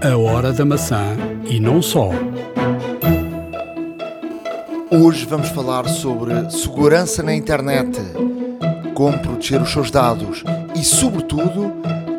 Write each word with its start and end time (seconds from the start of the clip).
A 0.00 0.16
hora 0.16 0.52
da 0.52 0.64
maçã 0.64 1.16
e 1.44 1.58
não 1.58 1.82
só. 1.82 2.10
Hoje 4.90 5.26
vamos 5.26 5.48
falar 5.48 5.88
sobre 5.88 6.50
segurança 6.50 7.22
na 7.22 7.34
internet, 7.34 7.98
como 8.94 9.18
proteger 9.18 9.60
os 9.60 9.72
seus 9.72 9.90
dados 9.90 10.44
e, 10.74 10.84
sobretudo, 10.84 11.72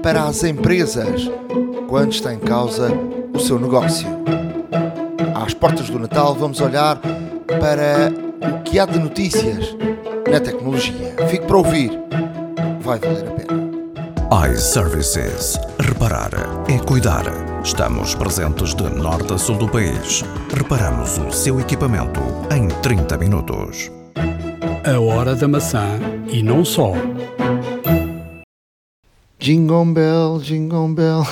para 0.03 0.23
as 0.23 0.43
empresas, 0.43 1.29
quando 1.87 2.11
está 2.11 2.33
em 2.33 2.39
causa 2.39 2.91
o 3.33 3.39
seu 3.39 3.57
negócio. 3.57 4.07
Às 5.33 5.53
portas 5.53 5.89
do 5.89 5.97
Natal, 5.97 6.35
vamos 6.35 6.59
olhar 6.59 6.99
para 7.47 8.11
o 8.55 8.61
que 8.63 8.77
há 8.77 8.85
de 8.85 8.99
notícias 8.99 9.75
na 10.29 10.39
tecnologia. 10.39 11.15
Fique 11.29 11.45
para 11.45 11.57
ouvir, 11.57 11.91
vai 12.81 12.99
valer 12.99 13.27
a 13.27 13.31
pena 13.31 13.49
iServices. 14.31 15.59
Reparar 15.79 16.29
é 16.67 16.77
cuidar. 16.77 17.48
Estamos 17.63 18.15
presentes 18.15 18.73
de 18.73 18.83
norte 18.83 19.33
a 19.33 19.37
sul 19.37 19.57
do 19.57 19.67
país. 19.67 20.23
Reparamos 20.55 21.17
o 21.17 21.29
seu 21.29 21.59
equipamento 21.59 22.21
em 22.55 22.67
30 22.81 23.17
minutos. 23.17 23.91
A 24.85 24.99
hora 24.99 25.35
da 25.35 25.47
maçã 25.47 25.99
e 26.31 26.41
não 26.41 26.63
só. 26.63 26.93
Jingle 29.37 29.85
Bell, 29.93 30.39
Jingle 30.41 30.87
Bell. 30.93 31.27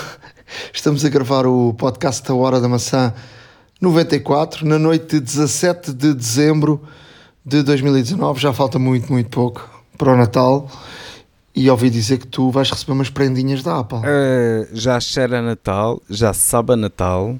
Estamos 0.73 1.05
a 1.05 1.09
gravar 1.09 1.47
o 1.47 1.73
podcast 1.73 2.27
da 2.27 2.35
Hora 2.35 2.59
da 2.59 2.67
Maçã 2.67 3.13
94, 3.79 4.67
na 4.67 4.77
noite 4.77 5.15
de 5.15 5.21
17 5.21 5.93
de 5.93 6.13
dezembro 6.13 6.81
de 7.45 7.63
2019. 7.63 8.39
Já 8.39 8.51
falta 8.51 8.77
muito, 8.77 9.11
muito 9.11 9.29
pouco 9.29 9.67
para 9.97 10.11
o 10.11 10.17
Natal. 10.17 10.69
E 11.57 11.71
ouvi 11.71 11.89
dizer 11.89 12.19
que 12.19 12.27
tu 12.27 12.51
vais 12.51 12.69
receber 12.69 12.91
umas 12.91 13.09
prendinhas 13.09 13.63
da 13.63 13.79
Apple. 13.79 13.97
Uh, 13.97 14.67
já 14.73 14.99
cheira 14.99 15.41
Natal, 15.41 15.99
já 16.07 16.31
sabe 16.31 16.73
a 16.73 16.75
Natal. 16.75 17.35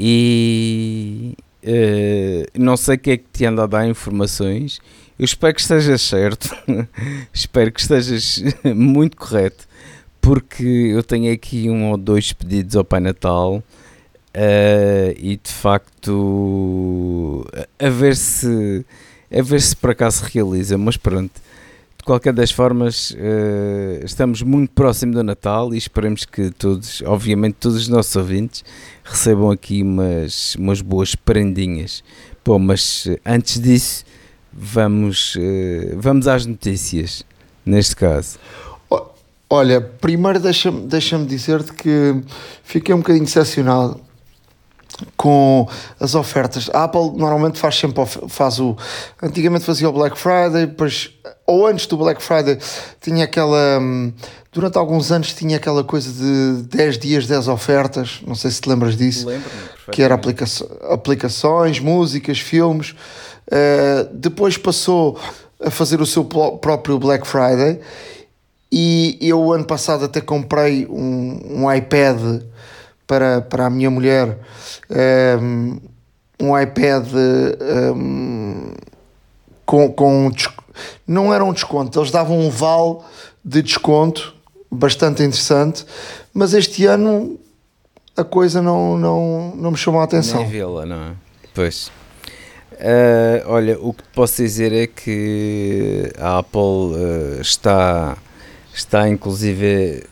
E 0.00 1.36
uh, 1.62 2.58
não 2.58 2.78
sei 2.78 2.94
o 2.94 2.98
que 2.98 3.10
é 3.10 3.16
que 3.18 3.24
te 3.30 3.44
anda 3.44 3.64
a 3.64 3.66
dar 3.66 3.86
informações. 3.86 4.80
Eu 5.18 5.26
espero 5.26 5.54
que 5.54 5.60
estejas 5.60 6.00
certo, 6.00 6.48
espero 7.30 7.70
que 7.70 7.78
estejas 7.78 8.42
muito 8.74 9.18
correto, 9.18 9.68
porque 10.18 10.64
eu 10.64 11.02
tenho 11.02 11.30
aqui 11.30 11.68
um 11.68 11.90
ou 11.90 11.98
dois 11.98 12.32
pedidos 12.32 12.74
ao 12.74 12.86
Pai 12.86 13.00
Natal. 13.00 13.62
Uh, 14.34 15.12
e 15.18 15.38
de 15.42 15.52
facto 15.52 17.46
a 17.78 17.88
ver 17.90 18.16
se 18.16 18.84
a 19.30 19.42
ver 19.42 19.60
se 19.60 19.76
por 19.76 19.90
acaso 19.90 20.24
realiza, 20.24 20.78
mas 20.78 20.96
pronto 20.96 21.45
qualquer 22.06 22.32
das 22.32 22.52
formas, 22.52 23.10
uh, 23.10 24.04
estamos 24.04 24.40
muito 24.40 24.70
próximo 24.70 25.12
do 25.12 25.24
Natal 25.24 25.74
e 25.74 25.76
esperemos 25.76 26.24
que 26.24 26.52
todos, 26.52 27.02
obviamente, 27.04 27.56
todos 27.58 27.76
os 27.76 27.88
nossos 27.88 28.14
ouvintes 28.14 28.64
recebam 29.02 29.50
aqui 29.50 29.82
umas, 29.82 30.54
umas 30.54 30.80
boas 30.80 31.16
prendinhas. 31.16 32.04
Bom, 32.44 32.60
mas 32.60 33.08
eh, 33.08 33.18
antes 33.26 33.60
disso, 33.60 34.04
vamos, 34.52 35.34
uh, 35.34 35.96
vamos 35.96 36.28
às 36.28 36.46
notícias, 36.46 37.24
neste 37.64 37.96
caso. 37.96 38.38
Olha, 39.50 39.80
primeiro 39.80 40.38
deixa-me 40.38 40.86
deixa 40.86 41.18
dizer-te 41.18 41.72
que 41.72 42.22
fiquei 42.62 42.94
um 42.94 42.98
bocadinho 42.98 43.24
decepcionado 43.24 44.00
com 45.16 45.68
as 46.00 46.14
ofertas. 46.14 46.70
A 46.72 46.84
Apple 46.84 47.12
normalmente 47.16 47.58
faz 47.58 47.76
sempre 47.76 48.04
faz 48.28 48.58
o 48.58 48.76
antigamente 49.22 49.64
fazia 49.64 49.88
o 49.88 49.92
Black 49.92 50.18
Friday, 50.18 50.66
depois 50.66 51.10
ou 51.46 51.66
antes 51.66 51.86
do 51.86 51.96
Black 51.96 52.22
Friday 52.22 52.58
tinha 53.00 53.24
aquela 53.24 53.78
hum, 53.80 54.12
durante 54.52 54.78
alguns 54.78 55.12
anos 55.12 55.32
tinha 55.34 55.56
aquela 55.56 55.84
coisa 55.84 56.10
de 56.10 56.62
10 56.62 56.98
dias 56.98 57.26
10 57.26 57.48
ofertas, 57.48 58.20
não 58.26 58.34
sei 58.34 58.50
se 58.50 58.60
te 58.60 58.68
lembras 58.68 58.96
disso. 58.96 59.26
Que 59.92 60.02
era 60.02 60.14
aplica 60.14 60.44
aplicações, 60.90 61.78
músicas, 61.78 62.40
filmes. 62.40 62.90
Uh, 63.46 64.12
depois 64.12 64.58
passou 64.58 65.18
a 65.62 65.70
fazer 65.70 66.00
o 66.00 66.06
seu 66.06 66.24
próprio 66.24 66.98
Black 66.98 67.26
Friday 67.26 67.80
e 68.70 69.16
eu 69.20 69.52
ano 69.52 69.64
passado 69.64 70.04
até 70.04 70.20
comprei 70.20 70.86
um, 70.86 71.62
um 71.62 71.72
iPad 71.72 72.42
para, 73.06 73.40
para 73.40 73.66
a 73.66 73.70
minha 73.70 73.90
mulher 73.90 74.38
um, 75.40 75.78
um 76.40 76.58
iPad 76.58 77.06
um, 77.94 78.72
com, 79.64 79.92
com 79.92 80.30
não 81.06 81.32
era 81.32 81.44
um 81.44 81.52
desconto, 81.52 81.98
eles 81.98 82.10
davam 82.10 82.38
um 82.38 82.50
vale 82.50 82.98
de 83.44 83.62
desconto 83.62 84.34
bastante 84.70 85.22
interessante, 85.22 85.86
mas 86.34 86.52
este 86.52 86.86
ano 86.86 87.38
a 88.16 88.24
coisa 88.24 88.62
não, 88.62 88.96
não, 88.98 89.54
não 89.56 89.70
me 89.70 89.76
chamou 89.76 90.00
a 90.00 90.04
atenção. 90.04 90.40
Nem 90.40 90.50
vê-la, 90.50 90.86
não 90.86 90.96
é? 90.96 91.12
Pois. 91.54 91.90
Uh, 92.72 93.40
olha, 93.46 93.78
o 93.80 93.92
que 93.92 94.02
posso 94.14 94.36
dizer 94.42 94.72
é 94.72 94.86
que 94.86 96.12
a 96.18 96.38
Apple 96.38 96.60
uh, 96.60 97.40
está, 97.40 98.16
está 98.74 99.08
inclusive 99.08 100.04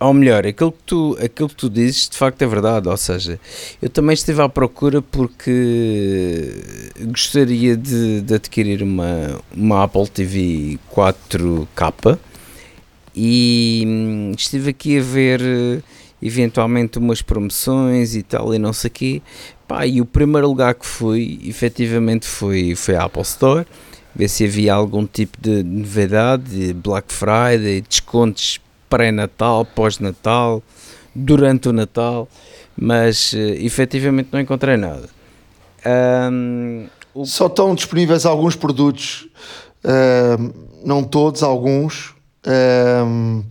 ou 0.00 0.14
melhor, 0.14 0.46
aquilo 0.46 0.72
que, 0.72 0.82
tu, 0.84 1.16
aquilo 1.22 1.48
que 1.48 1.56
tu 1.56 1.70
dizes 1.70 2.08
de 2.08 2.16
facto 2.16 2.42
é 2.42 2.46
verdade. 2.46 2.88
Ou 2.88 2.96
seja, 2.96 3.38
eu 3.80 3.88
também 3.88 4.14
estive 4.14 4.42
à 4.42 4.48
procura 4.48 5.00
porque 5.00 6.52
gostaria 7.00 7.76
de, 7.76 8.20
de 8.20 8.34
adquirir 8.34 8.82
uma, 8.82 9.40
uma 9.54 9.84
Apple 9.84 10.08
TV 10.08 10.78
4K 10.94 12.18
e 13.14 13.84
hum, 13.86 14.32
estive 14.36 14.70
aqui 14.70 14.98
a 14.98 15.02
ver 15.02 15.40
eventualmente 16.22 16.98
umas 16.98 17.20
promoções 17.20 18.14
e 18.14 18.22
tal 18.22 18.54
e 18.54 18.58
não 18.58 18.72
sei 18.72 18.88
o 18.88 18.92
quê. 18.92 19.22
Pá, 19.66 19.86
e 19.86 20.00
o 20.00 20.06
primeiro 20.06 20.46
lugar 20.48 20.74
que 20.74 20.86
fui, 20.86 21.40
efetivamente, 21.44 22.26
foi, 22.26 22.74
foi 22.74 22.94
a 22.94 23.04
Apple 23.04 23.22
Store. 23.22 23.66
Ver 24.14 24.28
se 24.28 24.44
havia 24.44 24.74
algum 24.74 25.06
tipo 25.06 25.38
de 25.40 25.62
novidade, 25.62 26.74
Black 26.74 27.12
Friday, 27.12 27.80
descontos 27.80 28.60
pré-natal, 28.92 29.64
pós-natal, 29.64 30.62
durante 31.14 31.66
o 31.66 31.72
Natal, 31.72 32.28
mas 32.76 33.32
uh, 33.32 33.38
efetivamente 33.38 34.28
não 34.30 34.38
encontrei 34.38 34.76
nada. 34.76 35.08
Um, 36.30 36.86
o... 37.14 37.24
Só 37.24 37.46
estão 37.46 37.74
disponíveis 37.74 38.26
alguns 38.26 38.54
produtos, 38.54 39.26
uh, 39.82 40.52
não 40.84 41.02
todos, 41.02 41.42
alguns. 41.42 42.14
Uh, 42.46 43.42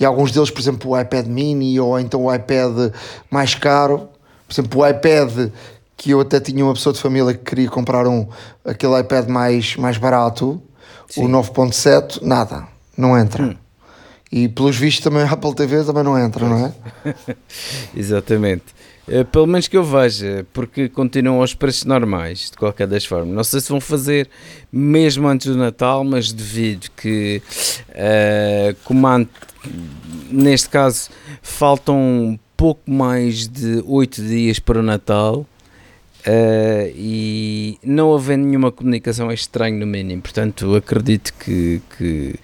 e 0.00 0.04
alguns 0.04 0.32
deles, 0.32 0.50
por 0.50 0.60
exemplo, 0.60 0.92
o 0.92 0.98
iPad 0.98 1.26
mini 1.26 1.78
ou 1.78 2.00
então 2.00 2.24
o 2.24 2.34
iPad 2.34 2.90
mais 3.30 3.54
caro. 3.54 4.08
Por 4.48 4.54
exemplo, 4.54 4.80
o 4.80 4.88
iPad 4.88 5.50
que 5.94 6.10
eu 6.10 6.20
até 6.20 6.40
tinha 6.40 6.64
uma 6.64 6.72
pessoa 6.72 6.92
de 6.94 7.00
família 7.00 7.34
que 7.34 7.44
queria 7.44 7.68
comprar 7.68 8.06
um, 8.08 8.26
aquele 8.64 8.98
iPad 8.98 9.28
mais, 9.28 9.76
mais 9.76 9.98
barato, 9.98 10.60
Sim. 11.08 11.26
o 11.26 11.28
9.7, 11.28 12.22
nada, 12.22 12.66
não 12.96 13.16
entra. 13.16 13.44
Hum. 13.44 13.63
E 14.36 14.48
pelos 14.48 14.76
vistos 14.76 15.04
também 15.04 15.22
a 15.22 15.30
Apple 15.30 15.54
TV 15.54 15.84
também 15.84 16.02
não 16.02 16.18
entra, 16.18 16.48
não 16.48 16.66
é? 16.66 16.74
Exatamente. 17.94 18.64
Uh, 19.06 19.24
pelo 19.26 19.46
menos 19.46 19.68
que 19.68 19.76
eu 19.76 19.84
veja, 19.84 20.44
porque 20.52 20.88
continuam 20.88 21.40
aos 21.40 21.54
preços 21.54 21.84
normais, 21.84 22.50
de 22.50 22.56
qualquer 22.56 22.88
das 22.88 23.04
formas. 23.04 23.32
Não 23.32 23.44
sei 23.44 23.60
se 23.60 23.68
vão 23.68 23.80
fazer 23.80 24.28
mesmo 24.72 25.28
antes 25.28 25.46
do 25.46 25.56
Natal, 25.56 26.02
mas 26.02 26.32
devido 26.32 26.88
que, 26.96 27.40
uh, 27.90 28.76
como 28.82 29.06
neste 30.32 30.68
caso, 30.68 31.10
faltam 31.40 32.36
pouco 32.56 32.90
mais 32.90 33.46
de 33.46 33.84
8 33.86 34.20
dias 34.20 34.58
para 34.58 34.80
o 34.80 34.82
Natal. 34.82 35.46
Uh, 36.26 36.90
e 36.96 37.78
não 37.84 38.12
havendo 38.12 38.46
nenhuma 38.46 38.72
comunicação 38.72 39.30
é 39.30 39.34
estranho 39.34 39.78
no 39.78 39.86
mínimo, 39.86 40.22
portanto 40.22 40.74
acredito 40.74 41.34
que, 41.34 41.82
que 41.96 42.34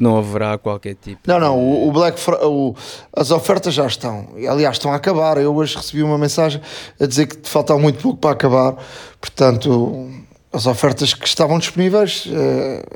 que 0.00 0.02
não 0.02 0.16
haverá 0.16 0.56
qualquer 0.56 0.94
tipo. 0.94 1.20
Não, 1.26 1.38
não, 1.38 1.58
o, 1.58 1.88
o 1.88 1.92
Black 1.92 2.18
o, 2.42 2.74
as 3.14 3.30
ofertas 3.30 3.74
já 3.74 3.86
estão. 3.86 4.30
Aliás, 4.48 4.76
estão 4.76 4.90
a 4.92 4.96
acabar. 4.96 5.36
Eu 5.36 5.54
hoje 5.54 5.76
recebi 5.76 6.02
uma 6.02 6.16
mensagem 6.16 6.60
a 6.98 7.04
dizer 7.04 7.26
que 7.26 7.46
faltava 7.46 7.78
muito 7.78 8.00
pouco 8.00 8.18
para 8.18 8.30
acabar. 8.30 8.76
Portanto, 9.20 10.10
as 10.50 10.66
ofertas 10.66 11.12
que 11.12 11.26
estavam 11.26 11.58
disponíveis 11.58 12.24
uh, 12.26 12.30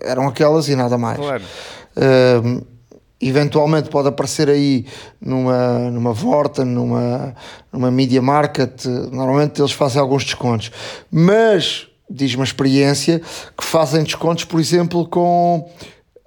eram 0.02 0.26
aquelas 0.26 0.68
e 0.68 0.74
nada 0.74 0.96
mais. 0.96 1.18
Claro. 1.18 1.42
Uh, 1.94 2.66
eventualmente 3.20 3.90
pode 3.90 4.08
aparecer 4.08 4.48
aí 4.48 4.86
numa, 5.20 5.90
numa 5.90 6.14
Vorta, 6.14 6.64
numa, 6.64 7.34
numa 7.70 7.90
Media 7.90 8.22
Market. 8.22 8.86
Normalmente 9.12 9.60
eles 9.60 9.72
fazem 9.72 10.00
alguns 10.00 10.24
descontos. 10.24 10.72
Mas 11.10 11.86
diz 12.08 12.34
uma 12.34 12.44
experiência 12.44 13.20
que 13.56 13.64
fazem 13.64 14.02
descontos, 14.02 14.44
por 14.44 14.58
exemplo, 14.58 15.06
com 15.06 15.68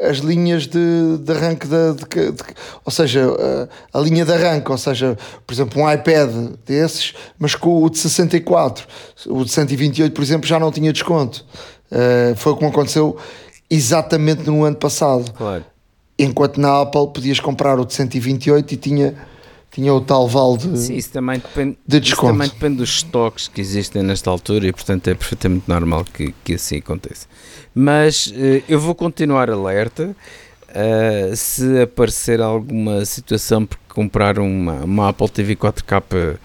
as 0.02 0.18
linhas 0.18 0.68
de, 0.68 1.18
de 1.20 1.32
arranque 1.32 1.68
de, 1.68 1.94
de, 1.94 2.32
de, 2.32 2.44
ou 2.86 2.92
seja, 2.92 3.26
a, 3.94 3.98
a, 3.98 4.02
linha 4.02 4.24
de 4.24 4.32
arranque, 4.32 4.72
ou 4.72 4.78
seja, 4.78 5.18
por 5.46 5.54
exemplo, 5.54 5.82
um 5.82 5.92
iPad 5.92 6.30
desses, 6.66 7.14
mas 7.40 7.56
com 7.56 7.84
o 7.84 7.90
de 7.90 7.98
64, 7.98 8.88
o 9.28 9.44
de 9.44 9.52
128, 9.52 10.14
por 10.14 10.22
exemplo, 10.22 10.48
já 10.48 10.60
não 10.60 10.72
tinha 10.72 10.94
desconto. 10.94 11.44
Uh, 11.92 12.36
foi 12.36 12.54
como 12.56 12.70
aconteceu 12.70 13.18
exatamente 13.70 14.44
no 14.46 14.64
ano 14.64 14.76
passado. 14.76 15.32
Claro. 15.34 15.66
Enquanto 16.20 16.60
na 16.60 16.82
Apple 16.82 17.08
podias 17.14 17.40
comprar 17.40 17.80
o 17.80 17.86
de 17.86 17.94
128 17.94 18.74
e 18.74 18.78
tinha 18.78 19.16
tinha 19.78 19.94
o 19.94 20.02
tal 20.02 20.28
vale 20.28 20.58
de, 20.58 20.76
Sim, 20.76 20.96
isso 20.96 21.12
também 21.12 21.38
depende, 21.40 21.78
de 21.88 21.98
isso 21.98 22.06
desconto. 22.08 22.34
também 22.34 22.50
depende 22.50 22.78
dos 22.78 22.90
estoques 22.90 23.48
que 23.48 23.62
existem 23.62 24.02
nesta 24.02 24.28
altura 24.32 24.66
e, 24.68 24.72
portanto, 24.74 25.08
é 25.08 25.14
perfeitamente 25.14 25.66
normal 25.68 26.04
que, 26.04 26.34
que 26.44 26.56
assim 26.56 26.78
aconteça. 26.78 27.28
Mas 27.76 28.34
eh, 28.36 28.64
eu 28.68 28.80
vou 28.80 28.96
continuar 28.96 29.50
alerta. 29.52 30.16
eh, 30.70 31.32
se 31.36 31.82
aparecer 31.82 32.42
alguma 32.42 33.06
situação 33.06 33.66
por 33.66 33.78
comprar 33.88 34.40
uma, 34.40 34.84
uma 34.84 35.10
Apple 35.10 35.30
TV 35.30 35.56
4K 35.56 36.38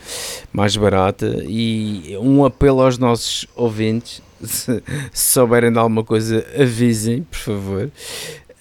mais 0.53 0.77
barata 0.77 1.27
e 1.47 2.17
um 2.21 2.45
apelo 2.45 2.83
aos 2.83 2.99
nossos 2.99 3.47
ouvintes 3.57 4.23
se, 4.45 4.83
se 5.13 5.33
souberem 5.35 5.73
de 5.73 5.79
alguma 5.79 6.05
coisa 6.05 6.45
avisem 6.59 7.23
por 7.25 7.39
favor 7.39 7.91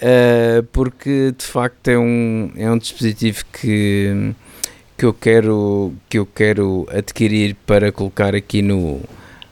Uh, 0.03 0.63
porque 0.71 1.31
de 1.37 1.45
facto 1.45 1.87
é 1.87 1.95
um, 1.95 2.51
é 2.55 2.71
um 2.71 2.77
dispositivo 2.79 3.43
que, 3.53 4.33
que, 5.01 5.05
eu 5.07 5.13
quero, 5.15 5.93
que 6.07 6.19
eu 6.19 6.27
quero 6.27 6.87
adquirir 6.91 7.55
para 7.65 7.91
colocar 7.91 8.35
aqui 8.35 8.61
no, 8.61 9.01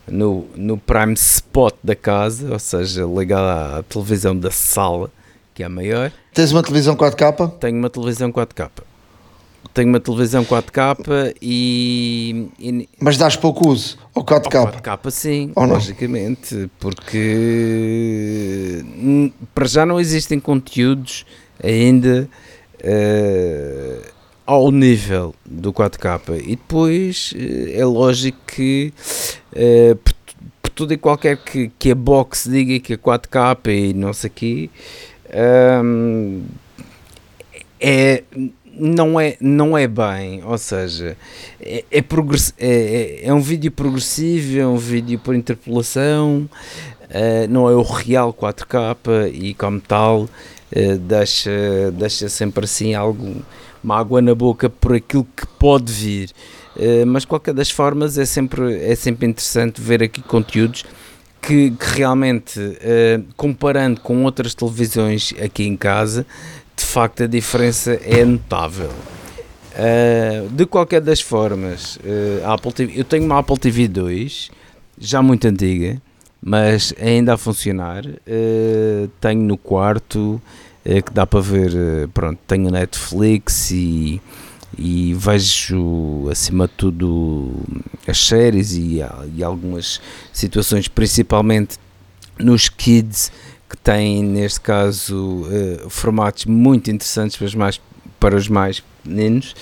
no, 0.07 0.45
no 0.55 0.77
prime 0.77 1.15
spot 1.15 1.73
da 1.83 1.95
casa, 1.95 2.53
ou 2.53 2.59
seja, 2.59 3.03
ligado 3.03 3.79
à 3.79 3.81
televisão 3.81 4.37
da 4.37 4.51
sala, 4.51 5.09
que 5.55 5.63
é 5.63 5.65
a 5.65 5.69
maior. 5.69 6.11
Tens 6.35 6.51
uma 6.51 6.61
televisão 6.61 6.95
4K? 6.95 7.53
Tenho 7.59 7.79
uma 7.79 7.89
televisão 7.89 8.31
4K. 8.31 8.69
Tenho 9.73 9.89
uma 9.89 9.99
televisão 9.99 10.45
4K 10.45 11.33
e, 11.41 12.47
e 12.59 12.87
Mas 12.99 13.17
dás 13.17 13.35
pouco 13.35 13.69
uso 13.69 13.97
ao 14.13 14.23
4K? 14.23 14.83
4K 14.83 15.09
sim, 15.09 15.51
Ou 15.55 15.65
não? 15.65 15.73
logicamente, 15.73 16.69
porque 16.79 18.83
hum, 18.85 19.31
para 19.55 19.67
já 19.67 19.83
não 19.83 19.99
existem 19.99 20.39
conteúdos 20.39 21.25
ainda 21.63 22.29
eh, 22.83 23.99
ao 24.49 24.71
nível 24.71 25.35
do 25.45 25.71
4K 25.71 26.41
e 26.43 26.55
depois 26.55 27.35
eh, 27.37 27.79
é 27.79 27.85
lógico 27.85 28.39
que 28.47 28.91
eh, 29.53 29.95
por, 30.03 30.13
por 30.59 30.69
tudo 30.71 30.91
e 30.91 30.97
qualquer 30.97 31.37
que, 31.37 31.71
que 31.77 31.91
a 31.91 31.95
box 31.95 32.49
diga 32.49 32.79
que 32.79 32.93
é 32.93 32.97
4K 32.97 33.67
e 33.67 33.93
não 33.93 34.11
sei 34.11 34.27
o 34.27 34.33
quê 34.33 34.69
hum, 35.83 36.45
é, 37.79 38.23
não, 38.73 39.19
é, 39.19 39.37
não 39.39 39.77
é 39.77 39.87
bem, 39.87 40.43
ou 40.43 40.57
seja, 40.57 41.15
é, 41.61 41.85
é, 41.91 41.99
é, 41.99 42.03
é- 42.57 43.25
é 43.27 43.33
um 43.33 43.41
vídeo 43.41 43.71
progressivo, 43.71 44.59
é 44.59 44.65
um 44.65 44.77
vídeo 44.77 45.19
por 45.19 45.35
interpolação, 45.35 46.49
eh, 47.11 47.45
não 47.47 47.69
é 47.69 47.75
o 47.75 47.83
real 47.83 48.33
4K 48.33 49.31
e 49.31 49.53
como 49.53 49.79
tal 49.79 50.27
eh, 50.71 50.95
deixa, 50.95 51.91
deixa 51.93 52.27
sempre 52.29 52.65
assim 52.65 52.95
algo, 52.95 53.43
uma 53.83 53.97
água 53.97 54.21
na 54.21 54.35
boca 54.35 54.69
por 54.69 54.93
aquilo 54.93 55.27
que 55.35 55.45
pode 55.57 55.91
vir. 55.91 56.31
Eh, 56.77 57.05
mas 57.05 57.23
de 57.23 57.27
qualquer 57.27 57.53
das 57.53 57.69
formas 57.69 58.17
é 58.17 58.25
sempre, 58.25 58.75
é 58.83 58.95
sempre 58.95 59.27
interessante 59.27 59.81
ver 59.81 60.03
aqui 60.03 60.21
conteúdos 60.21 60.85
que, 61.41 61.71
que 61.71 61.85
realmente, 61.95 62.59
eh, 62.81 63.21
comparando 63.35 64.01
com 64.01 64.23
outras 64.23 64.53
televisões 64.53 65.33
aqui 65.41 65.65
em 65.65 65.75
casa, 65.75 66.25
de 66.75 66.85
facto 66.85 67.23
a 67.23 67.27
diferença 67.27 67.99
é 68.03 68.23
notável. 68.23 68.91
Uh, 69.79 70.49
de 70.49 70.65
qualquer 70.65 70.99
das 70.99 71.21
formas, 71.21 71.97
uh, 71.97 72.51
Apple 72.51 72.73
TV, 72.73 72.99
eu 72.99 73.03
tenho 73.05 73.23
uma 73.23 73.39
Apple 73.39 73.57
TV 73.57 73.87
2, 73.87 74.51
já 74.97 75.21
muito 75.21 75.47
antiga, 75.47 76.01
mas 76.41 76.93
ainda 76.99 77.35
a 77.35 77.37
funcionar. 77.37 78.05
Uh, 78.05 79.07
tenho 79.21 79.41
no 79.41 79.57
quarto 79.57 80.41
uh, 80.85 81.03
que 81.03 81.13
dá 81.13 81.25
para 81.25 81.39
ver. 81.41 81.71
uh, 81.71 82.07
pronto, 82.09 82.39
tenho 82.47 82.69
Netflix 82.71 83.71
e, 83.71 84.21
e 84.77 85.13
vejo 85.13 86.27
acima 86.31 86.67
de 86.67 86.73
tudo 86.73 87.51
as 88.07 88.17
séries 88.25 88.71
e, 88.73 88.99
e 89.35 89.43
algumas 89.43 89.99
situações, 90.31 90.87
principalmente 90.87 91.77
nos 92.39 92.69
kids 92.69 93.31
que 93.69 93.77
têm 93.77 94.23
neste 94.23 94.61
caso 94.61 95.45
eh, 95.51 95.85
formatos 95.89 96.45
muito 96.45 96.89
interessantes 96.89 97.35
para 97.37 97.45
os 97.45 97.53
mais, 97.53 97.81
para 98.19 98.35
os 98.35 98.47
mais 98.47 98.79
pequeninos 98.79 99.53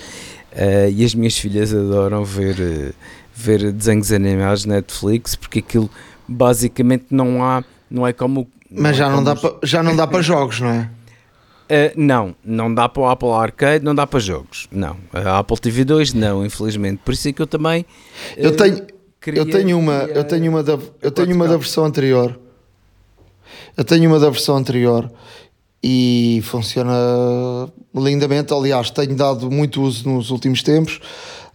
eh, 0.53 0.89
e 0.91 1.03
as 1.03 1.13
minhas 1.13 1.37
filhas 1.37 1.73
adoram 1.73 2.23
ver, 2.23 2.55
eh, 2.59 2.93
ver 3.35 3.69
desenhos 3.73 4.11
animados 4.13 4.63
na 4.63 4.75
Netflix 4.75 5.35
porque 5.35 5.59
aquilo 5.59 5.89
basicamente 6.25 7.07
não 7.11 7.43
há 7.43 7.63
não 7.91 8.05
é 8.07 8.13
como 8.13 8.47
Mas 8.71 8.95
é 8.95 8.99
já 8.99 9.05
não, 9.09 9.15
como 9.15 9.25
dá 9.25 9.33
os- 9.33 9.41
pa- 9.41 9.57
já 9.63 9.83
não 9.83 9.95
dá 9.95 10.07
para 10.07 10.21
jogos, 10.21 10.61
não 10.61 10.69
é? 10.69 10.89
Uh, 11.69 11.91
não, 11.97 12.33
não 12.45 12.73
dá 12.73 12.87
para 12.87 13.01
o 13.01 13.07
Apple 13.09 13.29
Arcade, 13.29 13.83
não 13.83 13.93
dá 13.93 14.07
para 14.07 14.19
jogos. 14.21 14.67
Não, 14.71 14.95
a 15.11 15.39
Apple 15.39 15.57
TV 15.59 15.83
2 15.83 16.13
não, 16.13 16.45
infelizmente. 16.45 17.01
Por 17.03 17.13
isso 17.13 17.27
é 17.27 17.33
que 17.33 17.41
eu 17.41 17.47
também 17.47 17.85
Eu 18.37 18.51
uh, 18.51 18.55
tenho, 18.55 18.87
queria- 19.19 19.41
eu 19.41 19.49
tenho 19.49 19.77
uma, 19.77 19.99
queria- 20.01 20.15
eu 20.15 20.23
tenho 20.23 20.49
uma 20.51 20.63
da, 20.63 20.79
eu 21.01 21.11
tenho 21.11 21.35
uma 21.35 21.45
4K. 21.45 21.49
da 21.49 21.57
versão 21.57 21.83
anterior. 21.85 22.39
Eu 23.75 23.83
tenho 23.83 24.09
uma 24.09 24.17
da 24.19 24.29
versão 24.29 24.55
anterior 24.55 25.11
e 25.83 26.41
funciona 26.45 26.93
lindamente. 27.93 28.53
Aliás, 28.53 28.89
tenho 28.89 29.15
dado 29.15 29.51
muito 29.51 29.81
uso 29.81 30.07
nos 30.09 30.31
últimos 30.31 30.63
tempos. 30.63 30.99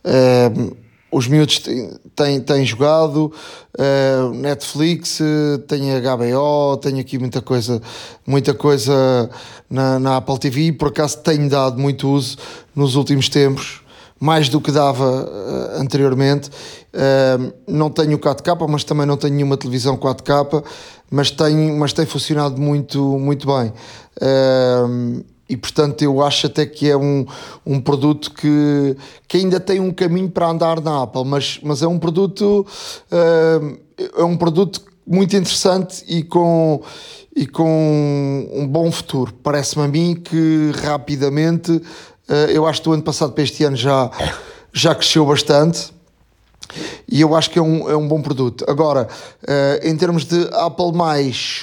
Ehm, 0.05 0.73
os 1.13 1.29
miúdos 1.29 1.59
têm, 1.59 1.91
têm, 2.17 2.41
têm 2.41 2.65
jogado 2.65 3.31
eh, 3.79 4.31
Netflix, 4.35 5.21
eh, 5.21 5.59
tem 5.69 5.83
HBO, 6.01 6.79
tenho 6.79 7.01
aqui 7.01 7.19
muita 7.19 7.43
coisa, 7.43 7.81
muita 8.27 8.55
coisa 8.55 9.31
na, 9.69 9.99
na 9.99 10.17
Apple 10.17 10.39
TV. 10.39 10.73
Por 10.73 10.89
acaso 10.89 11.19
tenho 11.19 11.49
dado 11.51 11.79
muito 11.79 12.09
uso 12.09 12.39
nos 12.75 12.97
últimos 12.97 13.29
tempos 13.29 13.83
mais 14.23 14.49
do 14.49 14.61
que 14.61 14.71
dava 14.71 15.29
eh, 15.29 15.81
anteriormente. 15.81 16.49
Eh, 16.93 17.53
não 17.67 17.91
tenho 17.91 18.17
4K, 18.17 18.69
mas 18.69 18.85
também 18.85 19.05
não 19.05 19.17
tenho 19.17 19.35
nenhuma 19.35 19.57
televisão 19.57 19.97
4K, 19.97 20.65
mas 21.11 21.33
tem, 21.33 21.77
mas 21.77 21.93
tem 21.93 22.07
funcionado 22.07 22.61
muito, 22.61 23.19
muito 23.19 23.49
bem. 23.49 23.73
Eh, 24.21 25.23
e 25.53 25.57
portanto 25.57 26.01
eu 26.01 26.23
acho 26.23 26.47
até 26.47 26.65
que 26.65 26.89
é 26.89 26.97
um, 26.97 27.27
um 27.67 27.79
produto 27.79 28.33
que, 28.33 28.97
que 29.29 29.37
ainda 29.37 29.61
tem 29.61 29.81
um 29.81 29.93
caminho 29.93 30.31
para 30.31 30.49
andar 30.49 30.81
na 30.81 31.03
Apple, 31.03 31.27
mas, 31.27 31.61
mas 31.63 31.83
é 31.83 31.87
um 31.87 31.99
produto 31.99 32.67
eh, 33.11 33.61
é 34.17 34.25
um 34.25 34.35
produto 34.35 34.81
muito 35.07 35.37
interessante 35.37 36.05
e 36.09 36.23
com, 36.23 36.83
e 37.37 37.47
com 37.47 38.49
um 38.51 38.67
bom 38.67 38.91
futuro. 38.91 39.35
Parece-me 39.43 39.85
a 39.85 39.89
mim 39.89 40.15
que 40.15 40.73
rapidamente 40.83 41.83
eh, 42.27 42.53
eu 42.55 42.67
acho 42.67 42.81
que 42.81 42.89
do 42.89 42.95
ano 42.95 43.03
passado 43.03 43.33
para 43.33 43.45
este 43.45 43.63
ano 43.63 43.77
já, 43.77 44.11
já 44.73 44.95
cresceu 44.95 45.27
bastante 45.27 45.93
e 47.07 47.21
eu 47.21 47.35
acho 47.37 47.51
que 47.51 47.59
é 47.59 47.63
um, 47.63 47.91
é 47.91 47.95
um 47.95 48.09
bom 48.09 48.23
produto. 48.23 48.65
Agora, 48.67 49.07
eh, 49.47 49.83
em 49.85 49.95
termos 49.99 50.25
de 50.25 50.49
Apple, 50.51 50.93
mais, 50.95 51.63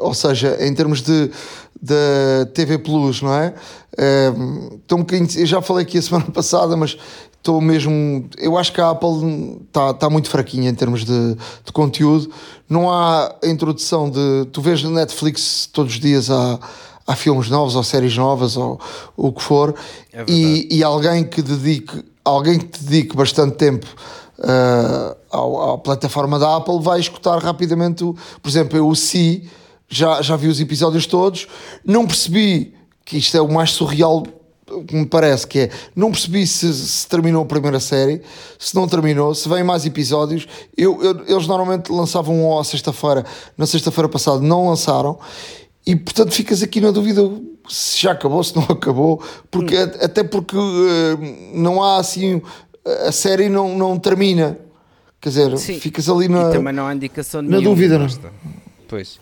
ou 0.00 0.14
seja, 0.14 0.56
em 0.60 0.72
termos 0.74 1.02
de, 1.02 1.30
de 1.86 2.46
TV 2.54 2.78
Plus, 2.78 3.22
não 3.22 3.32
é? 3.34 3.54
Eh, 3.96 4.32
estou 4.76 4.98
um 4.98 5.02
bocadinho- 5.02 5.28
eu 5.40 5.46
já 5.46 5.62
falei 5.62 5.84
aqui 5.84 5.98
a 5.98 6.02
semana 6.02 6.26
passada, 6.32 6.76
mas 6.76 6.96
estou 7.36 7.60
mesmo. 7.60 8.28
Eu 8.36 8.58
acho 8.58 8.72
que 8.72 8.80
a 8.80 8.90
Apple 8.90 9.60
está 9.68 9.94
tá 9.94 10.10
muito 10.10 10.28
fraquinha 10.28 10.68
em 10.68 10.74
termos 10.74 11.04
de, 11.04 11.34
de 11.64 11.72
conteúdo. 11.72 12.30
Não 12.68 12.90
há 12.90 13.34
a 13.42 13.46
introdução 13.48 14.10
de. 14.10 14.46
Tu 14.52 14.60
vês 14.60 14.82
na 14.82 14.90
Netflix 14.90 15.68
todos 15.72 15.94
os 15.94 16.00
dias 16.00 16.28
há, 16.30 16.58
há 17.06 17.14
filmes 17.16 17.48
novos 17.48 17.76
ou 17.76 17.82
séries 17.84 18.16
novas 18.16 18.56
ou 18.56 18.80
o 19.16 19.32
que 19.32 19.42
for, 19.42 19.74
É 20.12 20.24
e, 20.28 20.68
e 20.78 20.82
alguém 20.82 21.22
que 21.24 21.40
dedique 21.40 22.04
alguém 22.24 22.58
que 22.58 22.82
dedique 22.82 23.14
bastante 23.16 23.54
tempo 23.56 23.86
uh, 24.40 25.16
ao- 25.30 25.74
à 25.74 25.78
plataforma 25.78 26.38
da 26.40 26.56
Apple 26.56 26.80
vai 26.82 26.98
escutar 27.00 27.38
rapidamente 27.38 28.02
o, 28.04 28.16
por 28.42 28.48
exemplo, 28.48 28.76
eu 28.76 28.88
o 28.88 28.96
Si 28.96 29.48
já, 29.88 30.20
já 30.22 30.36
vi 30.36 30.48
os 30.48 30.60
episódios 30.60 31.06
todos, 31.06 31.46
não 31.84 32.06
percebi 32.06 32.74
que 33.04 33.18
isto 33.18 33.36
é 33.36 33.40
o 33.40 33.48
mais 33.52 33.70
surreal 33.70 34.22
que 34.88 34.96
me 34.96 35.06
parece 35.06 35.46
que 35.46 35.60
é, 35.60 35.70
não 35.94 36.10
percebi 36.10 36.44
se, 36.44 36.72
se 36.74 37.06
terminou 37.06 37.42
a 37.44 37.46
primeira 37.46 37.78
série, 37.78 38.20
se 38.58 38.74
não 38.74 38.88
terminou, 38.88 39.32
se 39.32 39.48
vem 39.48 39.62
mais 39.62 39.86
episódios. 39.86 40.48
Eu, 40.76 41.00
eu- 41.04 41.24
eles 41.28 41.46
normalmente 41.46 41.92
lançavam 41.92 42.34
um 42.42 42.58
à 42.58 42.64
sexta-feira, 42.64 43.24
na 43.56 43.64
sexta-feira 43.64 44.08
passada 44.08 44.40
não 44.40 44.68
lançaram, 44.68 45.20
e 45.86 45.94
portanto 45.94 46.32
ficas 46.32 46.64
aqui 46.64 46.80
na 46.80 46.90
dúvida 46.90 47.22
se 47.68 48.02
já 48.02 48.10
acabou, 48.10 48.42
se 48.42 48.56
não 48.56 48.64
acabou, 48.70 49.22
porque 49.52 49.76
até 49.76 50.24
porque 50.24 50.56
eh, 50.56 51.52
não 51.54 51.80
há 51.80 51.98
assim 51.98 52.42
a 53.06 53.12
série 53.12 53.48
não, 53.48 53.76
não 53.78 53.96
termina. 53.98 54.58
Quer 55.20 55.28
dizer, 55.28 55.58
Sim. 55.58 55.78
ficas 55.78 56.08
ali 56.08 56.28
na. 56.28 56.48
E 56.50 56.52
também 56.52 56.72
não 56.72 56.86
há 56.86 56.94
indicação 56.94 57.40
na 57.40 57.50
nenhuma. 57.50 57.68
dúvida, 57.70 57.98
não. 57.98 58.06
basta. 58.06 58.32
Pois. 58.88 59.18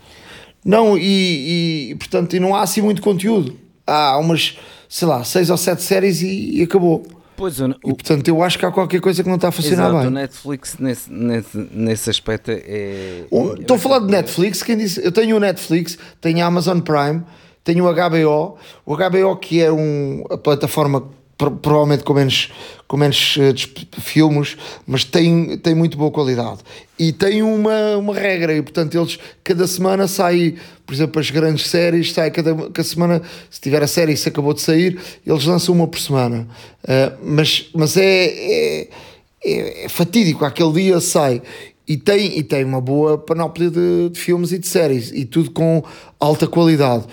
Não, 0.64 0.96
e, 0.96 1.90
e, 1.90 1.94
portanto 1.96 2.34
e 2.34 2.40
não 2.40 2.54
há 2.54 2.62
assim 2.62 2.80
muito 2.80 3.02
conteúdo. 3.02 3.56
Há 3.86 4.16
umas, 4.18 4.56
sei 4.88 5.06
lá, 5.06 5.22
seis 5.22 5.50
ou 5.50 5.56
sete 5.56 5.82
séries 5.82 6.22
e, 6.22 6.58
e 6.58 6.62
acabou. 6.62 7.04
Pois, 7.36 7.60
o, 7.60 7.66
E 7.66 7.74
o, 7.82 7.94
portanto 7.94 8.28
eu 8.28 8.42
acho 8.42 8.58
que 8.58 8.64
há 8.64 8.70
qualquer 8.70 9.00
coisa 9.00 9.22
que 9.22 9.28
não 9.28 9.36
está 9.36 9.48
a 9.48 9.52
funcionar 9.52 9.88
exato, 9.88 9.96
o 9.96 10.02
bem. 10.02 10.10
Netflix 10.10 10.78
nesse, 10.78 11.12
nesse, 11.12 11.68
nesse 11.72 12.08
aspecto 12.10 12.50
é. 12.50 13.24
Um, 13.30 13.54
Estou 13.54 13.76
a 13.76 13.78
falar 13.78 13.98
de 13.98 14.06
Netflix, 14.06 14.62
quem 14.62 14.76
disse? 14.78 15.04
Eu 15.04 15.12
tenho 15.12 15.36
o 15.36 15.40
Netflix, 15.40 15.98
tenho 16.20 16.42
a 16.42 16.46
Amazon 16.46 16.78
Prime, 16.80 17.22
tenho 17.64 17.84
o 17.84 17.92
HBO, 17.92 18.56
o 18.86 18.96
HBO 18.96 19.36
que 19.36 19.60
é 19.60 19.70
um, 19.72 20.24
a 20.30 20.38
plataforma 20.38 21.10
provavelmente 21.36 22.04
com 22.04 22.14
menos, 22.14 22.50
com 22.86 22.96
menos 22.96 23.36
uh, 23.36 24.00
filmes, 24.00 24.56
mas 24.86 25.04
tem, 25.04 25.58
tem 25.58 25.74
muito 25.74 25.98
boa 25.98 26.10
qualidade. 26.10 26.60
E 26.98 27.12
tem 27.12 27.42
uma, 27.42 27.96
uma 27.96 28.14
regra, 28.14 28.54
e 28.54 28.62
portanto 28.62 28.96
eles 28.96 29.18
cada 29.42 29.66
semana 29.66 30.06
saem, 30.06 30.56
por 30.86 30.94
exemplo, 30.94 31.20
as 31.20 31.30
grandes 31.30 31.66
séries, 31.66 32.12
sai 32.12 32.30
cada, 32.30 32.54
cada 32.54 32.84
semana, 32.84 33.22
se 33.50 33.60
tiver 33.60 33.82
a 33.82 33.86
série 33.86 34.16
se 34.16 34.28
acabou 34.28 34.54
de 34.54 34.60
sair, 34.60 34.98
eles 35.26 35.44
lançam 35.44 35.74
uma 35.74 35.88
por 35.88 35.98
semana. 35.98 36.46
Uh, 36.84 37.18
mas 37.22 37.68
mas 37.74 37.96
é, 37.96 38.26
é, 38.26 38.88
é, 39.44 39.84
é, 39.84 39.88
fatídico, 39.88 40.44
aquele 40.44 40.72
dia 40.72 41.00
sai. 41.00 41.42
E 41.86 41.98
tem, 41.98 42.38
e 42.38 42.42
tem 42.42 42.64
uma 42.64 42.80
boa 42.80 43.18
panóplia 43.18 43.70
de, 43.70 44.08
de 44.08 44.18
filmes 44.18 44.52
e 44.52 44.58
de 44.58 44.66
séries, 44.66 45.12
e 45.12 45.26
tudo 45.26 45.50
com 45.50 45.82
alta 46.18 46.46
qualidade. 46.46 47.04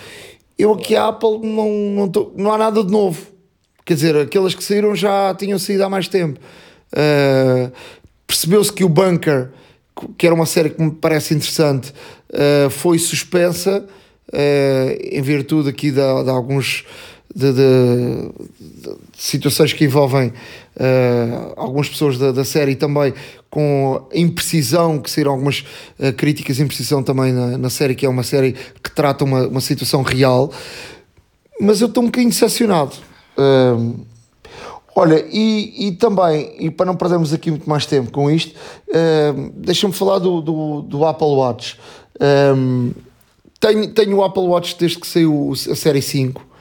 Eu 0.57 0.71
aqui 0.73 0.95
a 0.95 1.07
Apple 1.07 1.39
não, 1.43 1.69
não, 1.93 2.07
tô, 2.07 2.31
não 2.37 2.53
há 2.53 2.57
nada 2.57 2.81
de 2.81 2.89
novo 2.89 3.30
Quer 3.85 3.95
dizer, 3.95 4.15
aquelas 4.15 4.53
que 4.53 4.63
saíram 4.63 4.95
já 4.95 5.33
tinham 5.33 5.57
saído 5.57 5.83
há 5.83 5.89
mais 5.89 6.07
tempo. 6.07 6.39
Uh, 6.93 7.71
Percebeu-se 8.27 8.71
que 8.71 8.83
o 8.83 8.89
Bunker, 8.89 9.49
que 10.17 10.25
era 10.25 10.33
uma 10.33 10.45
série 10.45 10.69
que 10.69 10.81
me 10.81 10.91
parece 10.91 11.33
interessante, 11.33 11.91
uh, 12.29 12.69
foi 12.69 12.97
suspensa 12.97 13.85
uh, 14.29 14.97
em 15.01 15.21
virtude 15.21 15.69
aqui 15.69 15.89
de, 15.89 15.95
de 15.95 16.29
alguns. 16.29 16.85
De, 17.33 17.53
de, 17.53 18.29
de, 18.59 18.95
situações 19.17 19.71
que 19.71 19.85
envolvem 19.85 20.33
algumas 21.55 21.87
pessoas 21.87 22.17
da, 22.17 22.33
da 22.33 22.43
série 22.43 22.75
também 22.75 23.13
com 23.49 24.05
imprecisão, 24.13 24.99
que 24.99 25.09
saíram 25.09 25.31
algumas 25.31 25.63
críticas 26.17 26.57
de 26.57 26.63
imprecisão 26.63 27.01
também 27.01 27.31
na, 27.31 27.57
na 27.57 27.69
série, 27.69 27.95
que 27.95 28.05
é 28.05 28.09
uma 28.09 28.23
série 28.23 28.51
que 28.83 28.91
trata 28.93 29.23
uma, 29.23 29.47
uma 29.47 29.61
situação 29.61 30.01
real. 30.01 30.51
Mas 31.61 31.79
eu 31.79 31.87
estou 31.87 32.03
um 32.03 32.07
bocadinho 32.07 32.31
decepcionado 32.31 32.97
Uh, 33.37 33.99
olha, 34.95 35.25
e, 35.31 35.87
e 35.87 35.91
também, 35.93 36.55
e 36.59 36.71
para 36.71 36.85
não 36.85 36.95
perdermos 36.95 37.33
aqui 37.33 37.49
muito 37.49 37.69
mais 37.69 37.85
tempo 37.85 38.11
com 38.11 38.29
isto, 38.29 38.55
uh, 38.89 39.51
deixa-me 39.55 39.93
falar 39.93 40.19
do, 40.19 40.41
do, 40.41 40.81
do, 40.81 41.05
Apple 41.05 41.27
Watch. 41.27 41.77
tenho, 43.59 43.93
tenho 43.93 44.17
o 44.17 44.23
Apple 44.23 44.43
Watch 44.43 44.75
desde 44.77 44.99
que 44.99 45.07
saiu 45.07 45.53
a 45.53 45.75
série 45.75 46.01
5. 46.01 46.51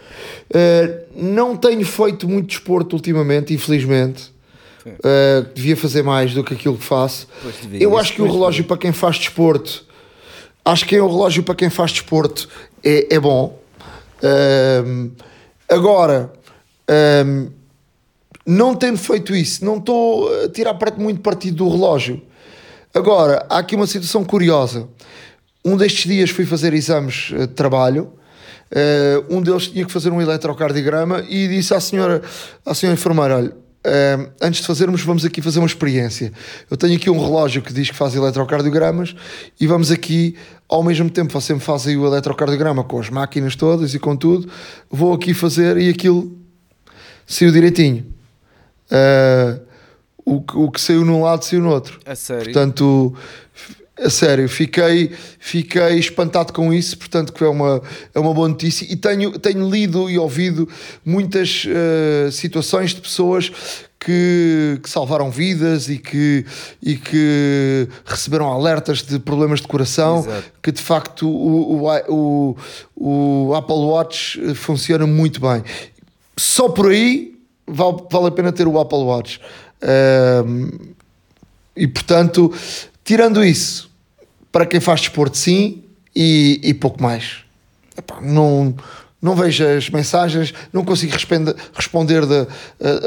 Uh, 0.50 1.06
não 1.14 1.56
tenho 1.56 1.84
feito 1.84 2.28
muito 2.28 2.48
desporto 2.48 2.96
ultimamente, 2.96 3.54
infelizmente. 3.54 4.32
Uh, 4.86 5.46
devia 5.54 5.76
fazer 5.76 6.02
mais 6.02 6.32
do 6.32 6.42
que 6.42 6.54
aquilo 6.54 6.76
que 6.76 6.84
faço. 6.84 7.28
Eu 7.72 7.96
acho 7.98 8.14
que 8.14 8.22
o 8.22 8.30
relógio 8.30 8.64
para 8.64 8.78
quem 8.78 8.92
faz 8.92 9.18
desporto, 9.18 9.84
acho 10.64 10.86
que 10.86 10.96
é 10.96 11.02
um 11.02 11.08
relógio 11.08 11.42
para 11.42 11.54
quem 11.54 11.70
faz 11.70 11.92
desporto 11.92 12.48
é, 12.82 13.14
é 13.14 13.20
bom. 13.20 13.58
Uh, 14.22 15.10
agora, 15.68 16.32
um, 16.90 17.50
não 18.46 18.74
tendo 18.74 18.98
feito 18.98 19.34
isso, 19.34 19.64
não 19.64 19.76
estou 19.76 20.28
a 20.44 20.48
tirar 20.48 20.76
muito 20.98 21.20
partido 21.20 21.58
do 21.58 21.68
relógio. 21.68 22.22
Agora, 22.92 23.46
há 23.48 23.58
aqui 23.58 23.76
uma 23.76 23.86
situação 23.86 24.24
curiosa. 24.24 24.88
Um 25.64 25.76
destes 25.76 26.10
dias 26.10 26.30
fui 26.30 26.44
fazer 26.44 26.74
exames 26.74 27.32
de 27.36 27.46
trabalho. 27.46 28.12
Uh, 28.72 29.36
um 29.36 29.42
deles 29.42 29.68
tinha 29.68 29.84
que 29.84 29.92
fazer 29.92 30.10
um 30.10 30.20
eletrocardiograma 30.20 31.24
e 31.28 31.46
disse 31.48 31.74
à 31.74 31.80
senhora, 31.80 32.22
à 32.64 32.74
senhora 32.74 32.98
enfermeira: 32.98 33.36
olha, 33.36 33.50
uh, 33.50 34.30
antes 34.40 34.60
de 34.60 34.66
fazermos, 34.66 35.02
vamos 35.02 35.24
aqui 35.24 35.42
fazer 35.42 35.58
uma 35.58 35.66
experiência. 35.66 36.32
Eu 36.70 36.76
tenho 36.76 36.96
aqui 36.96 37.10
um 37.10 37.18
relógio 37.18 37.62
que 37.62 37.72
diz 37.72 37.90
que 37.90 37.96
faz 37.96 38.14
eletrocardiogramas 38.14 39.14
e 39.60 39.66
vamos 39.66 39.90
aqui, 39.90 40.36
ao 40.68 40.82
mesmo 40.82 41.10
tempo, 41.10 41.32
você 41.32 41.52
me 41.52 41.60
faz 41.60 41.86
aí 41.86 41.96
o 41.96 42.06
eletrocardiograma 42.06 42.82
com 42.82 42.98
as 42.98 43.10
máquinas 43.10 43.54
todas 43.54 43.94
e 43.94 43.98
com 43.98 44.16
tudo. 44.16 44.50
Vou 44.90 45.12
aqui 45.12 45.34
fazer 45.34 45.76
e 45.76 45.88
aquilo 45.88 46.39
saiu 47.30 47.52
direitinho. 47.52 48.04
Uh, 48.90 49.60
o, 50.24 50.64
o 50.64 50.70
que 50.70 50.80
saiu 50.80 51.04
num 51.04 51.22
lado 51.22 51.44
saiu 51.44 51.62
no 51.62 51.70
outro. 51.70 52.00
A 52.04 52.14
sério? 52.14 52.44
Portanto, 52.44 53.16
a 53.96 54.10
sério, 54.10 54.48
fiquei, 54.48 55.12
fiquei 55.38 55.98
espantado 55.98 56.52
com 56.52 56.72
isso, 56.72 56.98
portanto 56.98 57.32
que 57.32 57.44
é 57.44 57.48
uma, 57.48 57.80
é 58.14 58.18
uma 58.18 58.34
boa 58.34 58.48
notícia 58.48 58.84
e 58.90 58.96
tenho, 58.96 59.38
tenho 59.38 59.68
lido 59.68 60.10
e 60.10 60.18
ouvido 60.18 60.68
muitas 61.04 61.66
uh, 61.66 62.32
situações 62.32 62.94
de 62.94 63.00
pessoas 63.00 63.52
que, 63.98 64.80
que, 64.82 64.88
salvaram 64.88 65.30
vidas 65.30 65.88
e 65.90 65.98
que, 65.98 66.46
e 66.82 66.96
que 66.96 67.86
receberam 68.06 68.50
alertas 68.50 69.02
de 69.02 69.18
problemas 69.18 69.60
de 69.60 69.68
coração, 69.68 70.20
Exato. 70.20 70.52
que 70.62 70.72
de 70.72 70.80
facto 70.80 71.28
o, 71.28 71.84
o, 71.84 72.56
o, 72.96 73.48
o 73.48 73.54
Apple 73.54 73.74
Watch 73.76 74.54
funciona 74.54 75.06
muito 75.06 75.38
bem 75.40 75.62
só 76.40 76.70
por 76.70 76.90
aí 76.90 77.38
vale, 77.66 77.98
vale 78.10 78.28
a 78.28 78.30
pena 78.30 78.50
ter 78.50 78.66
o 78.66 78.80
Apple 78.80 78.98
Watch. 78.98 79.38
Um, 80.46 80.70
e 81.76 81.86
portanto, 81.86 82.50
tirando 83.04 83.44
isso, 83.44 83.90
para 84.50 84.64
quem 84.64 84.80
faz 84.80 85.02
desporto, 85.02 85.36
sim, 85.36 85.84
e, 86.16 86.58
e 86.62 86.72
pouco 86.72 87.02
mais. 87.02 87.44
Epá, 87.94 88.22
não, 88.22 88.74
não 89.20 89.36
vejo 89.36 89.66
as 89.66 89.90
mensagens, 89.90 90.54
não 90.72 90.82
consigo 90.82 91.12
responder, 91.12 91.54
responder 91.74 92.24
de, 92.24 92.46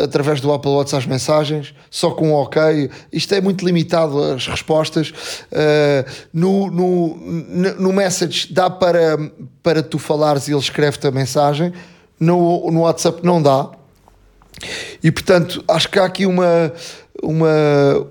através 0.04 0.40
do 0.40 0.54
Apple 0.54 0.70
Watch 0.70 0.96
às 0.96 1.08
mensagens, 1.08 1.74
só 1.90 2.12
com 2.12 2.30
um 2.30 2.34
ok. 2.34 2.88
Isto 3.12 3.34
é 3.34 3.42
muito 3.42 3.66
limitado 3.66 4.22
as 4.24 4.48
respostas. 4.48 5.10
Uh, 5.10 6.10
no, 6.32 6.70
no, 6.70 7.18
no 7.80 7.92
message 7.92 8.54
dá 8.54 8.70
para, 8.70 9.18
para 9.64 9.82
tu 9.82 9.98
falares 9.98 10.48
e 10.48 10.52
ele 10.52 10.60
escreve-te 10.60 11.08
a 11.08 11.12
mensagem 11.12 11.74
no, 12.20 12.72
no 12.72 12.82
WhatsApp 12.82 13.24
não 13.24 13.42
dá. 13.42 13.70
E 15.04 15.12
portanto, 15.12 15.64
acho 15.68 15.90
que 15.90 16.00
há 16.00 16.06
aqui 16.06 16.26
uma. 16.26 16.72
uma 17.22 18.08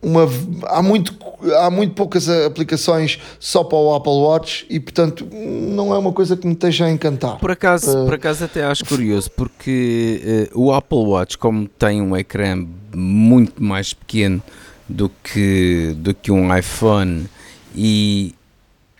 uma, 0.00 0.28
há, 0.66 0.80
muito, 0.80 1.12
há 1.56 1.68
muito 1.70 1.92
poucas 1.94 2.28
aplicações 2.28 3.18
só 3.40 3.64
para 3.64 3.78
o 3.78 3.92
Apple 3.94 4.12
Watch 4.12 4.64
e 4.70 4.78
portanto 4.78 5.26
não 5.32 5.92
é 5.92 5.98
uma 5.98 6.12
coisa 6.12 6.36
que 6.36 6.46
me 6.46 6.52
esteja 6.52 6.84
a 6.84 6.90
encantar. 6.90 7.38
Por 7.38 7.50
acaso, 7.50 8.02
uh, 8.02 8.04
por 8.04 8.14
acaso 8.14 8.44
até 8.44 8.64
acho 8.64 8.84
curioso 8.84 9.28
porque 9.32 10.48
uh, 10.54 10.60
o 10.60 10.72
Apple 10.72 10.98
Watch, 10.98 11.36
como 11.36 11.66
tem 11.66 12.00
um 12.00 12.16
ecrã 12.16 12.64
muito 12.94 13.62
mais 13.62 13.92
pequeno 13.92 14.40
do 14.88 15.10
que, 15.22 15.94
do 15.96 16.14
que 16.14 16.30
um 16.30 16.56
iPhone 16.56 17.28
e 17.74 18.34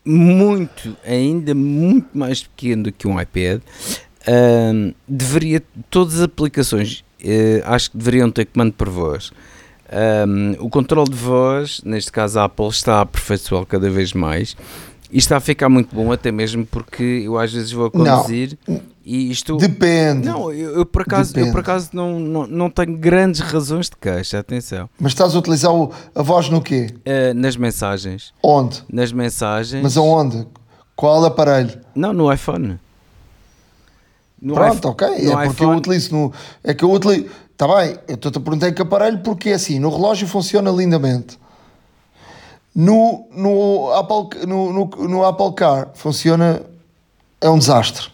muito, 0.05 0.97
ainda 1.07 1.55
muito 1.55 2.09
mais 2.13 2.43
pequeno 2.43 2.85
do 2.85 2.93
que 2.93 3.07
um 3.07 3.21
iPad, 3.21 3.61
um, 4.29 4.93
deveria, 5.07 5.63
todas 5.91 6.17
as 6.17 6.23
aplicações 6.23 7.05
uh, 7.23 7.63
acho 7.65 7.91
que 7.91 7.97
deveriam 7.97 8.31
ter 8.31 8.47
comando 8.47 8.73
por 8.73 8.89
voz. 8.89 9.33
Um, 10.29 10.53
o 10.65 10.69
controle 10.69 11.09
de 11.09 11.17
voz, 11.17 11.81
neste 11.83 12.13
caso 12.13 12.39
a 12.39 12.45
Apple, 12.45 12.69
está 12.69 12.97
a 12.97 13.01
aperfeiçoar 13.01 13.65
cada 13.65 13.89
vez 13.89 14.13
mais 14.13 14.55
e 15.11 15.17
está 15.17 15.39
a 15.39 15.41
ficar 15.41 15.71
muito 15.71 15.95
bom, 15.95 16.13
até 16.13 16.31
mesmo 16.31 16.67
porque 16.67 17.23
eu 17.25 17.39
às 17.39 17.51
vezes 17.51 17.73
vou 17.73 17.87
a 17.87 17.91
conduzir 17.91 18.59
não. 18.69 18.83
e 19.03 19.31
isto. 19.31 19.57
Depende. 19.57 20.27
Não, 20.27 20.53
eu, 20.53 20.77
eu 20.77 20.85
por 20.85 21.01
acaso, 21.03 21.39
eu 21.39 21.51
por 21.51 21.61
acaso 21.61 21.89
não, 21.95 22.21
não, 22.21 22.47
não 22.47 22.71
tenho 22.71 22.99
grandes 22.99 23.41
razões 23.41 23.89
de 23.89 23.97
queixa, 23.97 24.39
atenção. 24.39 24.91
Mas 25.01 25.13
estás 25.13 25.35
a 25.35 25.39
utilizar 25.39 25.73
o, 25.73 25.91
a 26.15 26.23
voz 26.23 26.51
no 26.51 26.61
quê? 26.61 26.89
Uh, 26.99 27.33
nas 27.35 27.57
mensagens. 27.57 28.35
Onde? 28.43 28.83
Nas 28.93 29.11
mensagens. 29.11 29.83
Mas 29.83 29.97
aonde? 29.97 30.47
Qual 30.95 31.25
aparelho? 31.25 31.81
Não, 31.95 32.13
no 32.13 32.31
iPhone. 32.31 32.79
No 34.41 34.55
Pronto, 34.55 34.89
ok. 34.89 35.07
É 35.07 35.31
porque 35.31 35.47
iPhone... 35.49 35.73
eu 35.73 35.77
utilizo 35.79 36.15
no. 36.15 36.33
É 36.63 36.73
que 36.73 36.85
eu 36.85 36.93
utilizo. 36.93 37.27
Está 37.53 37.67
bem, 37.67 37.99
eu 38.07 38.15
estou-te 38.15 38.39
a 38.39 38.41
perguntar 38.41 38.71
que 38.71 38.81
aparelho, 38.81 39.19
porque 39.19 39.51
é 39.51 39.55
assim, 39.55 39.81
no 39.81 39.91
relógio 39.91 40.29
funciona 40.29 40.71
lindamente. 40.71 41.39
No, 42.73 43.27
no, 43.33 43.93
Apple, 43.93 44.47
no, 44.47 44.73
no, 44.73 44.87
no 45.09 45.25
Apple 45.25 45.53
Car 45.55 45.91
funciona. 45.95 46.63
É 47.41 47.51
um 47.51 47.59
desastre. 47.59 48.07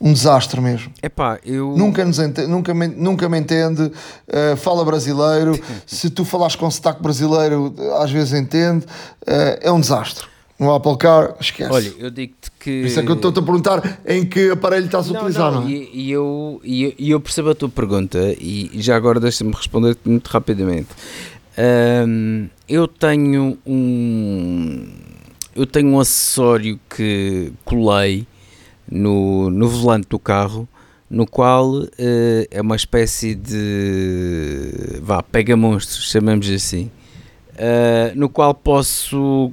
Um 0.00 0.12
desastre 0.12 0.60
mesmo. 0.60 0.92
Epá, 1.02 1.38
eu... 1.44 1.76
nunca, 1.76 2.04
nos 2.04 2.18
ente, 2.18 2.46
nunca, 2.46 2.74
me, 2.74 2.88
nunca 2.88 3.28
me 3.28 3.38
entende, 3.38 3.82
uh, 3.82 4.56
fala 4.56 4.84
brasileiro. 4.84 5.58
Se 5.86 6.10
tu 6.10 6.24
falas 6.24 6.56
com 6.56 6.70
sotaque 6.70 7.02
brasileiro, 7.02 7.74
às 7.98 8.10
vezes 8.10 8.32
entende. 8.32 8.86
Uh, 9.22 9.58
é 9.60 9.70
um 9.70 9.78
desastre. 9.78 10.31
No 10.62 10.72
Apple 10.72 10.96
Car, 10.96 11.34
esquece. 11.40 11.72
Olha, 11.72 11.92
eu 11.98 12.08
digo-te 12.08 12.48
que. 12.60 12.70
Isso 12.70 13.00
é 13.00 13.02
que 13.02 13.10
eu 13.10 13.16
estou-te 13.16 13.40
a 13.40 13.42
perguntar 13.42 14.00
em 14.06 14.24
que 14.24 14.50
aparelho 14.50 14.86
estás 14.86 15.10
a 15.10 15.12
utilizar, 15.12 15.50
não, 15.50 15.62
não 15.62 15.68
é? 15.68 15.72
E, 15.72 15.90
e, 15.92 16.10
eu, 16.12 16.60
e, 16.62 17.10
eu 17.10 17.20
percebo 17.20 17.50
a 17.50 17.54
tua 17.54 17.68
pergunta 17.68 18.32
e 18.38 18.70
já 18.74 18.94
agora 18.94 19.18
deixa-me 19.18 19.52
responder 19.52 19.96
muito 20.04 20.28
rapidamente. 20.28 20.90
Um, 22.06 22.48
eu 22.68 22.86
tenho 22.86 23.58
um. 23.66 24.86
Eu 25.56 25.66
tenho 25.66 25.88
um 25.88 25.98
acessório 25.98 26.78
que 26.88 27.52
colei 27.64 28.24
no, 28.88 29.50
no 29.50 29.68
volante 29.68 30.06
do 30.08 30.18
carro, 30.18 30.68
no 31.10 31.26
qual 31.26 31.72
uh, 31.72 31.88
é 32.52 32.60
uma 32.60 32.76
espécie 32.76 33.34
de. 33.34 35.00
vá, 35.02 35.24
pega 35.24 35.56
monstros, 35.56 36.08
chamamos 36.08 36.48
assim 36.48 36.88
uh, 37.54 38.16
no 38.18 38.28
qual 38.28 38.54
posso, 38.54 39.52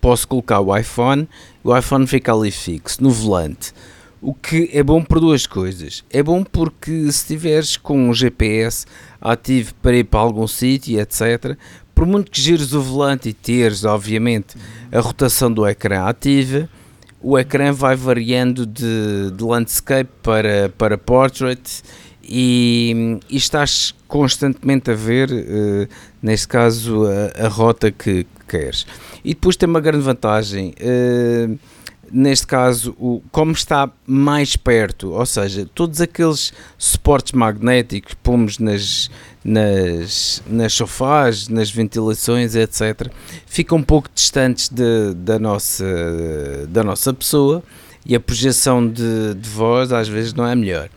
posso 0.00 0.26
colocar 0.28 0.60
o 0.60 0.76
iPhone, 0.76 1.28
o 1.62 1.76
iPhone 1.76 2.06
fica 2.06 2.32
ali 2.32 2.50
fixo, 2.50 3.02
no 3.02 3.10
volante. 3.10 3.72
O 4.20 4.34
que 4.34 4.68
é 4.72 4.82
bom 4.82 5.02
por 5.02 5.20
duas 5.20 5.46
coisas. 5.46 6.04
É 6.10 6.22
bom 6.22 6.42
porque 6.42 6.90
se 6.90 7.08
estiveres 7.08 7.76
com 7.76 8.08
um 8.08 8.12
GPS 8.12 8.84
ativo 9.20 9.74
para 9.76 9.96
ir 9.96 10.04
para 10.04 10.20
algum 10.20 10.46
sítio, 10.46 10.98
etc., 10.98 11.56
por 11.94 12.06
muito 12.06 12.30
que 12.30 12.40
gires 12.40 12.72
o 12.72 12.80
volante 12.80 13.28
e 13.28 13.32
teres, 13.32 13.84
obviamente, 13.84 14.56
a 14.92 15.00
rotação 15.00 15.52
do 15.52 15.66
ecrã 15.66 16.04
ativa, 16.04 16.68
o 17.20 17.36
ecrã 17.36 17.72
vai 17.72 17.96
variando 17.96 18.64
de, 18.64 19.32
de 19.32 19.42
landscape 19.42 20.10
para, 20.22 20.68
para 20.78 20.96
portrait 20.96 21.82
e, 22.22 23.18
e, 23.28 23.36
estás 23.36 23.94
constantemente 24.08 24.90
a 24.90 24.94
ver, 24.94 25.30
uh, 25.30 25.88
neste 26.20 26.48
caso, 26.48 27.04
a, 27.04 27.46
a 27.46 27.48
rota 27.48 27.92
que, 27.92 28.24
que, 28.24 28.46
queres. 28.48 28.86
E 29.22 29.34
depois 29.34 29.54
tem 29.54 29.68
uma 29.68 29.80
grande 29.80 30.02
vantagem. 30.02 30.74
Uh, 30.80 31.58
neste 32.10 32.46
caso, 32.46 32.96
o, 32.98 33.22
como 33.30 33.52
está 33.52 33.90
mais 34.06 34.56
perto, 34.56 35.10
ou 35.12 35.26
seja, 35.26 35.68
todos 35.74 36.00
aqueles 36.00 36.52
suportes 36.78 37.32
magnéticos 37.32 38.14
pomos 38.22 38.58
nas, 38.58 39.10
nas, 39.44 40.42
nas 40.46 40.72
sofás, 40.72 41.48
nas 41.48 41.70
ventilações, 41.70 42.54
etc., 42.54 43.10
ficam 43.46 43.78
um 43.78 43.82
pouco 43.82 44.08
distantes 44.14 44.68
de, 44.68 45.14
da, 45.14 45.38
nossa, 45.38 45.84
da 46.68 46.82
nossa 46.82 47.12
pessoa 47.12 47.62
e 48.06 48.14
a 48.14 48.20
projeção 48.20 48.88
de, 48.88 49.34
de 49.34 49.48
voz 49.50 49.92
às 49.92 50.08
vezes 50.08 50.32
não 50.32 50.46
é 50.46 50.54
melhor. 50.54 50.88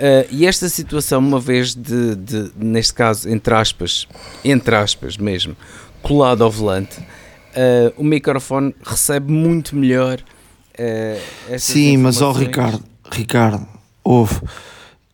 Uh, 0.00 0.26
e 0.30 0.46
esta 0.46 0.66
situação, 0.66 1.18
uma 1.18 1.38
vez 1.38 1.74
de, 1.74 2.16
de, 2.16 2.50
neste 2.56 2.94
caso, 2.94 3.28
entre 3.28 3.52
aspas, 3.52 4.08
entre 4.42 4.74
aspas 4.74 5.18
mesmo, 5.18 5.54
colado 6.00 6.42
ao 6.42 6.50
volante, 6.50 6.98
uh, 7.00 7.92
o 7.98 8.02
microfone 8.02 8.74
recebe 8.82 9.30
muito 9.30 9.76
melhor 9.76 10.18
uh, 10.18 11.58
Sim, 11.58 11.98
mas 11.98 12.22
ó 12.22 12.30
oh, 12.30 12.32
Ricardo, 12.32 12.82
Ricardo, 13.12 13.68
ouve, 14.02 14.40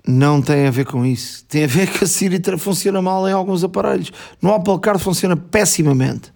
não 0.06 0.40
tem 0.40 0.68
a 0.68 0.70
ver 0.70 0.86
com 0.86 1.04
isso. 1.04 1.44
Tem 1.46 1.64
a 1.64 1.66
ver 1.66 1.90
que 1.90 2.04
a 2.04 2.06
Siri 2.06 2.40
funciona 2.56 3.02
mal 3.02 3.28
em 3.28 3.32
alguns 3.32 3.64
aparelhos. 3.64 4.12
No 4.40 4.54
Apple 4.54 4.78
Card 4.78 5.02
funciona 5.02 5.36
pessimamente. 5.36 6.32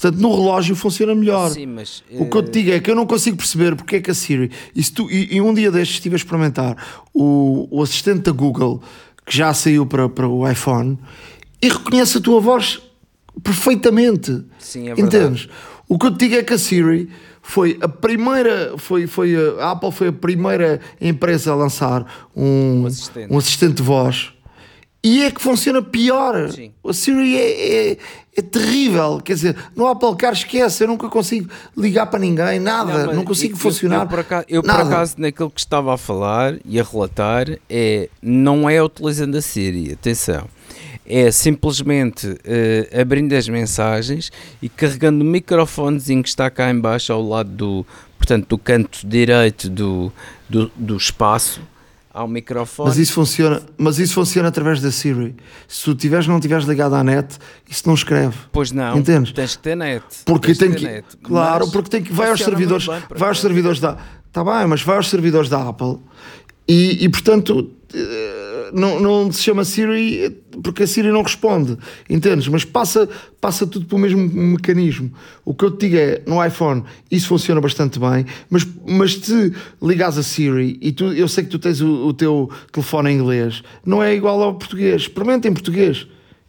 Portanto, 0.00 0.20
no 0.20 0.32
relógio 0.32 0.76
funciona 0.76 1.12
melhor. 1.12 1.50
Sim, 1.50 1.66
mas, 1.66 2.04
uh... 2.08 2.22
O 2.22 2.30
que 2.30 2.36
eu 2.36 2.42
te 2.44 2.52
digo 2.52 2.70
é 2.70 2.78
que 2.78 2.88
eu 2.88 2.94
não 2.94 3.04
consigo 3.04 3.36
perceber 3.36 3.74
porque 3.74 3.96
é 3.96 4.00
que 4.00 4.12
a 4.12 4.14
Siri. 4.14 4.48
E, 4.72 4.82
tu, 4.84 5.10
e, 5.10 5.34
e 5.34 5.40
um 5.40 5.52
dia 5.52 5.72
destes 5.72 5.96
estive 5.96 6.14
a 6.14 6.18
experimentar 6.18 6.76
o, 7.12 7.66
o, 7.68 7.82
assistente 7.82 8.20
da 8.20 8.30
Google, 8.30 8.80
que 9.26 9.36
já 9.36 9.52
saiu 9.52 9.84
para, 9.84 10.08
para 10.08 10.28
o 10.28 10.48
iPhone, 10.48 10.96
e 11.60 11.68
reconhece 11.68 12.18
a 12.18 12.20
tua 12.20 12.40
voz 12.40 12.80
perfeitamente. 13.42 14.44
Sim, 14.60 14.88
é 14.88 14.94
verdade. 14.94 15.16
Entendes? 15.16 15.48
O 15.88 15.98
que 15.98 16.06
eu 16.06 16.12
te 16.12 16.18
digo 16.18 16.36
é 16.36 16.44
que 16.44 16.54
a 16.54 16.58
Siri 16.58 17.10
foi 17.42 17.76
a 17.80 17.88
primeira, 17.88 18.74
foi, 18.78 19.08
foi 19.08 19.34
a, 19.34 19.64
a 19.64 19.70
Apple 19.72 19.90
foi 19.90 20.08
a 20.08 20.12
primeira 20.12 20.80
empresa 21.00 21.50
a 21.50 21.56
lançar 21.56 22.06
um, 22.36 22.82
um, 22.82 22.86
assistente. 22.86 23.32
um 23.32 23.38
assistente 23.38 23.74
de 23.74 23.82
voz 23.82 24.32
e 25.02 25.22
é 25.22 25.30
que 25.30 25.40
funciona 25.40 25.80
pior. 25.80 26.50
Sim. 26.50 26.72
A 26.84 26.92
Siri 26.92 27.36
é, 27.36 27.90
é, 27.92 27.98
é, 28.36 28.42
terrível. 28.42 29.20
Quer 29.24 29.34
dizer, 29.34 29.56
no 29.76 29.86
Apple 29.86 30.16
Car 30.16 30.32
esquece, 30.32 30.84
eu 30.84 30.88
nunca 30.88 31.08
consigo 31.08 31.48
ligar 31.76 32.06
para 32.06 32.18
ninguém, 32.18 32.58
nada, 32.58 33.06
não, 33.06 33.14
não 33.14 33.24
consigo 33.24 33.54
eu, 33.54 33.58
funcionar. 33.58 34.02
Eu, 34.02 34.08
por 34.08 34.18
acaso, 34.18 34.44
eu 34.48 34.62
por 34.62 34.70
acaso, 34.70 35.14
naquilo 35.18 35.50
que 35.50 35.60
estava 35.60 35.94
a 35.94 35.96
falar 35.96 36.56
e 36.64 36.80
a 36.80 36.82
relatar, 36.82 37.46
é, 37.70 38.08
não 38.20 38.68
é 38.68 38.82
utilizando 38.82 39.36
a 39.36 39.42
Siri, 39.42 39.92
atenção 39.92 40.46
é 41.10 41.30
simplesmente 41.30 42.26
uh, 42.28 43.00
abrindo 43.00 43.32
as 43.32 43.48
mensagens 43.48 44.30
e 44.60 44.68
carregando 44.68 45.24
o 45.24 45.26
microfonezinho 45.26 46.22
que 46.22 46.28
está 46.28 46.50
cá 46.50 46.70
embaixo 46.70 47.10
ao 47.14 47.26
lado 47.26 47.48
do, 47.48 47.86
portanto, 48.18 48.46
do 48.48 48.58
canto 48.58 49.06
direito 49.06 49.70
do, 49.70 50.12
do, 50.50 50.70
do 50.76 50.96
espaço 50.98 51.62
ao 52.12 52.26
microfone. 52.26 52.88
Mas 52.88 52.98
isso 52.98 53.12
funciona, 53.12 53.62
mas 53.76 53.98
isso 53.98 54.14
funciona 54.14 54.48
através 54.48 54.80
da 54.80 54.90
Siri. 54.90 55.34
Se 55.66 55.84
tu 55.84 55.94
tiveres 55.94 56.26
não 56.26 56.40
tiveres 56.40 56.64
ligado 56.64 56.94
à 56.94 57.04
net, 57.04 57.38
isso 57.68 57.82
não 57.86 57.94
escreve. 57.94 58.36
Pois 58.52 58.72
não. 58.72 58.98
Entendes? 58.98 59.32
Tens 59.32 59.56
que 59.56 59.62
ter 59.62 59.76
net. 59.76 60.04
Porque 60.24 60.54
tem 60.54 60.72
que, 60.72 60.84
net. 60.84 61.04
Claro, 61.22 61.70
porque 61.70 61.90
tem 61.90 62.02
que 62.02 62.12
vai 62.12 62.30
aos 62.30 62.40
servidores, 62.40 62.86
bem, 62.86 63.02
vai 63.14 63.28
aos 63.28 63.40
servidores 63.40 63.80
da, 63.80 63.96
tá 64.32 64.42
bem, 64.44 64.66
mas 64.66 64.82
vai 64.82 64.96
aos 64.96 65.08
servidores 65.08 65.48
da 65.48 65.68
Apple 65.68 65.98
e, 66.66 67.04
e 67.04 67.08
portanto 67.08 67.70
não, 68.72 69.00
não 69.00 69.32
se 69.32 69.42
chama 69.42 69.64
Siri 69.64 70.36
porque 70.62 70.82
a 70.82 70.86
Siri 70.86 71.08
não 71.08 71.22
responde, 71.22 71.76
entendes? 72.08 72.48
Mas 72.48 72.64
passa, 72.64 73.08
passa 73.40 73.66
tudo 73.66 73.86
pelo 73.86 74.00
mesmo 74.00 74.20
mecanismo. 74.20 75.12
O 75.44 75.54
que 75.54 75.64
eu 75.64 75.70
te 75.70 75.88
digo 75.88 75.96
é, 75.96 76.22
no 76.26 76.44
iPhone 76.44 76.84
isso 77.10 77.28
funciona 77.28 77.60
bastante 77.60 77.98
bem, 77.98 78.26
mas, 78.50 78.66
mas 78.86 79.14
se 79.14 79.52
ligas 79.82 80.18
a 80.18 80.22
Siri 80.22 80.78
e 80.80 80.92
tu, 80.92 81.12
eu 81.12 81.28
sei 81.28 81.44
que 81.44 81.50
tu 81.50 81.58
tens 81.58 81.80
o, 81.80 82.08
o 82.08 82.12
teu 82.12 82.50
telefone 82.72 83.10
em 83.10 83.18
inglês, 83.18 83.62
não 83.84 84.02
é 84.02 84.14
igual 84.14 84.42
ao 84.42 84.54
português. 84.54 85.02
Experimenta 85.02 85.48
em 85.48 85.52
português. 85.52 86.06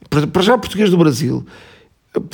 Para 0.09 0.41
já 0.41 0.57
português 0.57 0.89
do 0.89 0.97
Brasil. 0.97 1.45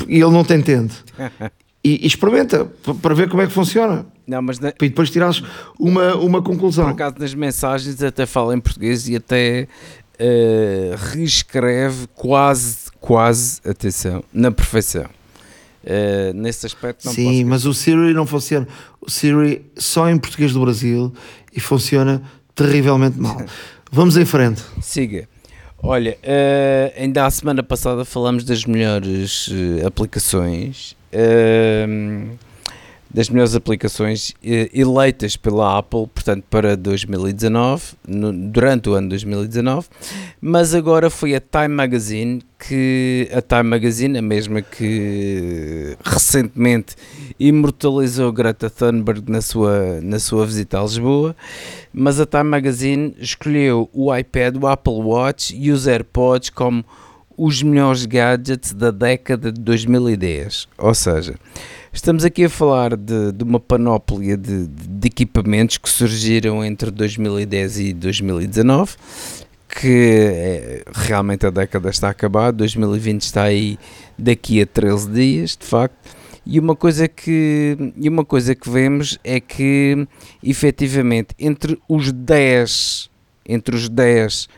E 0.08 0.16
ele 0.16 0.32
não 0.32 0.44
te 0.44 0.54
entende. 0.54 0.94
E, 1.86 2.04
e 2.04 2.08
experimenta 2.08 2.66
para 3.00 3.14
ver 3.14 3.30
como 3.30 3.44
é 3.44 3.46
que 3.46 3.54
funciona. 3.54 4.08
Não, 4.28 4.42
mas 4.42 4.60
na... 4.60 4.70
E 4.70 4.90
depois 4.90 5.10
tirares 5.10 5.44
uma, 5.80 6.16
uma 6.16 6.42
conclusão. 6.42 6.86
Por 6.86 6.94
acaso 6.94 7.16
nas 7.20 7.34
mensagens 7.34 8.02
até 8.02 8.26
fala 8.26 8.56
em 8.56 8.60
português 8.60 9.08
e 9.08 9.16
até 9.16 9.68
uh, 10.20 10.96
reescreve 11.12 12.08
quase, 12.16 12.92
quase, 13.00 13.62
atenção, 13.68 14.24
na 14.34 14.52
perfeição. 14.52 15.06
Uh, 15.84 16.34
nesse 16.34 16.66
aspecto 16.66 17.06
não 17.06 17.14
Sim, 17.14 17.44
mas 17.44 17.66
o 17.66 17.74
Siri 17.74 18.14
não 18.14 18.26
funciona. 18.26 18.68
O 19.00 19.10
Siri 19.10 19.64
só 19.76 20.10
em 20.10 20.18
português 20.18 20.52
do 20.52 20.62
Brasil 20.62 21.14
e 21.54 21.60
funciona 21.60 22.22
terrivelmente 22.56 23.20
mal. 23.20 23.38
Vamos 23.92 24.18
em 24.18 24.26
frente. 24.26 24.64
Siga. 24.82 25.30
Olha, 25.84 26.18
uh, 26.24 27.00
ainda 27.00 27.28
a 27.28 27.30
semana 27.30 27.62
passada 27.62 28.04
falamos 28.04 28.44
das 28.44 28.66
melhores 28.66 29.52
aplicações. 29.86 30.96
Uh, 31.14 32.36
das 33.16 33.30
melhores 33.30 33.56
aplicações 33.56 34.34
eh, 34.44 34.70
eleitas 34.74 35.38
pela 35.38 35.78
Apple, 35.78 36.06
portanto, 36.14 36.44
para 36.50 36.76
2019, 36.76 37.94
no, 38.06 38.34
durante 38.34 38.90
o 38.90 38.94
ano 38.94 39.08
2019, 39.08 39.88
mas 40.42 40.76
agora 40.76 41.10
foi 41.10 41.34
a 41.34 41.40
Time 41.40 41.70
Magazine, 41.70 42.42
que 42.60 43.30
a 43.32 43.42
Time 43.42 43.70
Magazine, 43.70 44.18
a 44.18 44.22
mesma 44.22 44.62
que 44.62 45.96
recentemente 46.04 46.98
imortalizou 47.40 48.34
Greta 48.34 48.70
Thunberg 48.70 49.32
na 49.32 49.40
sua, 49.40 50.02
na 50.02 50.20
sua 50.20 50.46
visita 50.46 50.78
a 50.78 50.84
Lisboa, 50.84 51.34
mas 51.94 52.20
a 52.20 52.26
Time 52.26 52.44
Magazine 52.44 53.16
escolheu 53.18 53.90
o 53.94 54.14
iPad, 54.14 54.58
o 54.62 54.68
Apple 54.68 55.02
Watch 55.02 55.56
e 55.56 55.72
os 55.72 55.88
AirPods 55.88 56.50
como 56.50 56.84
os 57.38 57.64
melhores 57.64 58.06
gadgets 58.06 58.74
da 58.74 58.92
década 58.92 59.54
de 59.54 59.62
2010, 59.62 60.68
ou 60.78 60.94
seja, 60.94 61.36
Estamos 61.96 62.26
aqui 62.26 62.44
a 62.44 62.50
falar 62.50 62.98
de, 62.98 63.32
de 63.32 63.42
uma 63.42 63.58
panóplia 63.58 64.36
de, 64.36 64.68
de, 64.68 65.08
equipamentos 65.08 65.78
que 65.78 65.90
surgiram 65.90 66.64
entre 66.64 66.92
2010 66.92 67.80
e 67.80 67.94
2019, 67.94 68.96
que 69.70 70.28
é, 70.30 70.84
realmente 70.94 71.46
a 71.46 71.50
década 71.50 71.90
está 71.90 72.10
a 72.10 72.12
acabar, 72.12 72.52
2020 72.52 73.22
está 73.22 73.44
aí 73.44 73.80
daqui 74.20 74.62
a 74.62 74.68
13 74.68 75.10
dias, 75.10 75.58
de 75.58 75.66
facto. 75.66 75.96
E 76.46 76.60
uma 76.60 76.76
coisa 76.76 77.08
que, 77.08 77.78
e 77.96 78.10
uma 78.10 78.26
coisa 78.26 78.54
que 78.54 78.70
vemos 78.70 79.18
é 79.24 79.40
que, 79.40 80.06
efetivamente, 80.44 81.30
entre 81.40 81.80
os 81.88 82.12
10, 82.12 83.10
entre 83.48 83.74
os 83.74 83.88
10 83.88 84.44
uh, 84.44 84.50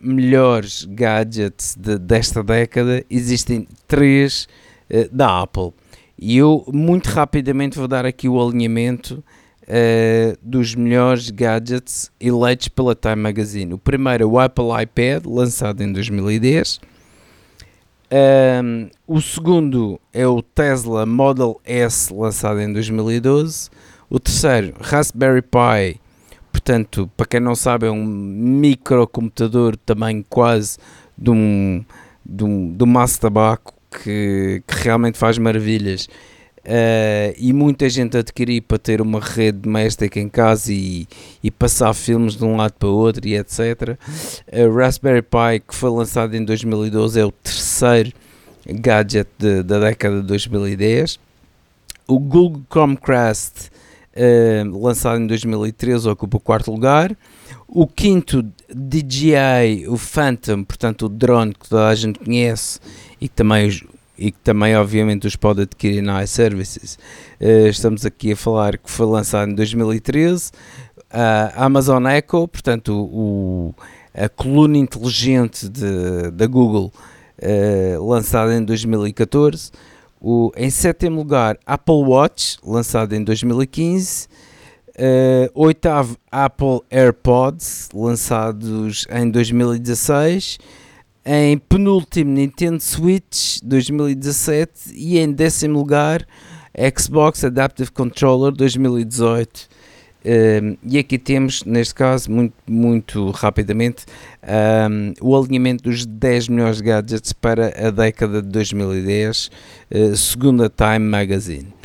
melhores 0.00 0.86
gadgets 0.86 1.76
de, 1.78 1.98
desta 1.98 2.42
década, 2.42 3.04
existem 3.10 3.68
3 3.86 4.44
uh, 4.44 4.48
eh, 4.88 5.08
da 5.12 5.42
Apple. 5.42 5.72
E 6.18 6.36
eu 6.36 6.64
muito 6.72 7.06
rapidamente 7.06 7.78
vou 7.78 7.86
dar 7.86 8.04
aqui 8.04 8.28
o 8.28 8.42
alinhamento 8.42 9.22
uh, 9.62 10.36
dos 10.42 10.74
melhores 10.74 11.30
gadgets 11.30 12.10
eleitos 12.18 12.68
pela 12.68 12.94
Time 12.94 13.16
Magazine. 13.16 13.74
O 13.74 13.78
primeiro 13.78 14.24
é 14.24 14.26
o 14.26 14.38
Apple 14.38 14.82
iPad, 14.82 15.24
lançado 15.26 15.80
em 15.80 15.92
2010. 15.92 16.80
Um, 18.10 18.88
o 19.06 19.20
segundo 19.20 20.00
é 20.12 20.26
o 20.26 20.42
Tesla 20.42 21.06
Model 21.06 21.60
S, 21.64 22.12
lançado 22.12 22.60
em 22.60 22.72
2012. 22.72 23.70
O 24.10 24.18
terceiro, 24.18 24.74
Raspberry 24.80 25.42
Pi, 25.42 26.00
portanto, 26.50 27.08
para 27.16 27.26
quem 27.26 27.40
não 27.40 27.54
sabe, 27.54 27.86
é 27.86 27.90
um 27.90 28.04
microcomputador 28.04 29.76
tamanho 29.76 30.24
quase 30.28 30.78
de 31.16 31.30
um, 31.30 31.84
de 32.24 32.44
um, 32.44 32.74
de 32.74 32.82
um 32.82 32.86
maço 32.86 33.14
de 33.14 33.20
tabaco 33.20 33.77
que, 33.90 34.62
que 34.66 34.74
realmente 34.82 35.18
faz 35.18 35.38
maravilhas. 35.38 36.08
Uh, 36.58 37.32
e 37.38 37.52
muita 37.52 37.88
gente 37.88 38.16
adquirir 38.16 38.60
para 38.60 38.78
ter 38.78 39.00
uma 39.00 39.20
rede 39.20 39.58
doméstica 39.58 40.20
em 40.20 40.28
casa 40.28 40.72
e, 40.72 41.06
e 41.42 41.50
passar 41.50 41.94
filmes 41.94 42.36
de 42.36 42.44
um 42.44 42.56
lado 42.56 42.72
para 42.72 42.88
o 42.88 42.94
outro 42.94 43.26
e 43.26 43.36
etc. 43.36 43.96
A 44.52 44.76
Raspberry 44.76 45.22
Pi, 45.22 45.60
que 45.66 45.74
foi 45.74 45.90
lançado 45.90 46.36
em 46.36 46.44
2012, 46.44 47.20
é 47.20 47.24
o 47.24 47.32
terceiro 47.32 48.12
gadget 48.66 49.28
de, 49.38 49.62
da 49.62 49.78
década 49.78 50.20
de 50.20 50.26
2010. 50.26 51.18
O 52.06 52.18
Google 52.18 52.62
Chromecast 52.70 53.70
uh, 54.18 54.78
lançado 54.78 55.20
em 55.20 55.26
2013, 55.26 56.08
ocupa 56.08 56.36
o 56.36 56.40
quarto 56.40 56.70
lugar. 56.70 57.16
O 57.66 57.86
quinto 57.86 58.44
DJI, 58.74 59.86
o 59.88 59.96
Phantom, 59.96 60.62
portanto 60.62 61.06
o 61.06 61.08
drone 61.08 61.54
que 61.54 61.68
toda 61.68 61.88
a 61.88 61.94
gente 61.94 62.18
conhece 62.18 62.78
e 63.20 63.28
que 63.28 63.34
também, 63.34 63.68
e 64.18 64.30
que 64.30 64.38
também 64.40 64.76
obviamente 64.76 65.26
os 65.26 65.36
pode 65.36 65.62
adquirir 65.62 66.02
na 66.02 66.22
iServices. 66.22 66.98
Uh, 67.40 67.68
estamos 67.68 68.04
aqui 68.04 68.32
a 68.32 68.36
falar 68.36 68.76
que 68.76 68.90
foi 68.90 69.06
lançado 69.06 69.50
em 69.50 69.54
2013. 69.54 70.52
A 71.10 71.64
Amazon 71.64 72.06
Echo, 72.06 72.46
portanto 72.46 72.92
o, 72.94 73.74
a 74.14 74.28
coluna 74.28 74.76
inteligente 74.76 75.66
da 76.32 76.46
Google, 76.46 76.92
uh, 77.42 78.06
lançada 78.06 78.54
em 78.54 78.62
2014. 78.62 79.70
O, 80.20 80.50
em 80.56 80.68
sétimo 80.68 81.16
lugar, 81.16 81.56
Apple 81.64 82.02
Watch, 82.04 82.58
lançado 82.62 83.14
em 83.14 83.22
2015. 83.22 84.28
Uh, 84.98 85.48
oitavo, 85.54 86.18
Apple 86.28 86.80
AirPods, 86.90 87.88
lançados 87.94 89.06
em 89.10 89.30
2016. 89.30 90.58
Em 91.24 91.56
penúltimo, 91.56 92.32
Nintendo 92.32 92.80
Switch 92.82 93.60
2017. 93.62 94.92
E 94.92 95.18
em 95.18 95.30
décimo 95.30 95.78
lugar, 95.78 96.26
Xbox 96.98 97.44
Adaptive 97.44 97.92
Controller 97.92 98.50
2018. 98.50 99.68
Uh, 100.24 100.76
e 100.82 100.98
aqui 100.98 101.16
temos, 101.16 101.62
neste 101.62 101.94
caso, 101.94 102.28
muito, 102.30 102.54
muito 102.68 103.30
rapidamente, 103.30 104.04
um, 104.90 105.14
o 105.20 105.36
alinhamento 105.36 105.84
dos 105.84 106.04
10 106.04 106.48
melhores 106.48 106.80
gadgets 106.80 107.32
para 107.32 107.68
a 107.86 107.90
década 107.92 108.42
de 108.42 108.48
2010, 108.48 109.48
uh, 109.90 110.16
segundo 110.16 110.64
a 110.64 110.68
Time 110.68 111.06
Magazine. 111.08 111.77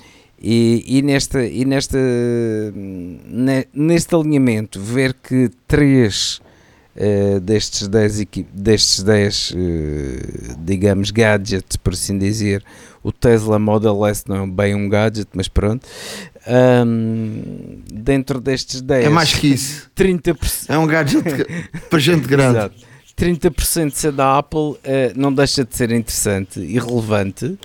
E, 0.44 0.84
e, 0.98 1.02
nesta, 1.02 1.46
e 1.46 1.64
nesta, 1.64 1.98
neste 3.74 4.14
alinhamento, 4.14 4.78
ver 4.78 5.14
que 5.14 5.50
3 5.66 6.42
uh, 6.98 7.40
destes 7.40 7.88
10, 7.88 8.26
destes 8.54 9.04
10 9.04 9.52
uh, 9.52 9.56
digamos, 10.60 11.12
gadgets, 11.12 11.78
por 11.78 11.94
assim 11.94 12.18
dizer, 12.18 12.62
o 13.02 13.10
Tesla 13.10 13.58
Model 13.58 14.06
S 14.06 14.26
não 14.28 14.44
é 14.44 14.48
bem 14.48 14.76
um 14.76 14.90
gadget, 14.90 15.30
mas 15.34 15.48
pronto. 15.48 15.88
Um, 16.86 17.82
dentro 17.90 18.42
destes 18.42 18.82
10 18.82 19.06
é 19.06 19.10
mais 19.10 19.34
que 19.34 19.48
isso 19.48 19.90
30%, 19.96 20.66
é 20.68 20.78
um 20.78 20.86
gadget 20.86 21.24
para 21.90 22.00
gente 22.00 22.28
grande 22.28 22.58
Exato. 22.58 22.76
30% 23.18 23.92
de 23.92 23.98
ser 23.98 24.12
da 24.12 24.40
Apple 24.40 24.60
uh, 24.60 24.80
não 25.16 25.32
deixa 25.32 25.64
de 25.64 25.74
ser 25.74 25.92
interessante 25.92 26.60
e 26.60 26.78
relevante 26.78 27.58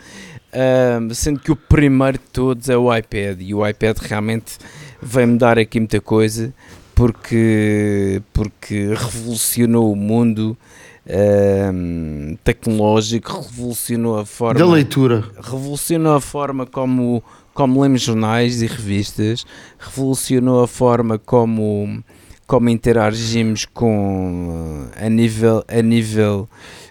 uh, 0.52 1.14
sendo 1.14 1.40
que 1.40 1.52
o 1.52 1.56
primeiro 1.56 2.18
de 2.18 2.24
todos 2.32 2.68
é 2.68 2.76
o 2.76 2.94
iPad 2.94 3.40
e 3.40 3.54
o 3.54 3.66
iPad 3.66 3.96
realmente 4.00 4.58
vai 5.00 5.26
mudar 5.26 5.58
aqui 5.58 5.78
muita 5.78 6.00
coisa 6.00 6.52
porque, 6.98 8.20
porque 8.32 8.88
revolucionou 8.88 9.92
o 9.92 9.96
mundo 9.96 10.58
uh, 11.06 12.36
tecnológico, 12.42 13.40
revolucionou 13.40 14.18
a 14.18 14.26
forma 14.26 14.58
da 14.58 14.66
leitura, 14.66 15.24
revolucionou 15.40 16.16
a 16.16 16.20
forma 16.20 16.66
como, 16.66 17.22
como 17.54 17.82
lemos 17.82 18.02
jornais 18.02 18.62
e 18.62 18.66
revistas, 18.66 19.46
revolucionou 19.78 20.64
a 20.64 20.66
forma 20.66 21.20
como, 21.20 22.02
como 22.48 22.68
interagimos 22.68 23.64
com 23.64 24.88
a 25.00 25.08
nível, 25.08 25.64
a 25.68 25.80
nível 25.80 26.48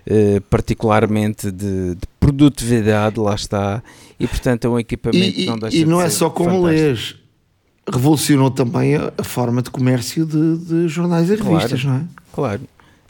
uh, 0.10 0.42
particularmente 0.50 1.52
de, 1.52 1.96
de, 1.96 2.08
produtividade, 2.32 3.20
lá 3.20 3.36
está, 3.36 3.82
e 4.20 4.28
portanto 4.28 4.66
é 4.66 4.70
um 4.70 4.80
equipamento 4.80 5.26
e, 5.26 5.32
que 5.34 5.46
não 5.46 5.58
deixa 5.58 5.78
E 5.78 5.86
não 5.86 6.00
de 6.00 6.06
é 6.06 6.10
só 6.10 6.30
como 6.30 6.64
lês, 6.66 7.16
revolucionou 7.90 8.52
também 8.52 8.96
a, 8.96 9.14
a 9.18 9.24
forma 9.24 9.62
de 9.62 9.70
comércio 9.72 10.26
de, 10.26 10.58
de 10.58 10.88
jornais 10.88 11.30
e 11.30 11.38
Claro. 11.38 11.54
revistas, 11.56 11.84
não 11.86 11.96
é? 11.96 12.02
Claro. 12.34 12.62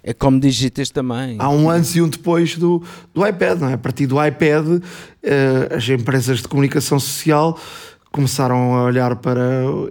É 0.03 0.13
como 0.13 0.39
digitas 0.39 0.89
também. 0.89 1.36
Há 1.39 1.49
um 1.49 1.69
antes 1.69 1.95
e 1.95 2.01
um 2.01 2.08
depois 2.08 2.56
do, 2.56 2.82
do 3.13 3.27
iPad, 3.27 3.60
não 3.60 3.69
é? 3.69 3.73
A 3.73 3.77
partir 3.77 4.06
do 4.08 4.23
iPad, 4.23 4.82
eh, 5.21 5.69
as 5.75 5.89
empresas 5.89 6.41
de 6.41 6.47
comunicação 6.47 6.97
social 6.97 7.60
começaram 8.12 8.75
a 8.75 8.84
olhar 8.84 9.15
para 9.17 9.41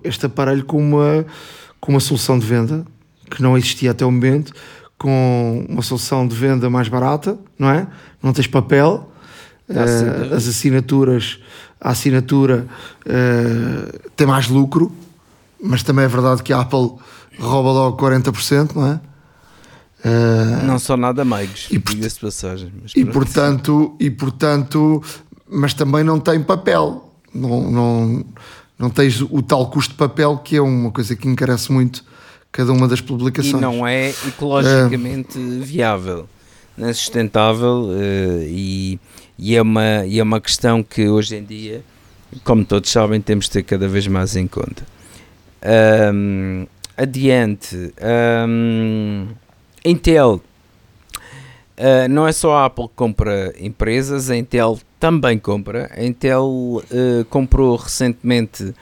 este 0.03 0.25
aparelho 0.25 0.65
como 0.65 0.97
uma, 0.97 1.27
como 1.81 1.97
uma 1.97 2.01
solução 2.01 2.39
de 2.39 2.47
venda 2.47 2.87
que 3.31 3.43
não 3.43 3.59
existia 3.59 3.91
até 3.91 4.07
o 4.07 4.11
momento, 4.11 4.53
com 4.97 5.67
uma 5.69 5.83
solução 5.83 6.27
de 6.27 6.35
venda 6.35 6.71
mais 6.71 6.89
barata, 6.89 7.37
não 7.59 7.69
é? 7.69 7.87
Não 8.23 8.33
tens 8.33 8.47
papel, 8.47 9.12
Dúvida. 9.68 10.37
as 10.37 10.46
assinaturas, 10.48 11.38
a 11.81 11.90
assinatura 11.90 12.66
eh, 13.05 13.98
tem 14.16 14.26
mais 14.26 14.48
lucro, 14.48 14.92
mas 15.62 15.83
também 15.83 16.05
é 16.05 16.09
verdade 16.09 16.42
que 16.42 16.52
a 16.52 16.61
Apple 16.61 16.90
rouba 17.38 17.70
logo 17.72 17.96
40%, 17.96 18.74
não 18.74 18.87
é? 18.87 19.00
Eh, 20.05 20.62
Não 20.64 20.79
são 20.79 20.96
nada 20.96 21.24
meigos, 21.24 21.66
E 21.70 21.79
por- 21.79 21.96
passagem. 22.20 22.72
mas 22.83 22.92
e 22.94 23.05
portanto, 23.05 23.96
e 23.98 24.11
portanto, 24.11 25.02
mas 25.48 25.74
também 25.74 26.05
não 26.05 26.20
tem 26.20 26.40
papel, 26.42 27.12
não, 27.35 27.70
não, 27.70 28.24
não 28.79 28.90
tens 28.90 29.20
o 29.20 29.42
tal 29.42 29.68
custo 29.70 29.92
de 29.92 29.98
papel 29.98 30.38
que 30.38 30.57
é 30.57 30.61
uma 30.62 30.90
coisa 30.92 31.16
que 31.16 31.26
encarece 31.29 31.72
muito 31.72 32.05
cada 32.52 32.72
uma 32.72 32.87
das 32.87 33.00
e 33.00 33.02
publicações. 33.02 33.61
não 33.61 33.87
é 33.87 34.11
ecologicamente 34.29 35.38
viável, 35.38 36.29
não 36.76 36.88
é 36.88 36.92
sustentável 36.92 37.90
eh, 37.94 38.46
e, 38.48 39.00
e, 39.38 39.55
é 39.57 39.62
uma, 39.62 40.07
e 40.07 40.18
é 40.18 40.22
uma 40.22 40.40
questão 40.40 40.83
que 40.83 41.09
hoje 41.09 41.37
em 41.37 41.44
dia, 41.44 41.83
como 42.44 42.64
todos 42.64 42.90
sabem, 42.90 43.20
temos 43.20 43.46
de 43.46 43.53
ter 43.53 43.62
cada 43.62 43.88
vez 43.88 44.07
mais 44.07 44.37
em 44.37 44.46
conta. 44.46 44.85
Ahm, 45.62 46.66
adiante, 46.96 47.92
ahm, 48.01 49.29
Intel. 49.85 50.40
ah, 51.77 52.09
não 52.09 52.27
é 52.27 52.33
só 52.33 52.57
a 52.57 52.64
Apple 52.66 52.88
que 52.88 52.94
compra 52.94 53.55
empresas, 53.61 54.31
a 54.31 54.37
Intel 54.37 54.79
também 54.99 55.38
compra. 55.38 55.90
A 55.94 56.05
Intel 56.05 56.83
eh, 56.90 57.25
comprou 57.29 57.77
recentemente 57.77 58.75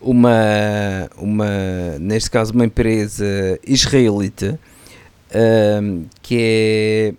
uma, 0.00 1.08
uma, 1.16 1.98
neste 1.98 2.30
caso, 2.30 2.52
uma 2.52 2.64
empresa 2.66 3.58
israelita 3.66 4.58
ahm, 5.34 6.04
que, 6.22 6.36
é, 6.38 7.14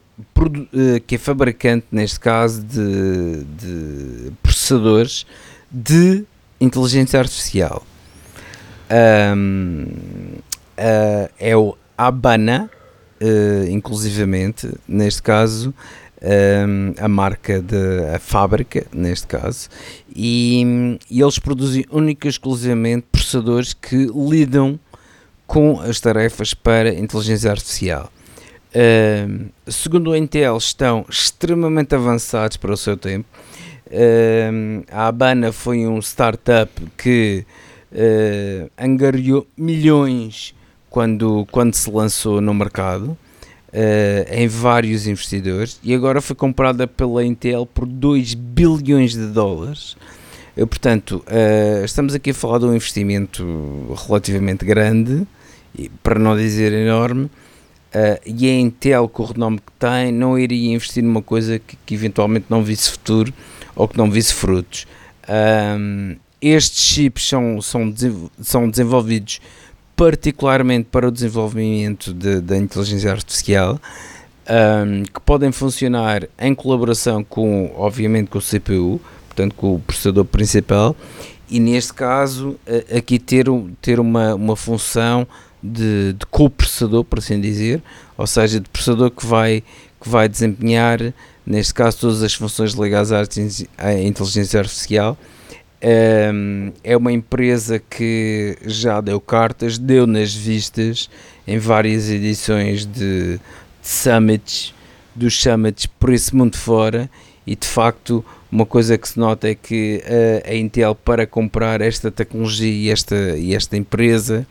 que 1.08 1.16
é 1.16 1.18
fabricante, 1.18 1.86
neste 1.92 2.20
caso, 2.20 2.64
de, 2.64 3.44
de 3.44 4.32
processadores 4.42 5.26
de 5.70 6.24
inteligência 6.60 7.20
artificial. 7.20 7.86
Ahm, 8.90 9.88
ah, 10.78 11.30
é 11.40 11.56
o 11.56 11.76
Habana, 11.98 12.70
eh, 13.20 13.68
inclusivamente, 13.70 14.70
neste 14.88 15.22
caso, 15.22 15.74
ahm, 16.22 16.94
a 17.00 17.08
marca 17.08 17.62
de 17.62 18.14
a 18.14 18.20
fábrica, 18.20 18.86
neste 18.94 19.28
caso, 19.28 19.70
e, 20.14 20.98
e 21.10 21.22
eles 21.22 21.40
produzem 21.40 21.86
única 21.90 22.28
e 22.28 22.30
exclusivamente 22.30 23.08
processadores 23.12 23.74
que 23.74 24.08
lidam 24.14 24.80
com 25.48 25.80
as 25.80 26.00
tarefas 26.00 26.54
para 26.54 26.94
inteligência 26.94 27.52
artificial. 27.52 28.12
Ahm, 28.76 29.52
segundo 29.68 30.12
o 30.12 30.16
Intel, 30.16 30.58
estão 30.58 31.06
extremamente 31.10 31.96
avançados 31.96 32.58
para 32.58 32.74
o 32.74 32.78
seu 32.78 32.98
tempo. 32.98 33.26
Ahm, 33.90 34.84
a 34.92 35.08
Habana 35.08 35.54
foi 35.54 35.88
um 35.88 36.00
startup 36.00 36.70
que 36.98 37.46
eh, 37.94 38.68
angariou 38.78 39.48
milhões 39.56 40.54
quando, 40.90 41.48
quando 41.50 41.74
se 41.74 41.90
lançou 41.90 42.42
no 42.42 42.54
mercado 42.54 43.18
eh, 43.72 44.28
em 44.30 44.48
vários 44.50 45.08
investidores 45.08 45.80
e 45.82 45.94
agora 45.94 46.20
foi 46.20 46.36
comprada 46.36 46.86
pela 46.86 47.24
Intel 47.24 47.66
por 47.66 47.86
2 47.86 48.34
bilhões 48.34 49.14
de 49.14 49.28
dólares. 49.28 49.96
Portanto, 50.58 51.24
eh, 51.28 51.84
estamos 51.86 52.14
aqui 52.14 52.32
a 52.32 52.34
falar 52.34 52.60
de 52.60 52.66
um 52.66 52.76
investimento 52.76 53.46
relativamente 54.06 54.66
grande, 54.66 55.26
para 56.02 56.18
não 56.18 56.36
dizer 56.36 56.74
enorme, 56.74 57.30
eh, 57.98 58.20
e 58.26 58.46
a 58.50 58.54
Intel, 58.60 59.08
com 59.08 59.24
o 59.24 59.26
renome 59.28 59.58
que 59.58 59.72
tem, 59.80 60.12
não 60.12 60.38
iria 60.38 60.74
investir 60.76 61.02
numa 61.02 61.22
coisa 61.22 61.58
que, 61.60 61.78
que 61.86 61.94
eventualmente 61.96 62.48
não 62.50 62.62
visse 62.62 62.92
futuro 62.92 63.34
ou 63.74 63.88
que 63.88 63.98
não 63.98 64.12
visse 64.12 64.34
frutos. 64.34 64.86
Ahm, 65.28 66.18
estes 66.42 66.84
chips 66.84 67.28
são, 67.30 67.62
são, 67.62 67.94
são 68.42 68.70
desenvolvidos 68.70 69.40
particularmente 69.96 70.90
para 70.92 71.08
o 71.08 71.12
desenvolvimento 71.12 72.14
de- 72.14 72.42
da 72.42 72.58
inteligência 72.58 73.10
artificial, 73.12 73.80
ahm, 74.48 75.04
que 75.04 75.20
podem 75.22 75.52
funcionar 75.54 76.28
em 76.38 76.54
colaboração 76.54 77.24
com, 77.24 77.72
obviamente, 77.78 78.28
com 78.30 78.38
o 78.38 78.42
CPU, 78.42 79.00
portanto, 79.30 79.56
com 79.56 79.76
o 79.76 79.80
processador 79.80 80.26
principal, 80.26 80.96
e 81.50 81.60
neste 81.60 81.94
caso, 81.94 82.58
a- 82.68 82.98
aqui 82.98 83.18
ter, 83.18 83.48
um- 83.50 83.72
ter 83.82 84.00
uma, 84.00 84.36
uma 84.36 84.56
função 84.58 85.26
de, 85.72 86.14
de 86.14 86.26
co-processador, 86.28 87.04
por 87.04 87.20
assim 87.20 87.40
dizer, 87.40 87.82
ou 88.18 88.28
seja, 88.28 88.60
de 88.60 88.70
processador 88.70 89.12
que 89.12 89.26
vai, 89.26 89.64
que 90.02 90.10
vai 90.10 90.30
desempenhar, 90.30 91.14
neste 91.46 91.74
caso, 91.74 92.00
todas 92.00 92.24
as 92.24 92.34
funções 92.34 92.74
ligadas 92.74 93.12
à 93.78 93.94
inteligência 93.94 94.60
artificial, 94.60 95.18
é 96.84 96.98
uma 96.98 97.12
empresa 97.12 97.80
que 97.80 98.58
já 98.66 99.02
deu 99.02 99.20
cartas, 99.22 99.78
deu 99.78 100.08
nas 100.08 100.34
vistas 100.34 101.10
em 101.48 101.60
várias 101.60 102.10
edições 102.10 102.86
de, 102.86 103.38
de 103.38 103.40
summits, 103.82 104.74
dos 105.14 105.40
summits 105.40 105.86
por 105.86 106.12
esse 106.12 106.36
mundo 106.36 106.58
fora 106.58 107.10
e 107.46 107.56
de 107.56 107.68
facto 107.68 108.26
uma 108.52 108.66
coisa 108.66 108.98
que 108.98 109.08
se 109.08 109.20
nota 109.20 109.48
é 109.48 109.56
que 109.56 110.02
a, 110.46 110.50
a 110.50 110.56
Intel 110.56 110.96
para 110.96 111.28
comprar 111.28 111.82
esta 111.82 112.10
tecnologia 112.10 112.72
e 112.72 112.90
esta, 112.90 113.38
e 113.38 113.54
esta 113.54 113.78
empresa 113.78 114.48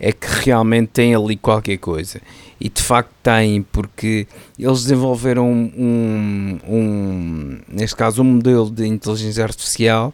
é 0.00 0.12
que 0.12 0.26
realmente 0.44 0.88
tem 0.88 1.14
ali 1.14 1.36
qualquer 1.36 1.78
coisa 1.78 2.20
e 2.60 2.68
de 2.68 2.82
facto 2.82 3.10
tem 3.22 3.62
porque 3.62 4.26
eles 4.58 4.82
desenvolveram 4.82 5.50
um, 5.50 6.58
um, 6.68 7.58
neste 7.68 7.96
caso 7.96 8.22
um 8.22 8.24
modelo 8.24 8.70
de 8.70 8.86
inteligência 8.86 9.44
artificial 9.44 10.12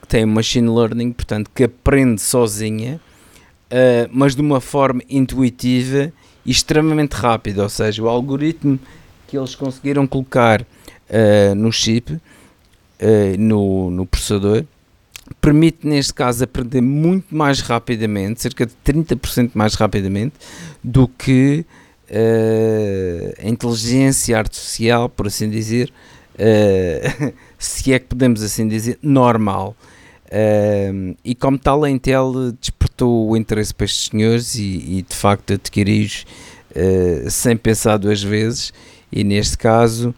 que 0.00 0.08
tem 0.08 0.24
machine 0.24 0.68
learning, 0.68 1.12
portanto, 1.12 1.50
que 1.54 1.64
aprende 1.64 2.20
sozinha, 2.20 3.00
uh, 3.70 4.08
mas 4.12 4.34
de 4.36 4.40
uma 4.40 4.60
forma 4.60 5.02
intuitiva 5.08 6.12
e 6.44 6.50
extremamente 6.50 7.14
rápida. 7.14 7.62
Ou 7.62 7.68
seja, 7.68 8.02
o 8.02 8.08
algoritmo 8.08 8.78
que 9.26 9.36
eles 9.36 9.54
conseguiram 9.54 10.06
colocar 10.06 10.62
uh, 10.62 11.54
no 11.56 11.72
chip, 11.72 12.12
uh, 12.12 12.20
no, 13.38 13.90
no 13.90 14.06
processador, 14.06 14.64
permite 15.46 15.86
neste 15.86 16.12
caso 16.12 16.42
aprender 16.42 16.80
muito 16.80 17.32
mais 17.32 17.60
rapidamente, 17.60 18.42
cerca 18.42 18.66
de 18.66 18.72
30% 18.84 19.52
mais 19.54 19.76
rapidamente, 19.76 20.34
do 20.82 21.06
que 21.06 21.64
uh, 22.10 23.46
a 23.46 23.48
inteligência 23.48 24.36
artificial, 24.36 25.08
por 25.08 25.28
assim 25.28 25.48
dizer, 25.48 25.92
uh, 26.34 27.32
se 27.56 27.92
é 27.92 27.98
que 28.00 28.06
podemos 28.06 28.42
assim 28.42 28.66
dizer, 28.66 28.98
normal. 29.00 29.76
Uh, 30.24 31.16
e 31.24 31.32
como 31.32 31.56
tal, 31.56 31.84
a 31.84 31.90
Intel 31.90 32.50
despertou 32.60 33.30
o 33.30 33.36
interesse 33.36 33.72
para 33.72 33.84
estes 33.84 34.08
senhores 34.08 34.56
e, 34.56 34.98
e 34.98 35.04
de 35.08 35.14
facto 35.14 35.52
adquiri-os 35.52 36.26
sem 37.30 37.56
pensar 37.56 37.98
duas 37.98 38.20
vezes. 38.20 38.72
E 39.12 39.22
neste 39.22 39.56
caso, 39.56 40.12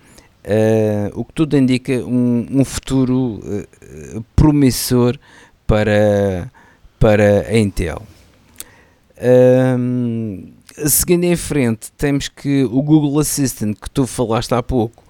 uh, 0.48 1.20
o 1.20 1.24
que 1.24 1.32
tudo 1.32 1.56
indica 1.56 1.92
um, 2.04 2.46
um 2.50 2.64
futuro 2.64 3.40
promissor 4.34 5.18
para, 5.66 6.50
para 6.98 7.46
a 7.48 7.58
Intel. 7.58 8.02
seguindo 10.86 11.24
em 11.24 11.36
frente, 11.36 11.92
temos 11.96 12.28
que 12.28 12.64
o 12.64 12.82
Google 12.82 13.18
Assistant 13.20 13.76
que 13.78 13.90
tu 13.90 14.06
falaste 14.06 14.54
há 14.54 14.62
pouco 14.62 15.04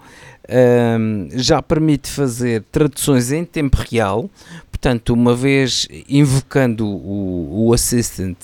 já 1.34 1.60
permite 1.60 2.08
fazer 2.08 2.64
traduções 2.72 3.30
em 3.30 3.44
tempo 3.44 3.76
real, 3.88 4.30
Portanto, 4.80 5.12
uma 5.12 5.34
vez 5.34 5.88
invocando 6.08 6.86
o, 6.86 7.66
o 7.66 7.74
Assistant, 7.74 8.38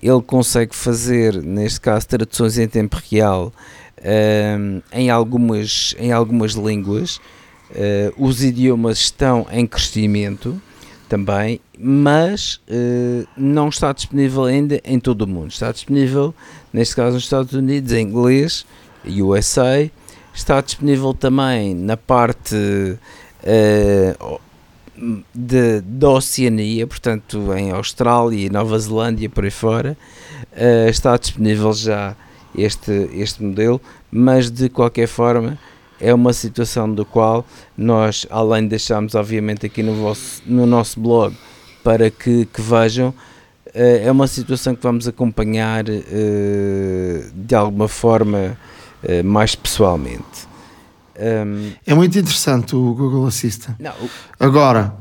ele 0.00 0.22
consegue 0.22 0.72
fazer, 0.72 1.42
neste 1.42 1.80
caso, 1.80 2.06
traduções 2.06 2.58
em 2.58 2.68
tempo 2.68 2.96
real 3.10 3.52
um, 4.02 4.82
em, 4.92 5.10
algumas, 5.10 5.94
em 5.98 6.12
algumas 6.12 6.52
línguas. 6.52 7.20
Uh, 7.70 8.12
os 8.16 8.42
idiomas 8.42 8.98
estão 8.98 9.46
em 9.50 9.66
crescimento 9.66 10.60
também, 11.08 11.60
mas 11.78 12.60
uh, 12.68 13.26
não 13.36 13.68
está 13.68 13.92
disponível 13.92 14.44
ainda 14.44 14.80
em 14.84 15.00
todo 15.00 15.22
o 15.22 15.26
mundo. 15.26 15.50
Está 15.50 15.72
disponível, 15.72 16.34
neste 16.72 16.94
caso, 16.94 17.14
nos 17.14 17.24
Estados 17.24 17.52
Unidos, 17.52 17.92
em 17.92 18.06
inglês, 18.06 18.66
USA. 19.04 19.90
Está 20.32 20.60
disponível 20.60 21.14
também 21.14 21.74
na 21.74 21.96
parte 21.96 22.54
uh, 22.54 24.40
de, 25.34 25.80
da 25.80 26.10
Oceania, 26.10 26.86
portanto 26.86 27.52
em 27.54 27.70
Austrália 27.70 28.46
e 28.46 28.50
Nova 28.50 28.78
Zelândia 28.78 29.28
por 29.28 29.44
aí 29.44 29.50
fora, 29.50 29.96
está 30.88 31.16
disponível 31.16 31.72
já 31.72 32.16
este, 32.56 33.08
este 33.12 33.42
modelo, 33.42 33.80
mas 34.10 34.50
de 34.50 34.68
qualquer 34.68 35.06
forma 35.06 35.58
é 36.00 36.12
uma 36.12 36.32
situação 36.32 36.92
do 36.92 37.04
qual 37.04 37.44
nós, 37.76 38.26
além 38.30 38.64
de 38.64 38.70
deixarmos 38.70 39.14
obviamente 39.14 39.66
aqui 39.66 39.82
no, 39.82 39.94
vosso, 39.94 40.42
no 40.46 40.66
nosso 40.66 41.00
blog 41.00 41.34
para 41.82 42.10
que, 42.10 42.46
que 42.46 42.60
vejam, 42.60 43.08
uh, 43.08 43.14
é 43.74 44.10
uma 44.10 44.26
situação 44.26 44.74
que 44.74 44.82
vamos 44.82 45.06
acompanhar 45.06 45.84
uh, 45.84 47.32
de 47.34 47.54
alguma 47.54 47.88
forma 47.88 48.56
mais 49.22 49.54
pessoalmente. 49.54 50.48
É 51.14 51.94
muito 51.94 52.18
interessante 52.18 52.74
o 52.74 52.94
Google 52.94 53.26
Assistant. 53.26 53.76
Não. 53.78 53.92
Agora, 54.40 54.94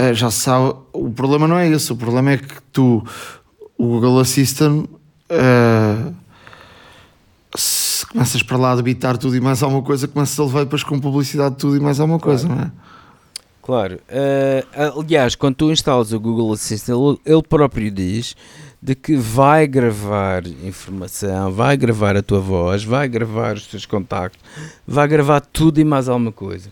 eh, 0.00 0.14
já 0.14 0.30
se 0.30 0.38
sabe, 0.40 0.74
o 0.94 1.10
problema 1.10 1.46
não 1.46 1.58
é 1.58 1.68
esse. 1.68 1.92
O 1.92 1.96
problema 1.96 2.32
é 2.32 2.38
que 2.38 2.62
tu, 2.72 3.04
o 3.76 3.86
Google 3.86 4.20
Assistant, 4.20 4.86
uh, 4.86 6.14
se 7.54 8.06
começas 8.06 8.42
para 8.42 8.56
lá 8.56 8.72
a 8.72 8.76
debitar 8.76 9.18
tudo 9.18 9.36
e 9.36 9.40
mais 9.40 9.62
alguma 9.62 9.82
coisa, 9.82 10.06
começas 10.06 10.38
a 10.38 10.44
levar 10.44 10.64
depois 10.64 10.82
com 10.82 10.98
publicidade 11.00 11.56
tudo 11.56 11.76
e 11.76 11.80
mais 11.80 12.00
alguma 12.00 12.18
coisa, 12.18 12.46
claro. 12.46 12.60
não 12.60 12.66
é? 12.68 12.72
Claro. 13.62 14.00
Uh, 14.08 15.00
aliás, 15.00 15.34
quando 15.34 15.54
tu 15.54 15.70
instalas 15.70 16.12
o 16.12 16.18
Google 16.18 16.52
Assistant, 16.52 16.98
ele, 17.24 17.42
próprio 17.42 17.90
diz 17.90 18.34
de 18.82 18.94
que 18.94 19.14
vai 19.14 19.66
gravar 19.66 20.46
informação, 20.46 21.52
vai 21.52 21.76
gravar 21.76 22.16
a 22.16 22.22
tua 22.22 22.40
voz, 22.40 22.82
vai 22.82 23.06
gravar 23.06 23.54
os 23.54 23.66
teus 23.66 23.84
contactos, 23.84 24.40
vai 24.86 25.06
gravar 25.06 25.40
tudo 25.40 25.80
e 25.80 25.84
mais 25.84 26.08
alguma 26.08 26.32
coisa. 26.32 26.70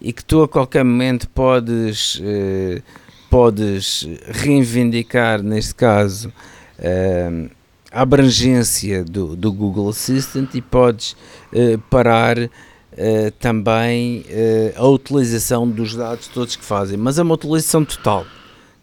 E 0.00 0.12
que 0.12 0.24
tu 0.24 0.42
a 0.42 0.48
qualquer 0.48 0.84
momento 0.84 1.28
podes, 1.28 2.20
eh, 2.22 2.82
podes 3.30 4.06
reivindicar, 4.26 5.42
neste 5.42 5.74
caso, 5.74 6.32
eh, 6.78 7.48
a 7.94 8.02
abrangência 8.02 9.04
do, 9.04 9.36
do 9.36 9.52
Google 9.52 9.88
Assistant 9.88 10.52
e 10.54 10.60
podes 10.60 11.16
eh, 11.52 11.78
parar 11.88 12.36
eh, 12.38 13.32
também 13.38 14.24
eh, 14.28 14.74
a 14.76 14.84
utilização 14.84 15.68
dos 15.70 15.94
dados 15.94 16.26
todos 16.26 16.56
que 16.56 16.64
fazem. 16.64 16.98
Mas 16.98 17.20
é 17.20 17.22
uma 17.22 17.34
utilização 17.34 17.84
total. 17.84 18.26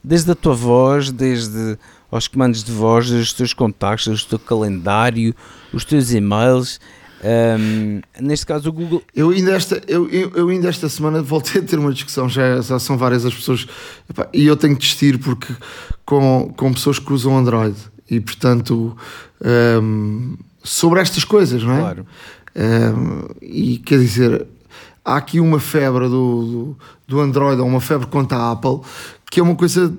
Desde 0.02 0.32
a 0.32 0.36
tua 0.36 0.56
voz, 0.56 1.12
desde 1.12 1.78
aos 2.10 2.30
comandos 2.30 2.64
de 2.64 2.72
voz, 2.72 3.10
os 3.12 3.34
teus 3.34 3.54
contactos, 3.54 4.24
o 4.24 4.28
teu 4.28 4.40
calendário, 4.40 5.36
os 5.74 5.84
teus 5.84 6.14
e-mails. 6.14 6.80
Um, 7.24 8.02
neste 8.20 8.46
caso 8.46 8.70
o 8.70 8.74
Google. 8.74 9.04
Eu 9.14 9.30
ainda, 9.30 9.52
esta, 9.52 9.80
eu, 9.88 10.10
eu, 10.10 10.50
ainda 10.50 10.70
esta 10.70 10.90
semana 10.90 11.22
voltei 11.22 11.62
a 11.62 11.64
ter 11.64 11.78
uma 11.78 11.94
discussão, 11.94 12.28
já, 12.28 12.62
já 12.62 12.80
são 12.80 12.98
várias 12.98 13.26
as 13.26 13.34
pessoas, 13.34 13.68
e 14.34 14.48
eu 14.48 14.58
tenho 14.58 14.74
de 14.74 14.80
testir 14.80 15.20
porque 15.20 15.54
com, 16.04 16.52
com 16.58 16.74
pessoas 16.74 16.98
que 16.98 17.14
usam 17.14 17.38
Android 17.38 17.76
e 18.12 18.20
portanto 18.20 18.96
um, 19.82 20.38
sobre 20.64 21.00
estas 21.00 21.24
coisas, 21.24 21.64
não 21.64 21.74
é? 21.74 21.80
Claro. 21.80 22.06
Um, 22.54 23.28
e 23.42 23.78
quer 23.78 23.98
dizer, 24.00 24.46
há 25.04 25.16
aqui 25.16 25.40
uma 25.40 25.60
febre 25.60 26.10
do, 26.10 26.46
do, 26.46 26.78
do 27.08 27.20
Android, 27.22 27.62
ou 27.62 27.68
uma 27.68 27.80
febre 27.82 28.08
contra 28.08 28.38
a 28.38 28.52
Apple, 28.52 28.82
que 29.32 29.40
é 29.40 29.44
uma 29.44 29.56
coisa 29.56 29.92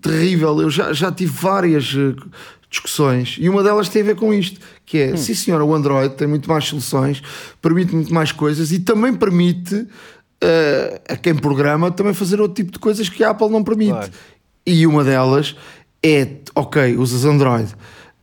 terrível. 0.00 0.60
Eu 0.62 0.70
já, 0.70 0.92
já 0.92 1.10
tive 1.10 1.32
várias 1.32 1.92
eh, 1.96 2.14
discussões 2.70 3.36
e 3.40 3.48
uma 3.48 3.62
delas 3.62 3.88
tem 3.88 4.02
a 4.02 4.04
ver 4.04 4.16
com 4.16 4.32
isto, 4.32 4.60
que 4.84 4.98
é, 4.98 5.12
hum. 5.12 5.16
sim 5.16 5.34
senhora, 5.34 5.64
o 5.64 5.74
Android 5.74 6.14
tem 6.14 6.28
muito 6.28 6.48
mais 6.48 6.64
soluções, 6.66 7.22
permite 7.60 7.94
muito 7.94 8.14
mais 8.14 8.30
coisas 8.30 8.70
e 8.70 8.78
também 8.78 9.12
permite 9.12 9.74
uh, 9.74 11.00
a 11.08 11.16
quem 11.16 11.34
programa 11.34 11.90
também 11.90 12.14
fazer 12.14 12.40
outro 12.40 12.54
tipo 12.54 12.72
de 12.72 12.78
coisas 12.78 13.08
que 13.08 13.24
a 13.24 13.30
Apple 13.30 13.50
não 13.50 13.64
permite. 13.64 13.90
Claro. 13.90 14.12
E 14.64 14.86
uma 14.86 15.04
delas 15.04 15.56
é, 16.06 16.40
ok, 16.54 16.96
usas 16.96 17.24
Android, 17.24 17.74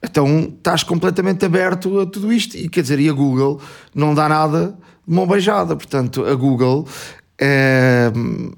então 0.02 0.54
estás 0.56 0.84
completamente 0.84 1.46
aberto 1.46 2.00
a 2.00 2.06
tudo 2.06 2.32
isto 2.32 2.56
e 2.56 2.70
quer 2.70 2.82
dizer, 2.82 3.00
e 3.00 3.10
a 3.10 3.14
Google 3.14 3.60
não 3.94 4.14
dá 4.14 4.30
nada 4.30 4.78
de 5.08 5.14
mão 5.14 5.28
beijada, 5.28 5.76
portanto 5.76 6.26
a 6.26 6.34
Google... 6.34 6.88
Uh, 7.42 8.54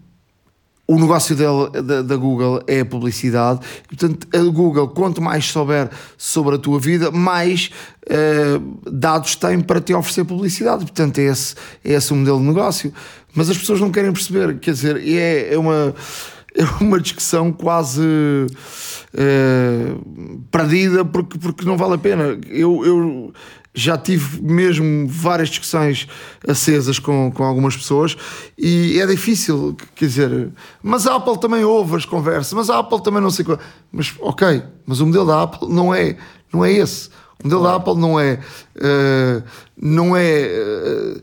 o 0.87 0.99
negócio 0.99 1.35
dele, 1.35 1.81
da, 1.81 2.03
da, 2.03 2.15
Google 2.15 2.61
é 2.67 2.81
a 2.81 2.85
publicidade. 2.85 3.59
portanto, 3.87 4.27
a 4.31 4.37
Google, 4.51 4.87
quanto 4.89 5.19
mais 5.19 5.45
souber 5.45 5.89
sobre 6.15 6.55
a 6.55 6.59
tua 6.59 6.79
vida, 6.79 7.09
mais 7.09 7.71
uh, 8.03 8.91
dados 8.91 9.35
tem 9.35 9.61
para 9.61 9.81
te 9.81 9.95
oferecer 9.95 10.25
publicidade. 10.25 10.83
Portanto, 10.83 11.17
é 11.17 11.23
esse, 11.23 11.55
é 11.83 11.93
esse 11.93 12.13
o 12.13 12.15
modelo 12.15 12.37
de 12.37 12.45
negócio. 12.45 12.93
Mas 13.33 13.49
as 13.49 13.57
pessoas 13.57 13.81
não 13.81 13.91
querem 13.91 14.13
perceber. 14.13 14.59
Quer 14.59 14.71
dizer, 14.71 14.97
é, 14.97 15.55
é 15.55 15.57
uma. 15.57 15.95
É 16.57 16.63
uma 16.81 17.01
discussão 17.01 17.51
quase 17.51 18.01
uh, 18.01 18.45
perdida 20.49 21.03
porque, 21.03 21.37
porque 21.37 21.65
não 21.65 21.75
vale 21.75 21.95
a 21.95 21.97
pena. 21.97 22.39
Eu, 22.47 22.85
eu, 22.85 23.33
já 23.75 23.97
tive 23.97 24.41
mesmo 24.41 25.05
várias 25.07 25.49
discussões 25.49 26.07
acesas 26.47 26.97
com, 26.97 27.29
com 27.29 27.43
algumas 27.43 27.75
pessoas 27.75 28.15
e 28.57 28.97
é 29.01 29.05
difícil, 29.05 29.75
quer 29.93 30.05
dizer, 30.05 30.49
mas 30.81 31.05
a 31.05 31.15
Apple 31.15 31.37
também 31.37 31.65
ouve 31.65 31.97
as 31.97 32.05
conversas, 32.05 32.53
mas 32.53 32.69
a 32.69 32.79
Apple 32.79 33.03
também 33.03 33.21
não 33.21 33.29
sei 33.29 33.43
qual. 33.43 33.59
Mas 33.91 34.15
ok, 34.21 34.63
mas 34.85 35.01
o 35.01 35.05
modelo 35.05 35.25
da 35.25 35.43
Apple 35.43 35.67
não 35.67 35.93
é, 35.93 36.15
não 36.53 36.63
é 36.63 36.71
esse. 36.71 37.09
O 37.43 37.47
modelo 37.47 37.63
da 37.63 37.75
Apple 37.75 37.95
não 37.97 38.17
é, 38.17 38.39
uh, 38.77 39.43
não 39.77 40.15
é 40.15 40.47
uh, 40.47 41.21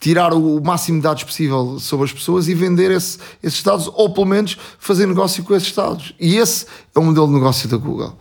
tirar 0.00 0.32
o 0.32 0.60
máximo 0.62 0.98
de 0.98 1.02
dados 1.04 1.24
possível 1.24 1.78
sobre 1.78 2.06
as 2.06 2.12
pessoas 2.12 2.48
e 2.48 2.54
vender 2.54 2.90
esse, 2.90 3.18
esses 3.42 3.62
dados, 3.62 3.90
ou 3.94 4.12
pelo 4.12 4.26
menos 4.26 4.56
fazer 4.78 5.06
negócio 5.06 5.42
com 5.44 5.54
esses 5.54 5.72
dados. 5.72 6.14
E 6.20 6.36
esse 6.36 6.66
é 6.94 6.98
o 6.98 7.02
modelo 7.04 7.26
de 7.28 7.34
negócio 7.34 7.68
da 7.68 7.76
Google. 7.76 8.18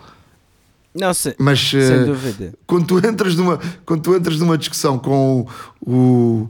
Não, 0.96 1.14
se, 1.14 1.36
Mas 1.38 1.60
sem 1.60 1.80
eh, 1.80 2.04
dúvida. 2.06 2.54
quando 2.66 2.88
tu 2.88 2.98
entras 3.08 3.36
numa, 3.36 3.60
quando 3.86 4.02
tu 4.02 4.16
entras 4.16 4.40
numa 4.40 4.58
discussão 4.58 4.98
com 4.98 5.42
o- 5.86 6.50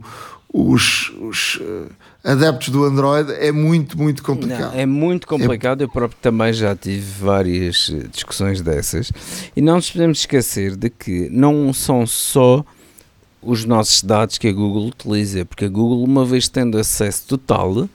os, 0.72 1.12
os, 1.20 1.58
eh, 1.60 2.30
adeptos 2.32 2.70
do 2.70 2.82
Android, 2.84 3.30
é 3.34 3.52
muito, 3.52 3.98
muito 3.98 4.22
complicado. 4.22 4.72
Não, 4.72 4.80
é 4.80 4.86
muito 4.86 5.26
complicado, 5.26 5.82
eu 5.82 5.88
próprio 5.88 6.18
também 6.22 6.52
já 6.54 6.74
tive 6.74 7.04
várias 7.20 7.92
eh, 7.94 8.06
discussões 8.10 8.62
dessas 8.62 9.12
e 9.54 9.60
não 9.60 9.76
nos 9.76 9.90
podemos 9.90 10.20
esquecer 10.20 10.74
de 10.76 10.88
que 10.88 11.28
não 11.30 11.70
são 11.74 12.06
só 12.06 12.64
os 13.42 13.64
nossos 13.64 14.02
dados 14.02 14.38
que 14.38 14.48
a 14.48 14.52
Google 14.52 14.86
utiliza, 14.86 15.44
porque 15.44 15.64
a 15.64 15.68
Google, 15.68 16.02
uma 16.02 16.24
vez 16.24 16.48
tendo 16.48 16.78
acesso 16.78 17.26
total, 17.26 17.88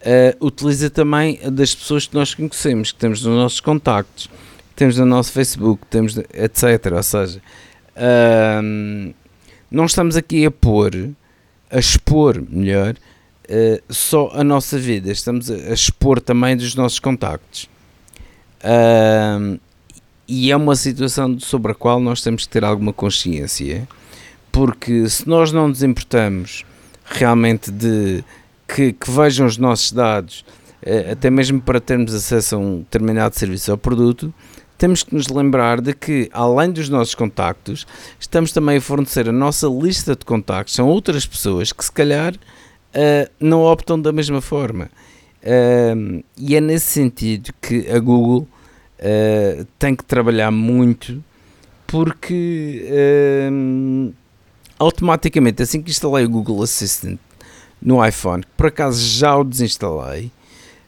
eh, 0.00 0.36
utiliza 0.40 0.90
também 0.90 1.38
das 1.50 1.74
pessoas 1.74 2.06
que 2.06 2.14
nós 2.14 2.34
conhecemos, 2.34 2.90
que 2.90 2.98
temos 2.98 3.22
nos 3.22 3.36
nossos 3.36 3.60
contactos, 3.60 4.26
que 4.26 4.74
temos 4.76 4.98
no 4.98 5.06
nosso 5.06 5.32
Facebook, 5.32 5.86
temos, 5.88 6.16
etc. 6.16 6.92
Ou 6.94 7.02
seja, 7.02 7.40
ahm, 7.96 9.12
não 9.70 9.86
estamos 9.86 10.16
aqui 10.16 10.44
a 10.44 10.50
pôr, 10.50 11.10
a 11.70 11.78
expor 11.78 12.42
melhor, 12.50 12.96
eh, 13.48 13.80
só 13.88 14.30
a 14.34 14.42
nossa 14.42 14.78
vida, 14.78 15.12
estamos 15.12 15.50
a, 15.50 15.54
a 15.54 15.72
expor 15.72 16.20
também 16.20 16.56
dos 16.56 16.74
nossos 16.74 16.98
contactos. 16.98 17.68
Ahm, 18.64 19.58
e 20.26 20.50
é 20.50 20.56
uma 20.56 20.74
situação 20.74 21.38
sobre 21.38 21.72
a 21.72 21.74
qual 21.74 22.00
nós 22.00 22.22
temos 22.22 22.46
que 22.46 22.52
ter 22.52 22.64
alguma 22.64 22.92
consciência, 22.92 23.86
porque 24.52 25.08
se 25.08 25.26
nós 25.26 25.50
não 25.50 25.68
nos 25.68 25.82
importamos 25.82 26.64
realmente 27.06 27.70
de 27.70 28.22
que, 28.68 28.92
que 28.92 29.10
vejam 29.10 29.46
os 29.46 29.56
nossos 29.56 29.90
dados, 29.90 30.44
eh, 30.82 31.12
até 31.12 31.30
mesmo 31.30 31.60
para 31.60 31.80
termos 31.80 32.14
acesso 32.14 32.56
a 32.56 32.58
um 32.58 32.78
determinado 32.80 33.34
serviço 33.34 33.72
ou 33.72 33.78
produto, 33.78 34.32
temos 34.78 35.02
que 35.02 35.14
nos 35.14 35.28
lembrar 35.28 35.80
de 35.80 35.94
que, 35.94 36.28
além 36.32 36.70
dos 36.70 36.88
nossos 36.88 37.14
contactos, 37.14 37.86
estamos 38.18 38.52
também 38.52 38.78
a 38.78 38.80
fornecer 38.80 39.28
a 39.28 39.32
nossa 39.32 39.66
lista 39.68 40.16
de 40.16 40.24
contactos. 40.24 40.74
São 40.74 40.88
outras 40.88 41.24
pessoas 41.24 41.72
que, 41.72 41.84
se 41.84 41.92
calhar, 41.92 42.34
eh, 42.92 43.30
não 43.40 43.62
optam 43.62 44.00
da 44.00 44.12
mesma 44.12 44.40
forma. 44.40 44.90
Ahm, 45.44 46.22
e 46.36 46.56
é 46.56 46.60
nesse 46.60 46.86
sentido 46.86 47.52
que 47.60 47.88
a 47.90 47.98
Google 47.98 48.46
eh, 48.98 49.64
tem 49.78 49.94
que 49.94 50.04
trabalhar 50.04 50.50
muito, 50.50 51.22
porque 51.86 52.88
ahm, 53.48 54.12
automaticamente, 54.82 55.62
assim 55.62 55.80
que 55.82 55.90
instalei 55.90 56.24
o 56.24 56.28
Google 56.28 56.62
Assistant 56.62 57.18
no 57.80 58.04
iPhone, 58.04 58.42
que 58.42 58.48
por 58.56 58.66
acaso 58.66 59.00
já 59.04 59.36
o 59.36 59.44
desinstalei, 59.44 60.30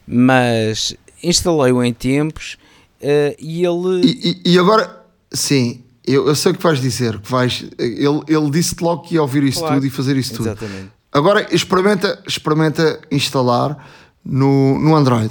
mas 0.06 0.94
instalei-o 1.22 1.82
em 1.82 1.92
tempos 1.92 2.56
eh, 3.00 3.36
e 3.38 3.64
ele. 3.64 4.00
E, 4.06 4.40
e- 4.46 4.52
e 4.54 4.58
agora, 4.58 5.04
sim, 5.32 5.82
eu, 6.06 6.26
eu 6.28 6.34
sei 6.34 6.52
o 6.52 6.54
que 6.54 6.62
vais 6.62 6.80
dizer. 6.80 7.18
Que 7.20 7.30
vais, 7.30 7.64
ele 7.78 8.20
ele 8.28 8.50
disse-te 8.50 8.82
logo 8.82 9.02
que 9.02 9.14
ia 9.14 9.22
ouvir 9.22 9.42
isso 9.44 9.60
Claro. 9.60 9.74
tudo 9.76 9.86
e 9.86 9.90
fazer 9.90 10.16
isso 10.16 10.34
tudo. 10.34 10.48
Exatamente. 10.48 10.88
Agora 11.12 11.46
experimenta, 11.54 12.22
experimenta 12.26 13.00
instalar 13.10 13.76
no, 14.24 14.78
no 14.78 14.94
Android 14.96 15.30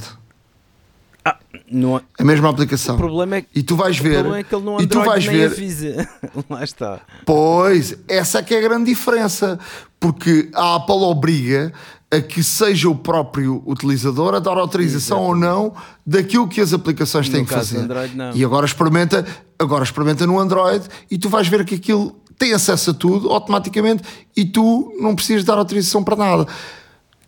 Não, 1.73 1.99
a 2.19 2.23
mesma 2.23 2.49
aplicação. 2.49 2.95
o 2.95 2.97
problema 2.97 3.37
é 3.37 3.41
que. 3.41 3.47
E 3.55 3.63
tu 3.63 3.75
vais 3.75 3.99
O 3.99 4.03
ver. 4.03 4.13
problema 4.13 4.37
é 4.37 4.43
que 4.43 4.53
ele 4.55 4.63
no 4.63 4.79
e 4.81 4.87
tu 4.87 5.01
vais 5.01 5.25
ver. 5.25 5.45
avisa. 5.51 6.07
Lá 6.49 6.63
está. 6.63 7.01
Pois, 7.25 7.95
essa 8.07 8.39
é 8.39 8.43
que 8.43 8.53
é 8.53 8.59
a 8.59 8.61
grande 8.61 8.85
diferença. 8.85 9.59
Porque 9.99 10.49
a 10.53 10.75
Apple 10.75 10.95
obriga 10.95 11.71
a 12.11 12.19
que 12.21 12.43
seja 12.43 12.89
o 12.89 12.95
próprio 12.95 13.63
utilizador 13.65 14.35
a 14.35 14.39
dar 14.39 14.57
autorização 14.57 15.19
ou 15.19 15.35
não 15.35 15.73
daquilo 16.05 16.47
que 16.47 16.61
as 16.61 16.73
aplicações 16.73 17.27
têm 17.29 17.41
No 17.41 17.47
que 17.47 17.53
fazer. 17.53 17.79
Android, 17.79 18.15
não. 18.15 18.35
E 18.35 18.43
agora 18.45 18.65
experimenta, 18.65 19.25
agora 19.57 19.83
experimenta 19.83 20.27
no 20.27 20.37
Android 20.39 20.85
e 21.09 21.17
tu 21.17 21.27
vais 21.29 21.47
ver 21.47 21.65
que 21.65 21.75
aquilo 21.75 22.15
tem 22.37 22.53
acesso 22.53 22.91
a 22.91 22.93
tudo 22.93 23.29
automaticamente 23.29 24.03
e 24.35 24.43
tu 24.45 24.91
não 24.99 25.15
precisas 25.15 25.43
dar 25.43 25.57
autorização 25.57 26.03
para 26.03 26.15
nada. 26.17 26.47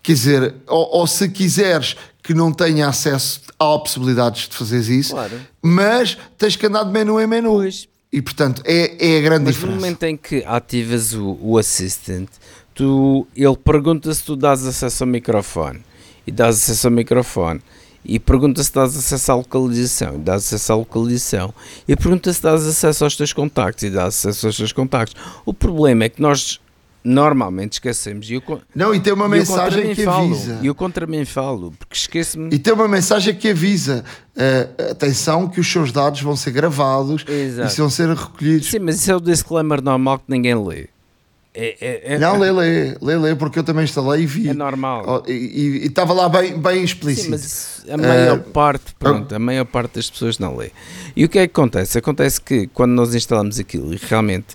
Quer 0.06 0.14
dizer, 0.14 0.56
ou, 0.68 1.00
ou 1.00 1.08
se 1.08 1.28
quiseres 1.30 1.96
que 2.22 2.34
não 2.34 2.52
tenha 2.52 2.88
acesso, 2.88 3.42
há 3.60 3.78
possibilidades 3.80 4.48
de 4.48 4.56
fazeres 4.56 4.88
isso, 4.88 5.12
Claro. 5.14 5.40
mas 5.64 6.18
tens 6.38 6.56
que 6.56 6.66
andar 6.68 6.84
de 6.84 6.92
menu 6.92 7.20
em 7.20 7.26
menu. 7.28 7.50
Pois. 7.54 7.88
E 8.14 8.22
portanto, 8.22 8.62
é, 8.66 9.14
é 9.16 9.18
a 9.18 9.22
grande 9.22 9.46
Mas 9.46 9.56
no 9.56 9.62
diferença. 9.62 9.76
momento 9.80 10.04
em 10.04 10.16
que 10.16 10.44
ativas 10.46 11.14
o, 11.14 11.38
o 11.42 11.58
Assistant, 11.58 12.30
tu, 12.74 13.28
ele 13.36 13.58
pergunta 13.58 14.14
se 14.14 14.24
tu 14.24 14.36
dás 14.36 14.66
acesso 14.66 15.04
ao 15.04 15.08
microfone 15.10 15.82
e 16.26 16.32
dás 16.32 16.56
acesso 16.58 16.88
ao 16.88 16.92
microfone 16.92 17.62
e 18.06 18.20
pergunta 18.20 18.64
se 18.64 18.72
dás 18.72 18.96
acesso 18.96 19.32
à 19.32 19.36
localização 19.36 20.16
e 20.16 20.20
dás 20.20 20.44
acesso 20.46 20.72
à 20.72 20.76
localização 20.76 21.54
e 21.88 21.96
pergunta 21.96 22.32
se 22.32 22.42
dás 22.42 22.64
acesso 22.66 23.04
aos 23.04 23.16
teus 23.18 23.34
contactos 23.34 23.84
e 23.84 23.90
dás 23.90 24.10
acesso 24.16 24.46
aos 24.46 24.56
teus 24.58 24.72
contactos. 24.72 25.16
O 25.46 25.54
problema 25.54 26.04
é 26.06 26.10
que 26.10 26.22
nós 26.22 26.60
normalmente 27.06 27.74
esquecemos 27.74 28.30
e 28.30 28.34
eu, 28.34 28.44
Não, 28.76 28.94
e 28.94 29.00
tem 29.00 29.14
uma 29.14 29.30
mensagem 29.30 29.94
que 29.94 30.04
falo, 30.04 30.34
avisa. 30.34 30.60
E 30.62 30.66
eu 30.68 30.74
contra 30.76 31.06
mim 31.06 31.24
falo, 31.24 31.72
porque 31.78 31.96
esqueço-me. 31.96 32.54
E 32.54 32.58
tem 32.60 32.74
uma 32.74 32.88
mensagem 32.88 33.34
que 33.36 33.50
avisa: 33.50 34.04
eh, 34.36 34.68
atenção, 34.92 35.48
que 35.48 35.60
os 35.60 35.72
seus 35.72 35.92
dados 35.92 36.22
vão 36.22 36.36
ser 36.36 36.52
gravados 36.52 37.24
Exato. 37.28 37.72
e 37.74 37.78
vão 37.78 37.90
ser 37.90 38.10
recolhidos. 38.10 38.70
Sim, 38.72 38.80
mas 38.80 38.96
isso 38.96 39.12
é 39.12 39.16
o 39.16 39.20
disclaimer 39.22 39.82
normal 39.82 40.18
que 40.18 40.26
ninguém 40.28 40.56
lê. 40.56 40.88
É, 41.58 41.78
é, 41.80 42.16
é, 42.16 42.20
Não, 42.20 42.38
lê, 42.38 42.52
lê, 42.52 42.98
lê, 43.02 43.16
lê, 43.18 43.34
porque 43.36 43.58
eu 43.60 43.64
também 43.64 43.86
instalei 43.86 44.24
e 44.24 44.26
vi. 44.26 44.50
é 44.50 44.54
normal. 44.54 45.24
Oh, 45.26 45.32
E 45.32 45.86
estava 45.86 46.12
lá 46.12 46.28
bem, 46.28 46.60
bem 46.60 46.84
explícito. 46.84 47.38
Sim, 47.38 47.92
a 47.92 47.98
maior 47.98 48.38
Eh, 48.40 48.52
parte, 48.52 48.94
pronto, 49.00 49.34
a 49.34 49.40
maior 49.40 49.64
parte 49.64 49.96
das 49.96 50.10
pessoas 50.10 50.38
não 50.38 50.58
lê. 50.58 50.72
E 51.16 51.24
o 51.24 51.30
que 51.30 51.40
é 51.40 51.48
que 51.48 51.52
acontece? 51.54 51.98
Acontece 51.98 52.42
que 52.42 52.68
quando 52.74 52.92
nós 52.92 53.16
instalamos 53.16 53.58
aquilo 53.58 53.94
e 53.94 53.98
realmente 54.02 54.48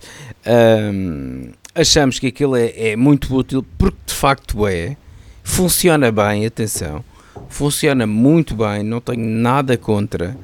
hum, 0.92 1.52
achamos 1.80 2.18
que 2.18 2.26
aquilo 2.28 2.56
é, 2.56 2.72
é 2.90 2.96
muito 2.96 3.34
útil, 3.34 3.64
porque 3.78 3.98
de 4.06 4.14
facto 4.14 4.66
é, 4.66 4.96
funciona 5.42 6.12
bem, 6.12 6.44
atenção, 6.46 7.04
funciona 7.48 8.06
muito 8.06 8.54
bem, 8.54 8.82
não 8.82 9.00
tenho 9.00 9.24
nada 9.24 9.76
contra 9.76 10.36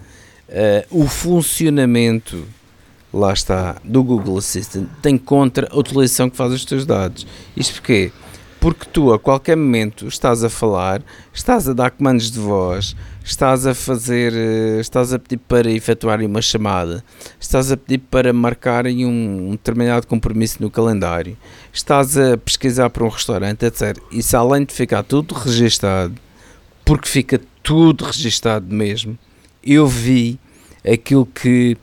eh, 0.48 0.86
o 0.90 1.06
funcionamento, 1.06 2.44
lá 3.12 3.32
está, 3.32 3.76
do 3.82 4.02
Google 4.02 4.38
Assistant, 4.38 4.88
tem 5.02 5.18
contra 5.18 5.68
a 5.70 5.78
utilização 5.78 6.30
que 6.30 6.36
faz 6.36 6.52
os 6.52 6.64
teus 6.64 6.86
dados. 6.86 7.26
Isto 7.56 7.74
porquê? 7.74 8.12
Porque 8.60 8.86
tu 8.92 9.12
a 9.12 9.18
qualquer 9.18 9.56
momento 9.56 10.06
estás 10.06 10.42
a 10.42 10.48
falar, 10.48 11.02
estás 11.32 11.68
a 11.68 11.72
dar 11.72 11.90
comandos 11.90 12.30
de 12.30 12.38
voz, 12.38 12.96
estás 13.26 13.66
a 13.66 13.74
fazer, 13.74 14.32
eh, 14.32 14.78
estás 14.80 15.12
a 15.12 15.18
pedir 15.18 15.38
para 15.38 15.68
efetuarem 15.70 16.26
uma 16.28 16.40
chamada, 16.40 17.04
estás 17.40 17.72
a 17.72 17.76
pedir 17.76 17.98
para 17.98 18.32
marcarem 18.32 19.04
um, 19.04 19.48
um 19.48 19.50
determinado 19.50 20.06
compromisso 20.06 20.58
no 20.62 20.70
calendário, 20.70 21.36
estás 21.72 22.16
a 22.16 22.36
pesquisar 22.38 22.88
para 22.90 23.04
um 23.04 23.08
restaurante, 23.08 23.64
etc. 23.66 23.98
Isso 24.12 24.36
além 24.36 24.64
de 24.64 24.72
ficar 24.72 25.02
tudo 25.02 25.34
registado, 25.34 26.14
porque 26.84 27.08
fica 27.08 27.40
tudo 27.64 28.04
registado 28.04 28.72
mesmo, 28.72 29.18
eu 29.62 29.88
vi 29.88 30.38
aquilo 30.88 31.26
que 31.26 31.76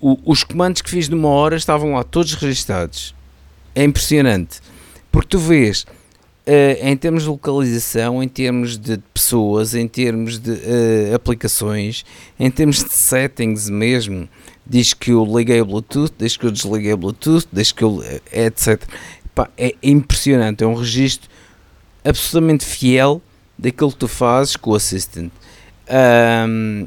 o- 0.00 0.18
os 0.26 0.42
comandos 0.42 0.82
que 0.82 0.90
fiz 0.90 1.08
numa 1.08 1.28
hora 1.28 1.56
estavam 1.56 1.94
lá 1.94 2.02
todos 2.02 2.34
registados. 2.34 3.14
É 3.76 3.84
impressionante. 3.84 4.60
Porque 5.12 5.28
tu 5.28 5.38
vês, 5.38 5.86
eh, 6.46 6.78
em 6.82 6.96
termos 6.96 7.22
de 7.22 7.28
localização, 7.28 8.22
em 8.22 8.28
termos 8.28 8.76
de 8.76 8.98
pessoas, 9.12 9.74
em 9.74 9.88
termos 9.88 10.38
de 10.38 10.52
eh, 10.52 11.14
aplicações, 11.14 12.04
em 12.38 12.50
termos 12.50 12.84
de 12.84 12.92
settings 12.92 13.70
mesmo, 13.70 14.28
diz 14.66 14.92
que 14.92 15.10
eu 15.10 15.24
liguei 15.24 15.60
o 15.60 15.64
Bluetooth, 15.64 16.12
diz 16.18 16.36
que 16.36 16.44
eu 16.44 16.50
desliguei 16.50 16.92
o 16.92 16.96
Bluetooth, 16.96 17.46
diz 17.52 17.72
que 17.72 17.82
eu. 17.82 18.02
eh, 18.02 18.46
etc. 18.46 18.82
Pá, 19.34 19.48
é 19.56 19.74
impressionante. 19.82 20.62
É 20.62 20.66
um 20.66 20.74
registro 20.74 21.28
absolutamente 22.04 22.64
fiel 22.64 23.22
daquilo 23.58 23.90
que 23.90 23.98
tu 23.98 24.08
fazes 24.08 24.56
com 24.56 24.70
o 24.70 24.74
Assistant. 24.74 25.32
Ahm, 25.88 26.86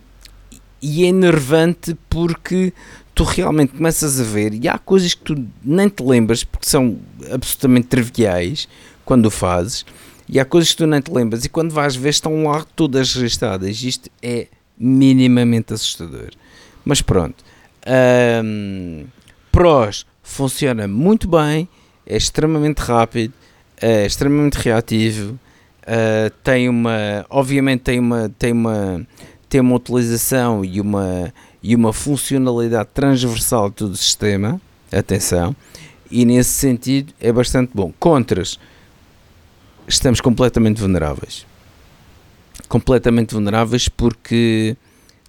e 0.81 1.05
é 1.05 1.07
enervante 1.07 1.97
porque 2.09 2.71
tu 3.15 3.23
realmente 3.23 3.73
começas 3.73 4.19
a 4.21 4.23
ver 4.23 4.53
e 4.53 4.67
há 4.67 4.77
coisas 4.77 5.15
que 5.15 5.23
tu 5.23 5.47
nem 5.63 5.89
te 5.89 6.03
lembras 6.03 6.43
porque 6.43 6.69
são 6.69 6.97
absolutamente 7.31 7.87
triviais 7.87 8.67
quando 9.07 9.25
o 9.25 9.31
fazes 9.31 9.85
e 10.29 10.39
há 10.39 10.45
coisas 10.45 10.71
que 10.71 10.77
tu 10.77 10.85
nem 10.85 11.01
te 11.01 11.11
lembras 11.11 11.45
e 11.45 11.49
quando 11.49 11.71
vais 11.71 11.95
ver 11.95 12.09
estão 12.09 12.43
lá 12.43 12.65
todas 12.75 13.15
registadas 13.15 13.81
isto 13.81 14.09
é 14.21 14.47
minimamente 14.77 15.73
assustador 15.73 16.29
mas 16.85 17.01
pronto 17.01 17.43
Ahm, 17.89 19.05
prós 19.51 20.05
funciona 20.21 20.87
muito 20.87 21.27
bem 21.27 21.67
é 22.05 22.17
extremamente 22.17 22.79
rápido 22.79 23.33
é 23.79 24.05
extremamente 24.05 24.55
reativo 24.55 25.39
ah, 25.85 26.29
tem 26.43 26.67
uma 26.67 27.25
obviamente 27.29 27.81
tem 27.81 27.99
uma 27.99 28.29
tem 28.37 28.51
uma 28.51 29.07
tem 29.49 29.61
uma 29.61 29.75
utilização 29.75 30.63
e 30.63 30.81
uma, 30.81 31.33
e 31.61 31.75
uma 31.75 31.93
funcionalidade 31.93 32.89
transversal 32.93 33.69
de 33.69 33.75
todo 33.75 33.91
o 33.91 33.97
sistema. 33.97 34.61
Atenção. 34.91 35.53
e 36.09 36.23
nesse 36.23 36.51
sentido 36.51 37.13
é 37.19 37.31
bastante 37.31 37.71
bom. 37.73 37.91
Contras, 37.99 38.57
estamos 39.87 40.21
completamente 40.21 40.81
vulneráveis. 40.81 41.45
Completamente 42.67 43.33
vulneráveis 43.33 43.87
porque 43.87 44.75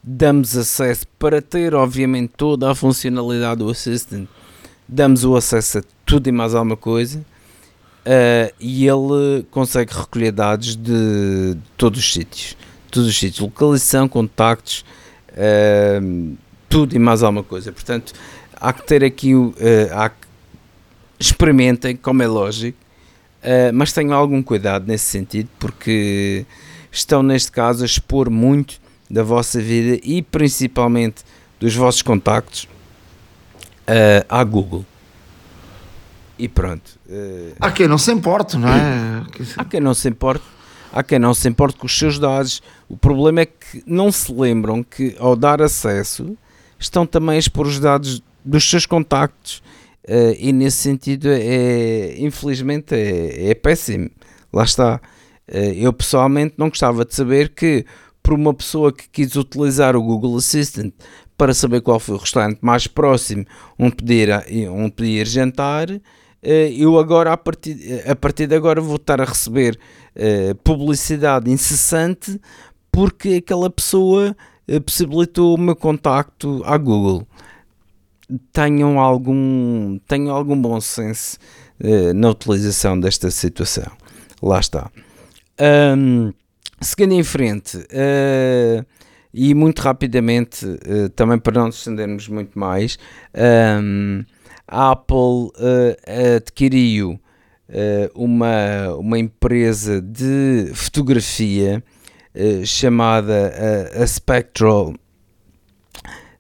damos 0.03 0.57
acesso 0.57 1.07
para 1.19 1.41
ter, 1.41 1.75
obviamente, 1.75 2.33
toda 2.37 2.71
a 2.71 2.75
funcionalidade 2.75 3.59
do 3.59 3.71
Assistant, 3.71 4.29
damos 4.87 5.25
o 5.25 5.37
acesso 5.37 5.79
a 5.79 5.83
tudo 6.05 6.29
e 6.29 6.33
mais 6.33 6.55
alguma 6.55 6.77
coisa. 6.77 7.25
Uh, 8.01 8.51
e 8.59 8.87
ele 8.87 9.45
consegue 9.51 9.93
recolher 9.93 10.33
dados 10.33 10.75
de, 10.75 11.59
todos 11.77 12.01
os 12.01 12.11
sítios, 12.11 12.57
todos 12.91 13.07
os 13.07 13.19
sítios, 13.19 13.41
localização, 13.41 14.09
contactos, 14.09 14.83
uh, 15.33 16.37
tudo 16.71 16.97
e 16.97 16.99
mais 16.99 17.23
alguma 17.23 17.43
coisa. 17.43 17.71
Portanto, 17.71 18.15
há 18.57 18.73
que 18.73 18.87
ter 18.87 19.05
aqui, 19.05 19.35
uh, 19.35 19.55
há 19.93 20.09
que 20.09 20.27
experimentem, 21.21 21.97
como 21.97 22.23
é 22.23 22.27
lógico, 22.27 22.79
uh, 23.43 23.72
mas 23.72 23.93
tenham 23.93 24.14
algum 24.14 24.43
cuidado 24.43 24.86
nesse 24.86 25.07
sentido, 25.07 25.49
porque 25.59 26.45
estão 26.91 27.22
neste 27.22 27.53
caso 27.53 27.82
a 27.82 27.86
expor 27.86 28.30
muito 28.30 28.80
da 29.11 29.22
vossa 29.22 29.61
vida 29.61 30.01
e 30.03 30.22
principalmente 30.22 31.24
dos 31.59 31.74
vossos 31.74 32.03
contactos 32.03 32.64
uh, 33.89 34.24
à 34.28 34.43
Google. 34.45 34.84
E 36.39 36.49
pronto. 36.49 36.99
Uh, 37.09 37.55
há 37.59 37.70
quem 37.70 37.89
não 37.89 37.99
se 37.99 38.12
importe, 38.12 38.57
não 38.57 38.68
é? 38.68 39.24
Há 39.57 39.64
quem 39.64 39.80
não 39.80 39.95
se 39.95 40.09
importe. 40.09 40.45
Há 40.93 41.03
quem 41.03 41.18
não 41.18 41.34
se 41.34 41.49
importe 41.49 41.76
com 41.76 41.86
os 41.86 41.99
seus 41.99 42.18
dados. 42.18 42.62
O 42.89 42.97
problema 42.97 43.41
é 43.41 43.47
que 43.47 43.82
não 43.86 44.11
se 44.12 44.32
lembram 44.32 44.82
que 44.82 45.16
ao 45.18 45.36
dar 45.36 45.61
acesso 45.61 46.36
estão 46.78 47.05
também 47.05 47.36
a 47.36 47.39
expor 47.39 47.66
os 47.66 47.78
dados 47.80 48.22
dos 48.45 48.68
seus 48.68 48.86
contactos 48.86 49.62
uh, 50.07 50.37
e 50.39 50.53
nesse 50.53 50.79
sentido 50.79 51.29
é 51.31 52.17
infelizmente 52.19 52.95
é, 52.95 53.51
é 53.51 53.55
péssimo. 53.55 54.11
Lá 54.53 54.65
está. 54.65 55.01
Uh, 55.49 55.73
eu 55.77 55.93
pessoalmente 55.93 56.55
não 56.59 56.69
gostava 56.69 57.05
de 57.05 57.15
saber 57.15 57.51
que 57.51 57.85
por 58.23 58.35
uma 58.35 58.53
pessoa 58.53 58.93
que 58.93 59.09
quis 59.09 59.37
utilizar 59.37 59.97
o 59.97 60.03
Google 60.03 60.37
Assistant 60.37 60.93
para 61.37 61.55
saber 61.55 61.81
qual 61.81 61.99
foi 61.99 62.17
o 62.17 62.19
restaurante 62.19 62.59
mais 62.61 62.87
próximo 62.87 63.47
onde 63.79 63.97
poder, 63.97 64.45
onde 64.71 64.91
podia 64.91 65.23
ir 65.23 65.27
jantar, 65.27 65.89
eh, 66.43 66.73
eu 66.77 66.99
agora, 66.99 67.33
a 67.33 67.37
partir, 67.37 68.03
a 68.07 68.15
partir 68.17 68.49
de 68.49 68.57
agora, 68.57 68.81
vou 68.81 68.97
estar 68.97 69.21
a 69.21 69.25
receber 69.25 69.79
publicidade 70.65 71.49
incessante 71.49 72.41
porque 72.91 73.35
aquela 73.35 73.71
pessoa 73.71 74.37
possibilitou 74.85 75.55
o 75.55 75.59
meu 75.59 75.77
contacto 75.77 76.61
à 76.65 76.77
Google 76.77 77.25
tenham 78.53 78.99
algum, 78.99 79.99
tenham 80.07 80.35
algum 80.35 80.61
bom 80.61 80.81
senso 80.81 81.39
uh, 81.81 82.12
na 82.14 82.31
utilização 82.31 82.99
desta 82.99 83.31
situação. 83.31 83.91
Lá 84.43 84.61
está. 84.61 84.91
Um, 85.61 86.33
seguindo 86.81 87.14
em 87.14 87.24
frente, 87.24 87.76
uh, 87.76 88.87
e 89.33 89.55
muito 89.55 89.81
rapidamente, 89.81 90.64
uh, 90.64 91.09
também 91.11 91.39
para 91.39 91.59
não 91.59 91.66
nos 91.66 91.79
estendermos 91.79 92.29
muito 92.29 92.59
mais, 92.59 92.99
um, 93.83 94.24
a 94.66 94.93
Apple 94.93 95.51
adquiriu 96.37 97.18
uma, 98.14 98.95
uma 98.99 99.18
empresa 99.18 99.99
de 99.99 100.70
fotografia 100.74 101.83
chamada 102.66 103.51
a 103.99 104.07
Spectral, 104.07 104.93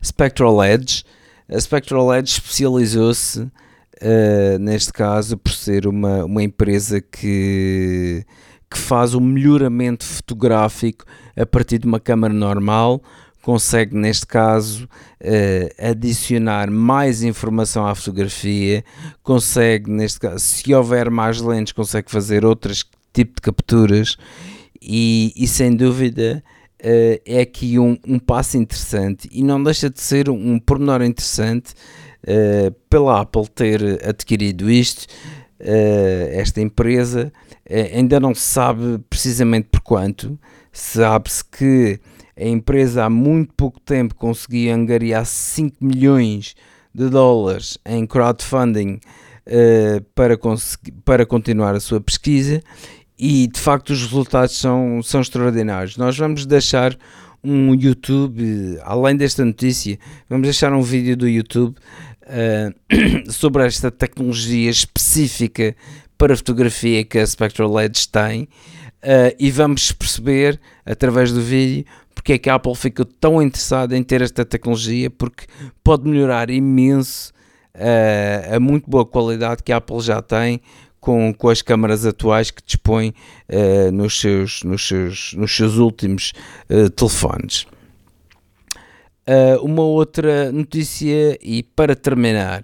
Spectral 0.04 0.62
Edge 0.62 1.04
a 1.48 1.58
Spectral 1.58 2.14
Edge 2.14 2.32
especializou-se, 2.32 3.40
uh, 3.40 4.58
neste 4.60 4.92
caso, 4.92 5.36
por 5.38 5.52
ser 5.52 5.86
uma, 5.86 6.24
uma 6.24 6.42
empresa 6.42 7.00
que, 7.00 8.24
que 8.70 8.78
faz 8.78 9.14
o 9.14 9.20
melhoramento 9.20 10.04
fotográfico 10.04 11.04
a 11.36 11.46
partir 11.46 11.78
de 11.78 11.86
uma 11.86 11.98
câmera 11.98 12.34
normal, 12.34 13.02
consegue, 13.40 13.96
neste 13.96 14.26
caso, 14.26 14.84
uh, 14.84 15.90
adicionar 15.90 16.70
mais 16.70 17.22
informação 17.22 17.86
à 17.86 17.94
fotografia, 17.94 18.84
consegue, 19.22 19.90
neste 19.90 20.20
caso, 20.20 20.40
se 20.40 20.74
houver 20.74 21.10
mais 21.10 21.40
lentes, 21.40 21.72
consegue 21.72 22.10
fazer 22.10 22.44
outros 22.44 22.84
tipo 23.12 23.36
de 23.36 23.40
capturas 23.40 24.16
e, 24.82 25.32
e 25.34 25.46
sem 25.48 25.74
dúvida 25.74 26.44
uh, 26.82 27.20
é 27.24 27.40
aqui 27.40 27.78
um, 27.78 27.96
um 28.06 28.18
passo 28.18 28.56
interessante 28.56 29.28
e 29.32 29.42
não 29.42 29.62
deixa 29.62 29.90
de 29.90 30.00
ser 30.00 30.30
um, 30.30 30.58
pormenor 30.58 31.02
interessante 31.02 31.74
uh, 32.24 32.70
pela 32.88 33.20
Apple 33.20 33.48
ter 33.48 34.06
adquirido 34.06 34.70
isto, 34.70 35.06
uh, 35.60 36.28
esta 36.32 36.60
empresa. 36.60 37.32
ainda 37.92 38.18
não 38.20 38.34
se 38.34 38.42
sabe 38.42 38.98
precisamente 39.10 39.68
por 39.70 39.80
quanto, 39.80 40.38
sabe-se 40.72 41.44
que 41.44 42.00
a 42.36 42.46
empresa 42.46 43.04
há 43.04 43.10
muito 43.10 43.52
pouco 43.54 43.80
tempo 43.80 44.14
conseguia 44.14 44.74
angariar 44.74 45.26
5 45.26 45.76
milhões 45.80 46.54
de 46.94 47.08
dólares 47.08 47.78
em 47.84 48.06
crowdfunding 48.06 49.00
para, 50.14 50.38
para 51.04 51.26
continuar 51.26 51.74
a 51.74 51.80
sua 51.80 52.00
pesquisa 52.00 52.62
e 53.18 53.48
de 53.48 53.58
facto 53.58 53.90
os 53.90 54.02
resultados 54.02 54.56
são, 54.56 55.02
são 55.02 55.20
extraordinários. 55.20 55.96
Nós 55.96 56.16
vamos 56.16 56.46
deixar 56.46 56.96
um 57.42 57.74
YouTube, 57.74 58.78
além 58.82 59.16
desta 59.16 59.44
notícia, 59.44 59.98
vamos 60.28 60.46
deixar 60.46 60.72
um 60.72 60.82
vídeo 60.82 61.16
do 61.16 61.28
YouTube 61.28 61.76
uh, 62.24 63.30
sobre 63.32 63.66
esta 63.66 63.90
tecnologia 63.90 64.70
específica 64.70 65.74
para 66.16 66.36
fotografia 66.36 67.04
que 67.04 67.18
a 67.18 67.26
Spectral 67.26 67.72
LEDs 67.72 68.06
tem 68.06 68.42
uh, 68.42 69.34
e 69.38 69.50
vamos 69.50 69.92
perceber 69.92 70.60
através 70.84 71.32
do 71.32 71.40
vídeo 71.40 71.84
porque 72.14 72.32
é 72.32 72.38
que 72.38 72.50
a 72.50 72.54
Apple 72.54 72.74
ficou 72.74 73.04
tão 73.04 73.40
interessada 73.40 73.96
em 73.96 74.02
ter 74.02 74.20
esta 74.22 74.44
tecnologia 74.44 75.08
porque 75.08 75.44
pode 75.84 76.08
melhorar 76.08 76.50
imenso 76.50 77.32
uh, 77.74 78.56
a 78.56 78.60
muito 78.60 78.90
boa 78.90 79.06
qualidade 79.06 79.62
que 79.62 79.72
a 79.72 79.76
Apple 79.76 80.00
já 80.00 80.20
tem 80.20 80.60
com, 81.08 81.32
com 81.32 81.48
as 81.48 81.62
câmaras 81.62 82.04
atuais 82.04 82.50
que 82.50 82.62
dispõe 82.62 83.14
uh, 83.48 83.90
nos, 83.90 84.20
seus, 84.20 84.62
nos, 84.62 84.86
seus, 84.86 85.32
nos 85.32 85.56
seus 85.56 85.76
últimos 85.78 86.34
uh, 86.68 86.90
telefones. 86.90 87.66
Uh, 89.26 89.58
uma 89.62 89.84
outra 89.84 90.52
notícia, 90.52 91.38
e 91.40 91.62
para 91.62 91.96
terminar, 91.96 92.62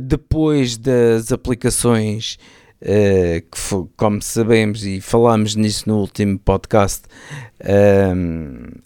depois 0.00 0.76
das 0.76 1.32
aplicações 1.32 2.38
que, 2.80 3.88
como 3.96 4.22
sabemos 4.22 4.86
e 4.86 5.00
falamos 5.00 5.56
nisso 5.56 5.88
no 5.88 5.98
último 5.98 6.38
podcast, 6.38 7.02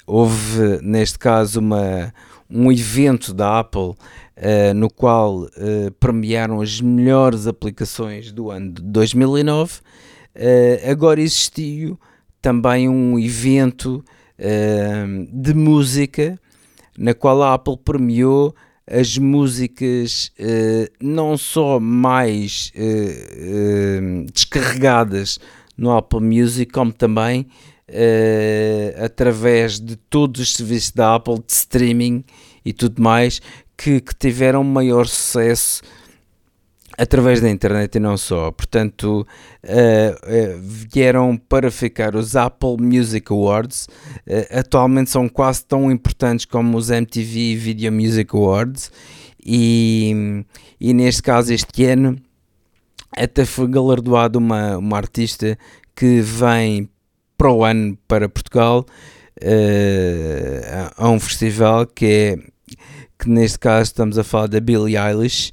houve 0.07 0.81
neste 0.83 1.19
caso 1.19 1.61
uma, 1.61 2.15
um 2.49 2.73
evento 2.73 3.35
da 3.35 3.61
Apple 3.61 3.93
uh, 4.45 4.75
no 4.75 4.91
qual 4.91 5.45
uh, 5.45 5.91
premiaram 5.99 6.61
as 6.61 6.81
melhores 6.81 7.47
aplicações 7.47 8.31
do 8.31 8.51
ano 8.51 8.73
de 8.73 8.83
2009. 8.83 9.73
Uh, 9.75 9.81
eh, 10.37 10.91
agora 10.91 11.21
existiu 11.21 11.99
também 12.43 12.89
um 12.89 13.19
evento 13.19 14.05
de 15.33 15.55
música 15.55 16.39
na 16.99 17.15
qual 17.15 17.41
a 17.41 17.55
Apple 17.55 17.79
premiou 17.79 18.53
as 18.85 19.17
músicas 19.17 20.33
não 21.01 21.39
só 21.39 21.79
mais 21.79 22.73
descarregadas 24.33 25.39
no 25.79 25.97
Apple 25.97 26.21
Music, 26.21 26.73
como 26.73 26.93
também 26.93 27.47
Uh, 27.87 29.05
através 29.05 29.79
de 29.79 29.95
todos 29.95 30.41
os 30.41 30.55
serviços 30.55 30.91
da 30.91 31.17
Apple 31.17 31.35
de 31.35 31.53
streaming 31.53 32.25
e 32.65 32.73
tudo 32.73 33.03
mais 33.03 33.43
que, 33.77 34.01
que 34.01 34.15
tiveram 34.15 34.63
maior 34.65 35.07
sucesso 35.07 35.83
através 36.97 37.41
da 37.41 37.51
internet 37.51 37.97
e 37.97 38.01
não 38.01 38.17
só. 38.17 38.51
Portanto, 38.51 39.27
uh, 39.65 39.67
uh, 39.67 40.61
vieram 40.63 41.37
para 41.37 41.71
ficar 41.71 42.15
os 42.15 42.37
Apple 42.37 42.77
Music 42.81 43.33
Awards. 43.33 43.89
Uh, 44.27 44.59
atualmente 44.59 45.11
são 45.11 45.29
quase 45.29 45.65
tão 45.65 45.91
importantes 45.91 46.45
como 46.45 46.77
os 46.77 46.91
MTV 46.91 47.57
Video 47.57 47.93
Music 47.93 48.35
Awards. 48.35 48.91
E, 49.45 50.45
e 50.81 50.95
neste 50.95 51.23
caso, 51.23 51.53
este 51.53 51.85
ano, 51.85 52.17
até 53.17 53.45
foi 53.45 53.69
galardoado 53.69 54.39
uma, 54.39 54.79
uma 54.79 54.97
artista 54.97 55.59
que 55.95 56.21
vem 56.21 56.89
para 57.37 57.53
o 57.53 57.65
ano 57.65 57.99
para 58.09 58.29
Portugal 58.29 58.87
a 60.97 61.09
um 61.11 61.21
festival 61.21 61.87
que 61.87 62.07
é 62.07 62.54
que 63.19 63.29
neste 63.29 63.59
caso 63.59 63.83
estamos 63.83 64.19
a 64.19 64.25
falar 64.25 64.49
da 64.49 64.61
Billie 64.61 64.97
Eilish, 64.97 65.53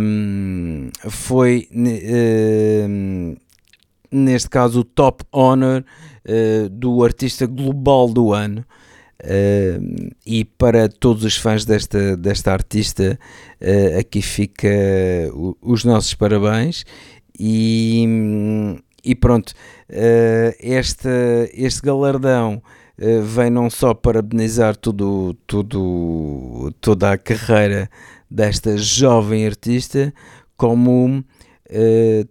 um, 0.00 0.90
foi 1.08 1.68
um, 1.72 3.34
neste 4.10 4.48
caso 4.48 4.80
o 4.80 4.84
top 4.84 5.24
honor 5.32 5.84
uh, 6.26 6.68
do 6.68 7.02
artista 7.02 7.46
global 7.46 8.08
do 8.08 8.32
ano. 8.32 8.64
Uh, 9.24 10.10
e 10.26 10.44
para 10.44 10.88
todos 10.88 11.22
os 11.22 11.36
fãs 11.36 11.64
desta, 11.64 12.16
desta 12.16 12.52
artista, 12.52 13.16
uh, 13.60 13.98
aqui 13.98 14.20
fica 14.20 14.68
uh, 15.32 15.56
os 15.62 15.84
nossos 15.84 16.14
parabéns. 16.14 16.84
E, 17.38 18.04
e 19.04 19.14
pronto, 19.14 19.50
uh, 19.90 20.54
este, 20.60 21.08
este 21.54 21.82
galardão 21.82 22.62
vem 22.98 23.50
não 23.50 23.68
só 23.70 23.94
parabenizar 23.94 24.76
tudo, 24.76 25.34
tudo, 25.46 26.72
toda 26.80 27.12
a 27.12 27.18
carreira 27.18 27.90
desta 28.30 28.76
jovem 28.76 29.46
artista, 29.46 30.12
como 30.56 31.24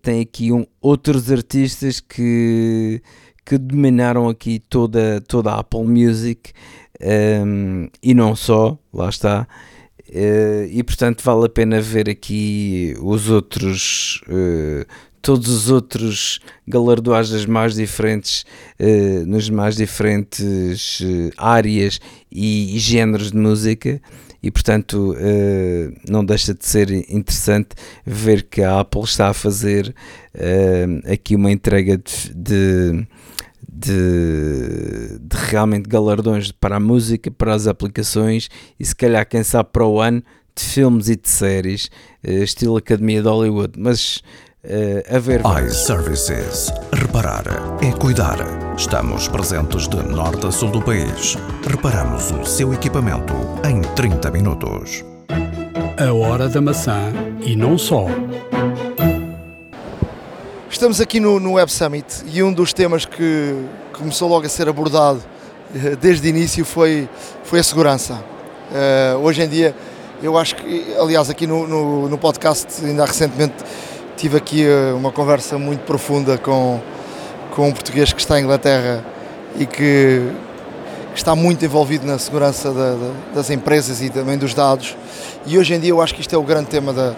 tem 0.01 0.21
aqui 0.21 0.51
um, 0.51 0.65
outros 0.81 1.31
artistas 1.31 1.99
que 1.99 3.01
que 3.45 3.57
dominaram 3.57 4.29
aqui 4.29 4.59
toda, 4.59 5.19
toda 5.21 5.51
a 5.51 5.59
Apple 5.59 5.83
Music 5.83 6.53
um, 7.01 7.87
e 8.01 8.13
não 8.13 8.35
só, 8.35 8.77
lá 8.93 9.09
está. 9.09 9.47
Uh, 10.09 10.67
e 10.69 10.83
portanto 10.83 11.23
vale 11.23 11.45
a 11.45 11.49
pena 11.49 11.79
ver 11.79 12.09
aqui 12.09 12.95
os 13.01 13.29
outros, 13.29 14.21
uh, 14.27 14.85
todos 15.21 15.47
os 15.49 15.69
outros 15.69 16.39
galardoagens 16.67 17.45
mais 17.45 17.75
diferentes, 17.75 18.45
uh, 18.79 19.25
nas 19.25 19.49
mais 19.49 19.75
diferentes 19.75 21.01
áreas 21.37 21.99
e, 22.31 22.75
e, 22.75 22.79
géneros 22.79 23.31
de 23.31 23.37
música. 23.37 24.01
E 24.43 24.49
portanto 24.49 25.15
não 26.09 26.25
deixa 26.25 26.51
de 26.51 26.65
ser 26.65 26.89
interessante 26.89 27.75
ver 28.03 28.41
que 28.41 28.63
a 28.63 28.79
Apple 28.79 29.03
está 29.03 29.27
a 29.27 29.35
fazer 29.35 29.93
aqui 31.05 31.35
uma 31.35 31.51
entrega 31.51 31.95
de, 31.95 32.33
de 32.33 33.07
de, 33.71 35.17
de, 35.19 35.37
realmente 35.49 35.87
galardões 35.87 36.51
para 36.51 36.75
a 36.75 36.79
música, 36.79 37.31
para 37.31 37.55
as 37.55 37.67
aplicações 37.67 38.49
e 38.79 38.85
se 38.85 38.95
calhar, 38.95 39.27
quem 39.27 39.43
sabe, 39.43 39.69
para 39.71 39.85
o 39.85 39.99
ano 39.99 40.21
de 40.55 40.63
filmes 40.63 41.07
e 41.09 41.15
de 41.15 41.29
séries, 41.29 41.89
uh, 42.23 42.43
estilo 42.43 42.77
Academia 42.77 43.21
de 43.21 43.27
Hollywood. 43.27 43.79
Mas 43.79 44.21
uh, 44.63 45.15
a 45.15 45.19
ver. 45.19 45.41
iServices. 45.65 46.71
Reparar 46.93 47.43
é 47.81 47.91
cuidar. 47.91 48.37
Estamos 48.77 49.27
presentes 49.27 49.87
de 49.87 49.97
norte 49.97 50.47
a 50.47 50.51
sul 50.51 50.71
do 50.71 50.81
país. 50.81 51.37
Reparamos 51.67 52.31
o 52.31 52.45
seu 52.45 52.73
equipamento 52.73 53.33
em 53.67 53.81
30 53.81 54.31
minutos. 54.31 55.03
A 55.97 56.13
hora 56.13 56.47
da 56.47 56.61
maçã 56.61 57.11
e 57.41 57.55
não 57.55 57.77
só. 57.77 58.07
Estamos 60.69 60.99
aqui 60.99 61.19
no, 61.19 61.39
no 61.39 61.53
Web 61.53 61.71
Summit 61.71 62.23
e 62.25 62.41
um 62.41 62.51
dos 62.51 62.73
temas 62.73 63.05
que 63.05 63.55
começou 63.93 64.27
logo 64.27 64.45
a 64.45 64.49
ser 64.49 64.67
abordado 64.67 65.21
eh, 65.75 65.95
desde 65.95 66.27
o 66.27 66.29
início 66.29 66.65
foi, 66.65 67.07
foi 67.43 67.59
a 67.59 67.63
segurança. 67.63 68.23
Uh, 68.71 69.17
hoje 69.19 69.43
em 69.43 69.49
dia, 69.49 69.75
eu 70.23 70.37
acho 70.37 70.55
que, 70.55 70.95
aliás, 70.97 71.29
aqui 71.29 71.45
no, 71.45 71.67
no, 71.67 72.09
no, 72.09 72.17
podcast, 72.17 72.83
ainda 72.85 73.05
recentemente, 73.05 73.55
tive 74.21 74.37
aqui 74.37 74.67
uh, 74.67 74.95
uma 74.95 75.11
conversa 75.11 75.57
muito 75.57 75.79
profunda 75.79 76.37
com, 76.37 76.79
com 77.55 77.69
um 77.69 77.71
português 77.71 78.13
que 78.13 78.21
está 78.21 78.39
em 78.39 78.43
Inglaterra 78.43 79.03
e 79.59 79.65
que, 79.65 80.21
que 81.11 81.15
está 81.15 81.35
muito 81.35 81.65
envolvido 81.65 82.05
na 82.05 82.19
segurança 82.19 82.71
da, 82.71 82.91
da, 82.91 83.11
das 83.33 83.49
empresas 83.49 83.99
e 83.99 84.11
também 84.11 84.37
dos 84.37 84.53
dados. 84.53 84.95
E 85.47 85.57
hoje 85.57 85.73
em 85.73 85.79
dia, 85.79 85.89
eu 85.89 85.99
acho 85.99 86.13
que 86.13 86.21
isto 86.21 86.35
é 86.35 86.37
o 86.37 86.43
grande 86.43 86.67
tema 86.67 86.93
da. 86.93 87.15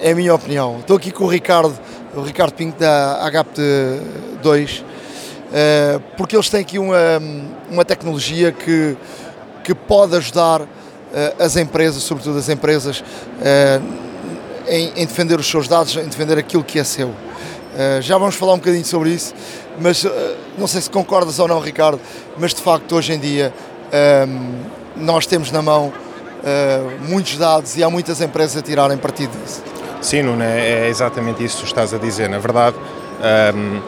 É 0.00 0.12
a 0.12 0.14
minha 0.14 0.34
opinião. 0.34 0.78
Estou 0.80 0.96
aqui 0.96 1.10
com 1.10 1.24
o 1.24 1.28
Ricardo 1.28 1.78
o 2.14 2.22
Ricardo 2.22 2.54
Pinto 2.54 2.78
da 2.78 3.30
HAPT2, 3.30 4.82
eh, 5.52 6.00
porque 6.16 6.34
eles 6.34 6.48
têm 6.48 6.62
aqui 6.62 6.78
uma, 6.78 6.96
uma 7.70 7.84
tecnologia 7.84 8.52
que, 8.52 8.96
que 9.62 9.74
pode 9.74 10.16
ajudar 10.16 10.62
eh, 11.12 11.34
as 11.38 11.56
empresas, 11.56 12.02
sobretudo 12.02 12.38
as 12.38 12.48
empresas, 12.48 13.04
eh, 13.42 13.80
em, 14.68 14.92
em 14.96 15.06
defender 15.06 15.38
os 15.38 15.48
seus 15.48 15.68
dados, 15.68 15.96
em 15.96 16.04
defender 16.04 16.38
aquilo 16.38 16.64
que 16.64 16.78
é 16.78 16.84
seu. 16.84 17.12
Já 18.02 18.18
vamos 18.18 18.34
falar 18.34 18.52
um 18.52 18.58
bocadinho 18.58 18.84
sobre 18.84 19.10
isso, 19.10 19.34
mas 19.80 20.04
não 20.58 20.66
sei 20.66 20.82
se 20.82 20.90
concordas 20.90 21.38
ou 21.38 21.48
não, 21.48 21.58
Ricardo, 21.58 21.98
mas 22.36 22.52
de 22.52 22.60
facto 22.60 22.94
hoje 22.94 23.14
em 23.14 23.18
dia 23.18 23.50
nós 24.94 25.24
temos 25.24 25.50
na 25.50 25.62
mão 25.62 25.90
muitos 27.08 27.38
dados 27.38 27.74
e 27.76 27.82
há 27.82 27.88
muitas 27.88 28.20
empresas 28.20 28.58
a 28.58 28.62
tirarem 28.62 28.98
partido 28.98 29.30
disso. 29.42 29.62
Sim, 30.02 30.22
Nuno, 30.22 30.42
é, 30.42 30.86
é 30.86 30.88
exatamente 30.88 31.42
isso 31.44 31.58
que 31.58 31.66
estás 31.66 31.94
a 31.94 31.98
dizer. 31.98 32.28
Na 32.28 32.38
verdade, 32.38 32.76
um, 33.54 33.80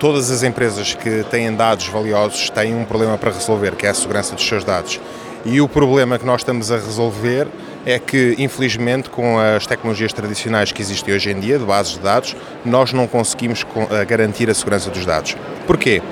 todas 0.00 0.30
as 0.30 0.42
empresas 0.42 0.94
que 0.94 1.24
têm 1.30 1.54
dados 1.54 1.86
valiosos 1.86 2.50
têm 2.50 2.74
um 2.74 2.84
problema 2.84 3.16
para 3.16 3.30
resolver, 3.30 3.76
que 3.76 3.86
é 3.86 3.90
a 3.90 3.94
segurança 3.94 4.34
dos 4.34 4.46
seus 4.46 4.64
dados. 4.64 5.00
E 5.44 5.60
o 5.60 5.68
problema 5.68 6.18
que 6.18 6.26
nós 6.26 6.40
estamos 6.40 6.72
a 6.72 6.76
resolver 6.76 7.46
é 7.86 7.98
que, 7.98 8.34
infelizmente, 8.38 9.08
com 9.08 9.38
as 9.38 9.66
tecnologias 9.66 10.12
tradicionais 10.12 10.72
que 10.72 10.82
existem 10.82 11.14
hoje 11.14 11.30
em 11.30 11.40
dia, 11.40 11.58
de 11.58 11.64
bases 11.64 11.94
de 11.94 12.00
dados, 12.00 12.36
nós 12.64 12.92
não 12.92 13.06
conseguimos 13.06 13.64
garantir 14.06 14.50
a 14.50 14.54
segurança 14.54 14.90
dos 14.90 15.06
dados. 15.06 15.36
Porquê? 15.66 16.02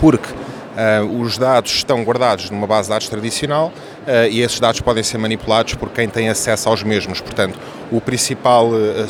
Porque 0.00 0.30
uh, 0.30 1.20
os 1.20 1.38
dados 1.38 1.72
estão 1.72 2.02
guardados 2.02 2.50
numa 2.50 2.66
base 2.66 2.88
de 2.88 2.90
dados 2.90 3.08
tradicional 3.08 3.72
uh, 4.06 4.28
e 4.30 4.40
esses 4.40 4.58
dados 4.60 4.80
podem 4.80 5.02
ser 5.02 5.18
manipulados 5.18 5.74
por 5.74 5.90
quem 5.90 6.08
tem 6.08 6.28
acesso 6.28 6.68
aos 6.68 6.82
mesmos. 6.82 7.20
Portanto, 7.20 7.58
o 7.90 8.00
principal 8.00 8.68
uh, 8.68 9.06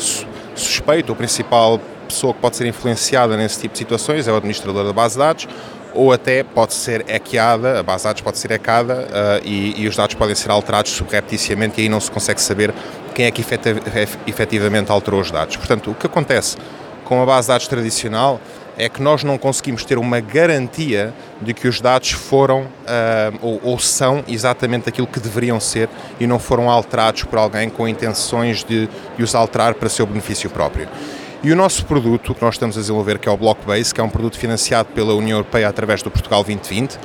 suspeito, 0.55 1.11
a 1.11 1.15
principal 1.15 1.79
pessoa 2.07 2.33
que 2.33 2.39
pode 2.39 2.57
ser 2.57 2.67
influenciada 2.67 3.37
nesse 3.37 3.61
tipo 3.61 3.71
de 3.71 3.79
situações 3.79 4.27
é 4.27 4.31
o 4.31 4.35
administrador 4.35 4.83
da 4.85 4.93
base 4.93 5.15
de 5.15 5.19
dados, 5.19 5.47
ou 5.93 6.11
até 6.11 6.43
pode 6.43 6.73
ser 6.73 7.05
hackeada, 7.07 7.79
a 7.79 7.83
base 7.83 8.03
de 8.03 8.09
dados 8.09 8.21
pode 8.21 8.37
ser 8.37 8.51
hackada 8.51 9.07
uh, 9.07 9.45
e, 9.45 9.81
e, 9.81 9.87
os 9.87 9.95
dados 9.95 10.15
podem 10.15 10.35
ser 10.35 10.51
alterados 10.51 10.91
subrepticiamente 10.91 11.79
e 11.79 11.83
aí 11.83 11.89
não 11.89 11.99
se 11.99 12.09
consegue 12.09 12.41
saber 12.41 12.73
quem 13.13 13.25
é 13.25 13.31
que 13.31 13.43
efetivamente 14.27 14.91
alterou 14.91 15.19
os 15.19 15.31
dados. 15.31 15.57
Portanto, 15.57 15.91
o 15.91 15.95
que 15.95 16.05
acontece 16.05 16.57
com 17.03 17.21
a 17.21 17.25
base 17.25 17.47
de 17.47 17.53
dados 17.53 17.67
tradicional 17.67 18.39
é 18.77 18.87
que 18.87 19.01
nós 19.01 19.23
não 19.23 19.37
conseguimos 19.37 19.83
ter 19.83 19.97
uma 19.97 20.19
garantia 20.19 21.13
de 21.41 21.53
que 21.53 21.67
os 21.67 21.81
dados 21.81 22.11
foram 22.11 22.61
uh, 22.61 23.37
ou, 23.41 23.59
ou, 23.63 23.79
são 23.79 24.23
exatamente 24.27 24.87
aquilo 24.87 25.05
que 25.05 25.19
deveriam 25.19 25.59
ser 25.59 25.89
e 26.19 26.25
não 26.25 26.39
foram 26.39 26.69
alterados 26.69 27.23
por 27.23 27.37
alguém 27.37 27.69
com 27.69 27.87
intenções 27.87 28.63
de, 28.63 28.87
de 29.17 29.23
os 29.23 29.35
alterar 29.35 29.75
para 29.75 29.89
seu 29.89 30.05
benefício 30.05 30.49
próprio. 30.49 30.87
E 31.43 31.51
o 31.51 31.55
nosso 31.55 31.87
produto 31.87 32.35
que 32.35 32.41
nós 32.43 32.53
estamos 32.53 32.77
a 32.77 32.81
desenvolver, 32.81 33.17
que 33.17 33.27
é 33.27 33.31
o 33.31 33.35
Blockbase, 33.35 33.91
que 33.91 33.99
é 33.99 34.03
um 34.03 34.09
produto 34.09 34.37
financiado 34.37 34.89
pela 34.93 35.15
União 35.15 35.39
Europeia 35.39 35.67
através 35.67 36.03
do 36.03 36.11
Portugal 36.11 36.43
2020, 36.43 36.99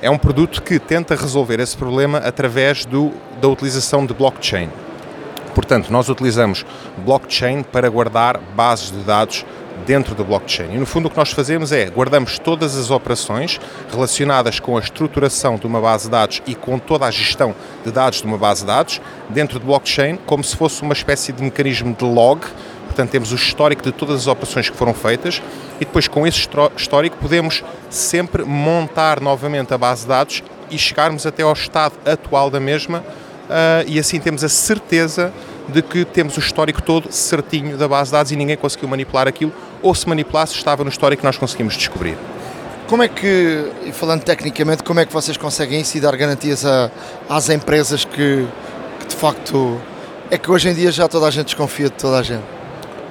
é 0.00 0.08
um 0.08 0.16
produto 0.16 0.62
que 0.62 0.78
tenta 0.78 1.14
resolver 1.14 1.60
esse 1.60 1.76
problema 1.76 2.16
através 2.16 2.86
do, 2.86 3.12
da 3.38 3.48
utilização 3.48 4.06
de 4.06 4.14
blockchain. 4.14 4.70
Portanto, 5.54 5.92
nós 5.92 6.08
utilizamos 6.08 6.64
blockchain 7.04 7.62
para 7.62 7.86
guardar 7.90 8.38
bases 8.56 8.90
de 8.90 9.00
dados 9.00 9.44
dentro 9.86 10.14
do 10.14 10.24
blockchain. 10.24 10.74
E 10.74 10.78
no 10.78 10.86
fundo 10.86 11.08
o 11.08 11.10
que 11.10 11.16
nós 11.18 11.30
fazemos 11.30 11.70
é 11.70 11.90
guardamos 11.90 12.38
todas 12.38 12.76
as 12.78 12.90
operações 12.90 13.60
relacionadas 13.90 14.58
com 14.58 14.78
a 14.78 14.80
estruturação 14.80 15.56
de 15.56 15.66
uma 15.66 15.82
base 15.82 16.04
de 16.04 16.10
dados 16.10 16.42
e 16.46 16.54
com 16.54 16.78
toda 16.78 17.04
a 17.04 17.10
gestão 17.10 17.54
de 17.84 17.90
dados 17.90 18.22
de 18.22 18.26
uma 18.26 18.38
base 18.38 18.62
de 18.62 18.68
dados 18.68 19.02
dentro 19.28 19.58
do 19.58 19.66
blockchain 19.66 20.16
como 20.24 20.42
se 20.42 20.56
fosse 20.56 20.80
uma 20.80 20.94
espécie 20.94 21.30
de 21.32 21.42
mecanismo 21.42 21.94
de 21.94 22.04
log. 22.04 22.46
Portanto, 22.92 23.08
temos 23.08 23.32
o 23.32 23.36
histórico 23.36 23.82
de 23.82 23.90
todas 23.90 24.16
as 24.16 24.26
operações 24.26 24.68
que 24.68 24.76
foram 24.76 24.92
feitas 24.92 25.40
e 25.76 25.84
depois 25.86 26.06
com 26.08 26.26
esse 26.26 26.46
histórico 26.76 27.16
podemos 27.16 27.64
sempre 27.88 28.44
montar 28.44 29.18
novamente 29.18 29.72
a 29.72 29.78
base 29.78 30.02
de 30.02 30.08
dados 30.08 30.42
e 30.70 30.76
chegarmos 30.76 31.24
até 31.24 31.42
ao 31.42 31.54
estado 31.54 31.94
atual 32.04 32.50
da 32.50 32.60
mesma 32.60 32.98
uh, 32.98 33.88
e 33.88 33.98
assim 33.98 34.20
temos 34.20 34.44
a 34.44 34.48
certeza 34.50 35.32
de 35.68 35.80
que 35.80 36.04
temos 36.04 36.36
o 36.36 36.40
histórico 36.40 36.82
todo 36.82 37.10
certinho 37.10 37.78
da 37.78 37.88
base 37.88 38.10
de 38.10 38.12
dados 38.12 38.30
e 38.30 38.36
ninguém 38.36 38.58
conseguiu 38.58 38.90
manipular 38.90 39.26
aquilo, 39.26 39.54
ou 39.80 39.94
se 39.94 40.06
manipulasse, 40.06 40.54
estava 40.54 40.84
no 40.84 40.90
histórico 40.90 41.20
que 41.20 41.26
nós 41.26 41.38
conseguimos 41.38 41.74
descobrir. 41.74 42.18
Como 42.88 43.02
é 43.02 43.08
que, 43.08 43.72
e 43.86 43.92
falando 43.92 44.22
tecnicamente, 44.22 44.82
como 44.82 45.00
é 45.00 45.06
que 45.06 45.12
vocês 45.14 45.38
conseguem 45.38 45.80
isso 45.80 45.96
e 45.96 46.00
dar 46.00 46.14
garantias 46.14 46.66
a, 46.66 46.90
às 47.26 47.48
empresas 47.48 48.04
que, 48.04 48.46
que 49.00 49.06
de 49.08 49.16
facto 49.16 49.80
é 50.30 50.36
que 50.36 50.50
hoje 50.50 50.68
em 50.68 50.74
dia 50.74 50.92
já 50.92 51.08
toda 51.08 51.26
a 51.26 51.30
gente 51.30 51.46
desconfia 51.46 51.86
de 51.86 51.94
toda 51.94 52.18
a 52.18 52.22
gente? 52.22 52.61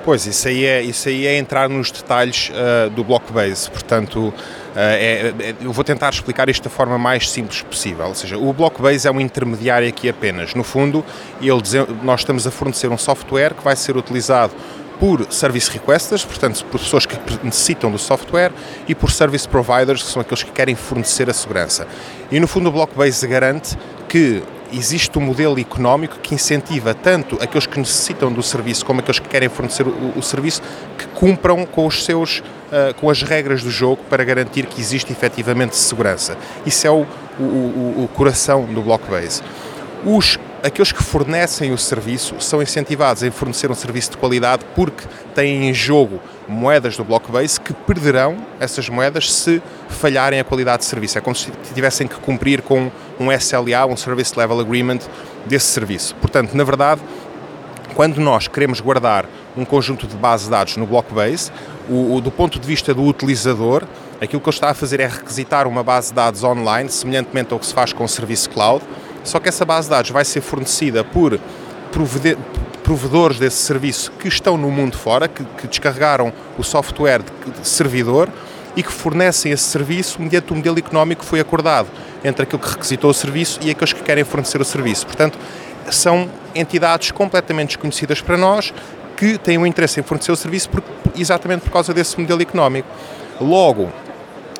Pois, 0.03 0.25
isso 0.25 0.47
aí 0.47 0.65
é, 0.65 0.81
isso 0.81 1.07
aí 1.07 1.27
é 1.27 1.37
entrar 1.37 1.69
nos 1.69 1.91
detalhes 1.91 2.49
uh, 2.49 2.89
do 2.89 3.03
Blockbase. 3.03 3.69
Portanto, 3.69 4.29
uh, 4.29 4.33
é, 4.75 5.33
é, 5.39 5.55
eu 5.61 5.71
vou 5.71 5.83
tentar 5.83 6.09
explicar 6.09 6.49
isto 6.49 6.63
da 6.63 6.69
forma 6.71 6.97
mais 6.97 7.29
simples 7.29 7.61
possível. 7.61 8.07
Ou 8.07 8.15
seja, 8.15 8.37
o 8.37 8.51
Blockbase 8.51 9.07
é 9.07 9.11
um 9.11 9.21
intermediário 9.21 9.87
aqui 9.87 10.09
apenas. 10.09 10.55
No 10.55 10.63
fundo, 10.63 11.05
ele, 11.39 11.61
nós 12.01 12.21
estamos 12.21 12.47
a 12.47 12.51
fornecer 12.51 12.89
um 12.89 12.97
software 12.97 13.53
que 13.53 13.63
vai 13.63 13.75
ser 13.75 13.95
utilizado 13.95 14.53
por 14.99 15.25
service 15.31 15.69
requesters, 15.69 16.23
portanto, 16.23 16.63
por 16.65 16.79
pessoas 16.79 17.07
que 17.07 17.17
necessitam 17.43 17.91
do 17.91 17.97
software, 17.97 18.51
e 18.87 18.93
por 18.93 19.11
service 19.11 19.47
providers, 19.47 20.03
que 20.03 20.09
são 20.09 20.21
aqueles 20.21 20.43
que 20.43 20.51
querem 20.51 20.75
fornecer 20.75 21.27
a 21.27 21.33
segurança. 21.33 21.87
E 22.31 22.39
no 22.39 22.47
fundo, 22.47 22.69
o 22.69 22.71
Blockbase 22.71 23.27
garante 23.27 23.75
que 24.07 24.43
existe 24.71 25.17
um 25.17 25.21
modelo 25.21 25.59
económico 25.59 26.19
que 26.19 26.35
incentiva 26.35 26.93
tanto 26.93 27.37
aqueles 27.41 27.65
que 27.65 27.77
necessitam 27.79 28.31
do 28.31 28.41
serviço 28.41 28.85
como 28.85 28.99
aqueles 28.99 29.19
que 29.19 29.27
querem 29.27 29.49
fornecer 29.49 29.87
o, 29.87 30.13
o 30.17 30.21
serviço 30.21 30.61
que 30.97 31.05
cumpram 31.07 31.65
com 31.65 31.85
os 31.85 32.03
seus 32.05 32.39
uh, 32.39 32.93
com 32.99 33.09
as 33.09 33.21
regras 33.23 33.63
do 33.63 33.69
jogo 33.69 34.01
para 34.09 34.23
garantir 34.23 34.65
que 34.65 34.79
existe 34.79 35.11
efetivamente 35.11 35.75
segurança. 35.75 36.37
Isso 36.65 36.87
é 36.87 36.91
o, 36.91 37.05
o, 37.39 38.03
o 38.03 38.09
coração 38.13 38.65
do 38.65 38.81
Blockbase. 38.81 39.41
Os 40.05 40.39
aqueles 40.63 40.91
que 40.91 41.03
fornecem 41.03 41.71
o 41.71 41.77
serviço 41.77 42.35
são 42.39 42.61
incentivados 42.61 43.23
a 43.23 43.31
fornecer 43.31 43.71
um 43.71 43.75
serviço 43.75 44.11
de 44.11 44.17
qualidade 44.17 44.63
porque 44.75 45.03
têm 45.33 45.69
em 45.69 45.73
jogo 45.73 46.19
moedas 46.51 46.97
do 46.97 47.03
Blockbase 47.03 47.59
que 47.59 47.73
perderão 47.73 48.37
essas 48.59 48.89
moedas 48.89 49.31
se 49.31 49.61
falharem 49.89 50.39
a 50.39 50.43
qualidade 50.43 50.83
de 50.83 50.85
serviço. 50.85 51.17
É 51.17 51.21
como 51.21 51.35
se 51.35 51.51
tivessem 51.73 52.07
que 52.07 52.15
cumprir 52.15 52.61
com 52.61 52.91
um 53.19 53.31
SLA, 53.31 53.85
um 53.87 53.97
Service 53.97 54.37
Level 54.37 54.59
Agreement 54.59 54.99
desse 55.45 55.67
serviço. 55.67 56.13
Portanto, 56.15 56.53
na 56.55 56.63
verdade, 56.63 57.01
quando 57.95 58.19
nós 58.19 58.47
queremos 58.47 58.79
guardar 58.79 59.25
um 59.55 59.65
conjunto 59.65 60.07
de 60.07 60.15
bases 60.15 60.45
de 60.45 60.51
dados 60.51 60.77
no 60.77 60.85
Blockbase, 60.85 61.51
o, 61.89 62.15
o, 62.15 62.21
do 62.21 62.31
ponto 62.31 62.59
de 62.59 62.67
vista 62.67 62.93
do 62.93 63.03
utilizador, 63.03 63.83
aquilo 64.21 64.41
que 64.41 64.49
ele 64.49 64.55
está 64.55 64.69
a 64.69 64.73
fazer 64.73 64.99
é 64.99 65.07
requisitar 65.07 65.67
uma 65.67 65.83
base 65.83 66.09
de 66.09 66.15
dados 66.15 66.43
online, 66.43 66.89
semelhantemente 66.89 67.53
ao 67.53 67.59
que 67.59 67.65
se 67.65 67.73
faz 67.73 67.91
com 67.91 68.03
o 68.03 68.07
serviço 68.07 68.49
cloud, 68.49 68.83
só 69.23 69.39
que 69.39 69.49
essa 69.49 69.65
base 69.65 69.87
de 69.87 69.91
dados 69.91 70.11
vai 70.11 70.25
ser 70.25 70.41
fornecida 70.41 71.03
por 71.03 71.39
provedores 72.91 73.39
desse 73.39 73.55
serviço 73.55 74.11
que 74.19 74.27
estão 74.27 74.57
no 74.57 74.69
mundo 74.69 74.97
fora, 74.97 75.25
que, 75.25 75.45
que 75.45 75.65
descarregaram 75.65 76.33
o 76.57 76.63
software 76.63 77.19
de, 77.19 77.61
de 77.61 77.65
servidor 77.65 78.27
e 78.75 78.83
que 78.83 78.91
fornecem 78.91 79.49
esse 79.49 79.63
serviço 79.63 80.21
mediante 80.21 80.51
o 80.51 80.55
modelo 80.57 80.77
económico 80.77 81.21
que 81.21 81.27
foi 81.27 81.39
acordado 81.39 81.87
entre 82.21 82.43
aquele 82.43 82.61
que 82.61 82.69
requisitou 82.69 83.09
o 83.09 83.13
serviço 83.13 83.61
e 83.63 83.71
aqueles 83.71 83.93
que 83.93 84.03
querem 84.03 84.25
fornecer 84.25 84.59
o 84.59 84.65
serviço. 84.65 85.05
Portanto, 85.05 85.39
são 85.89 86.29
entidades 86.53 87.11
completamente 87.11 87.69
desconhecidas 87.69 88.19
para 88.19 88.35
nós 88.35 88.73
que 89.15 89.37
têm 89.37 89.57
um 89.57 89.65
interesse 89.65 90.01
em 90.01 90.03
fornecer 90.03 90.33
o 90.33 90.35
serviço 90.35 90.69
por, 90.69 90.83
exatamente 91.15 91.61
por 91.61 91.71
causa 91.71 91.93
desse 91.93 92.19
modelo 92.19 92.41
económico. 92.41 92.89
Logo, 93.39 93.89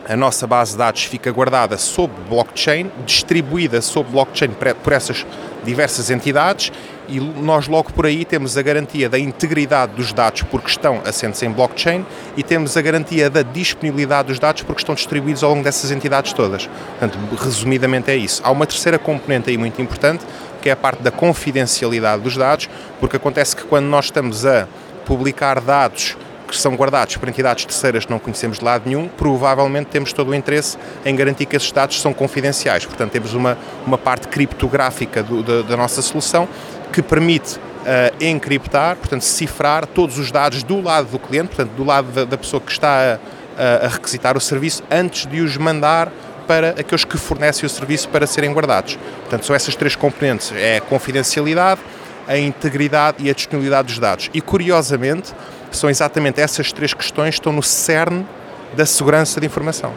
a 0.08 0.16
nossa 0.16 0.48
base 0.48 0.72
de 0.72 0.78
dados 0.78 1.04
fica 1.04 1.30
guardada 1.34 1.78
sob 1.78 2.14
blockchain, 2.30 2.90
distribuída 3.06 3.82
sob 3.82 4.10
blockchain 4.10 4.52
por 4.82 4.94
essas 4.94 5.26
diversas 5.66 6.10
entidades 6.10 6.72
e 7.12 7.20
nós 7.20 7.68
logo 7.68 7.91
por 7.91 8.05
aí 8.05 8.24
temos 8.24 8.57
a 8.57 8.62
garantia 8.62 9.09
da 9.09 9.20
integridade 9.20 9.93
dos 9.93 10.14
dados 10.14 10.43
porque 10.43 10.70
estão 10.70 11.01
assentes 11.05 11.43
em 11.43 11.51
blockchain 11.51 12.05
e 12.38 12.41
temos 12.41 12.78
a 12.78 12.82
garantia 12.82 13.30
da 13.30 13.41
disponibilidade 13.41 14.30
dos 14.30 14.39
dados 14.39 14.62
porque 14.62 14.82
estão 14.82 14.95
distribuídos 14.95 15.43
ao 15.43 15.49
longo 15.49 15.62
dessas 15.62 15.91
entidades 15.91 16.32
todas. 16.32 16.68
Portanto, 16.68 17.20
resumidamente 17.38 18.09
é 18.09 18.16
isso. 18.16 18.41
Há 18.45 18.49
uma 18.49 18.66
terceira 18.66 18.97
componente 18.97 19.49
aí 19.49 19.57
muito 19.57 19.82
importante 19.82 20.24
que 20.62 20.70
é 20.70 20.72
a 20.72 20.76
parte 20.76 21.01
da 21.01 21.12
confidencialidade 21.12 22.22
dos 22.22 22.38
dados, 22.38 22.70
porque 22.99 23.18
acontece 23.18 23.55
que 23.55 23.64
quando 23.64 23.88
nós 23.88 24.05
estamos 24.05 24.45
a 24.45 24.68
publicar 25.05 25.59
dados 25.59 26.16
que 26.47 26.57
são 26.57 26.76
guardados 26.76 27.16
por 27.16 27.30
entidades 27.30 27.64
terceiras 27.64 28.05
que 28.05 28.12
não 28.12 28.20
conhecemos 28.20 28.59
de 28.59 28.66
lado 28.66 28.84
nenhum, 28.86 29.07
provavelmente 29.07 29.88
temos 29.88 30.12
todo 30.12 30.30
o 30.30 30.36
interesse 30.36 30.78
em 31.05 31.16
garantir 31.16 31.45
que 31.45 31.55
esses 31.55 31.72
dados 31.72 31.99
são 32.01 32.14
confidenciais. 32.14 32.86
Portanto, 32.86 33.12
temos 33.12 33.34
uma, 33.34 33.57
uma 33.88 33.97
parte 33.97 34.28
criptográfica 34.28 35.24
do, 35.24 35.41
da, 35.41 35.62
da 35.62 35.78
nossa 35.78 36.01
solução 36.01 36.47
que 36.92 37.02
permite 37.02 37.58
uh, 37.58 38.24
encriptar, 38.24 38.96
portanto, 38.96 39.22
cifrar 39.22 39.86
todos 39.86 40.18
os 40.18 40.32
dados 40.32 40.64
do 40.64 40.82
lado 40.82 41.10
do 41.10 41.20
cliente, 41.20 41.56
portanto, 41.56 41.72
do 41.76 41.84
lado 41.84 42.12
da, 42.12 42.26
da 42.26 42.38
pessoa 42.38 42.62
que 42.62 42.72
está 42.72 43.20
a, 43.58 43.86
a, 43.86 43.88
requisitar 43.88 44.38
o 44.38 44.42
serviço, 44.42 44.84
antes 44.89 45.26
de 45.26 45.42
os 45.42 45.58
mandar 45.58 46.12
para 46.48 46.70
aqueles 46.72 47.06
que 47.06 47.18
fornecem 47.18 47.66
o 47.66 47.70
serviço 47.70 48.10
para 48.10 48.28
serem 48.28 48.52
guardados. 48.54 48.98
Portanto, 49.22 49.46
são 49.46 49.56
essas 49.56 49.76
três 49.76 49.96
componentes: 49.96 50.52
é 50.56 50.78
a 50.78 50.82
confidencialidade, 50.82 51.82
a 52.28 52.38
integridade 52.38 53.18
e 53.20 53.30
a 53.30 53.34
disponibilidade 53.34 53.88
dos 53.88 54.00
dados. 54.00 54.30
E 54.34 54.42
curiosamente, 54.42 55.34
são 55.72 55.89
exatamente 55.89 56.42
essas 56.42 56.72
três 56.72 56.94
questões 56.94 57.36
que 57.36 57.42
estão 57.42 57.54
no 57.54 57.64
cerne 57.64 58.26
da 58.76 58.86
segurança 58.86 59.39
de 59.39 59.46
informação. 59.46 59.94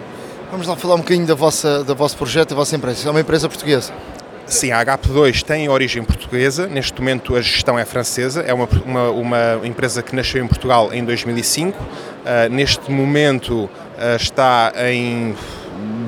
Vamos 0.51 0.67
lá 0.67 0.77
falar 0.77 0.95
um 0.95 0.99
bocadinho 0.99 1.27
da 1.27 1.35
vossa, 1.35 1.83
da 1.83 1.95
vosso 1.95 2.17
projeto, 2.17 2.51
da 2.51 2.57
vossa 2.57 2.77
empresa. 2.77 3.09
É 3.09 3.11
uma 3.11 3.21
empresa 3.21 3.49
portuguesa? 3.49 3.93
Sim, 4.47 4.73
a 4.73 4.85
HP2 4.85 5.43
tem 5.43 5.69
origem 5.69 6.05
portuguesa, 6.05 6.67
neste 6.67 7.01
momento 7.01 7.35
a 7.35 7.41
gestão 7.41 7.79
é 7.79 7.85
francesa, 7.85 8.43
é 8.43 8.53
uma, 8.53 8.69
uma, 8.85 9.11
uma 9.11 9.61
empresa 9.67 10.03
que 10.03 10.15
nasceu 10.15 10.45
em 10.45 10.47
Portugal 10.47 10.93
em 10.93 11.03
2005, 11.03 11.83
uh, 11.83 11.87
ah, 12.27 12.49
neste 12.49 12.91
momento 12.91 13.65
uh, 13.65 13.71
está 14.17 14.73
em 14.77 15.35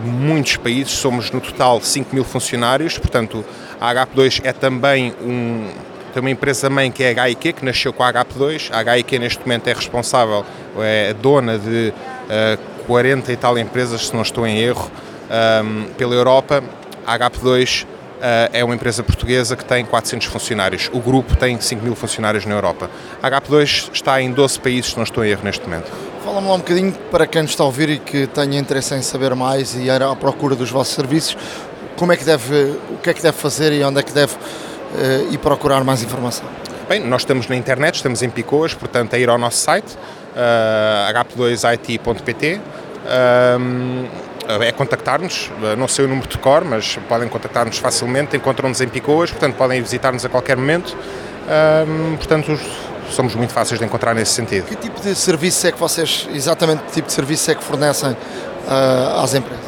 muitos 0.04 0.56
países, 0.56 0.92
somos 0.92 1.30
no 1.30 1.40
total 1.40 1.80
5 1.80 2.14
mil 2.14 2.24
funcionários, 2.24 2.98
portanto 2.98 3.44
a 3.80 3.94
HP2 3.94 4.42
é 4.44 4.52
também 4.52 5.14
um, 5.22 5.68
tem 6.16 6.22
uma 6.22 6.30
empresa 6.30 6.70
mãe 6.70 6.90
que 6.90 7.04
é 7.04 7.18
a 7.18 7.24
HIQ, 7.24 7.52
que 7.52 7.62
nasceu 7.62 7.92
com 7.92 8.02
a 8.02 8.10
HP2. 8.10 8.70
A 8.72 8.80
HIQ 8.80 9.18
neste 9.18 9.40
momento 9.40 9.68
é 9.68 9.74
responsável, 9.74 10.46
é 10.78 11.12
dona 11.12 11.58
de 11.58 11.90
uh, 11.90 11.94
eh, 12.30 12.58
40 12.86 13.32
e 13.32 13.36
tal 13.36 13.58
empresas, 13.58 14.06
se 14.06 14.14
não 14.14 14.22
estou 14.22 14.46
em 14.46 14.58
erro, 14.58 14.90
um, 15.62 15.92
pela 15.92 16.14
Europa. 16.14 16.64
A 17.06 17.18
HP2 17.18 17.84
uh, 17.84 17.86
eh, 17.86 17.95
é 18.52 18.64
uma 18.64 18.74
empresa 18.74 19.02
portuguesa 19.02 19.56
que 19.56 19.64
tem 19.64 19.84
400 19.84 20.26
funcionários. 20.28 20.90
O 20.92 21.00
grupo 21.00 21.36
tem 21.36 21.60
5 21.60 21.84
mil 21.84 21.94
funcionários 21.94 22.46
na 22.46 22.54
Europa. 22.54 22.90
A 23.22 23.30
HP2 23.30 23.90
está 23.92 24.20
em 24.20 24.32
12 24.32 24.60
países, 24.60 24.90
se 24.90 24.96
não 24.96 25.04
estou 25.04 25.24
em 25.24 25.30
erro, 25.30 25.42
neste 25.44 25.64
momento. 25.64 25.90
Fala-me 26.24 26.48
lá 26.48 26.54
um 26.54 26.58
bocadinho 26.58 26.92
para 27.10 27.26
quem 27.26 27.42
nos 27.42 27.52
está 27.52 27.62
a 27.62 27.66
ouvir 27.66 27.88
e 27.88 27.98
que 27.98 28.26
tenha 28.26 28.58
interesse 28.58 28.94
em 28.94 29.02
saber 29.02 29.34
mais 29.34 29.74
e 29.74 29.82
ir 29.82 30.02
à 30.02 30.14
procura 30.16 30.56
dos 30.56 30.70
vossos 30.70 30.94
serviços, 30.94 31.36
como 31.96 32.12
é 32.12 32.16
que 32.16 32.24
deve, 32.24 32.78
o 32.90 32.98
que 33.02 33.10
é 33.10 33.14
que 33.14 33.22
deve 33.22 33.36
fazer 33.36 33.72
e 33.72 33.82
onde 33.82 34.00
é 34.00 34.02
que 34.02 34.12
deve 34.12 34.34
uh, 34.34 35.32
e 35.32 35.38
procurar 35.38 35.82
mais 35.82 36.02
informação? 36.02 36.46
Bem, 36.88 37.00
nós 37.00 37.22
estamos 37.22 37.48
na 37.48 37.56
internet, 37.56 37.96
estamos 37.96 38.22
em 38.22 38.30
Picoas, 38.30 38.74
portanto 38.74 39.14
é 39.14 39.20
ir 39.20 39.28
ao 39.28 39.38
nosso 39.38 39.58
site, 39.58 39.94
uh, 39.94 39.98
eh, 40.36 41.12
h2it.pt. 41.12 42.60
Um, 42.60 44.04
eh, 44.04 44.25
é 44.48 44.72
contactar-nos, 44.72 45.50
não 45.76 45.88
sei 45.88 46.04
o 46.04 46.08
número 46.08 46.28
de 46.28 46.38
cor, 46.38 46.64
mas 46.64 46.98
podem 47.08 47.28
contactar-nos 47.28 47.78
facilmente, 47.78 48.36
encontram-nos 48.36 48.80
em 48.80 48.88
Picoas, 48.88 49.30
portanto 49.30 49.56
podem 49.56 49.80
visitar-nos 49.82 50.24
a 50.24 50.28
qualquer 50.28 50.56
momento. 50.56 50.96
Portanto, 52.16 52.58
somos 53.10 53.34
muito 53.34 53.52
fáceis 53.52 53.78
de 53.78 53.86
encontrar 53.86 54.14
nesse 54.14 54.32
sentido. 54.32 54.66
Que 54.66 54.76
tipo 54.76 55.00
de 55.00 55.14
serviço 55.14 55.66
é 55.66 55.72
que 55.72 55.78
vocês, 55.78 56.28
exatamente 56.32 56.82
que 56.84 56.92
tipo 56.92 57.06
de 57.08 57.12
serviço 57.12 57.50
é 57.50 57.54
que 57.54 57.62
fornecem 57.62 58.10
uh, 58.10 59.20
às 59.22 59.34
empresas? 59.34 59.64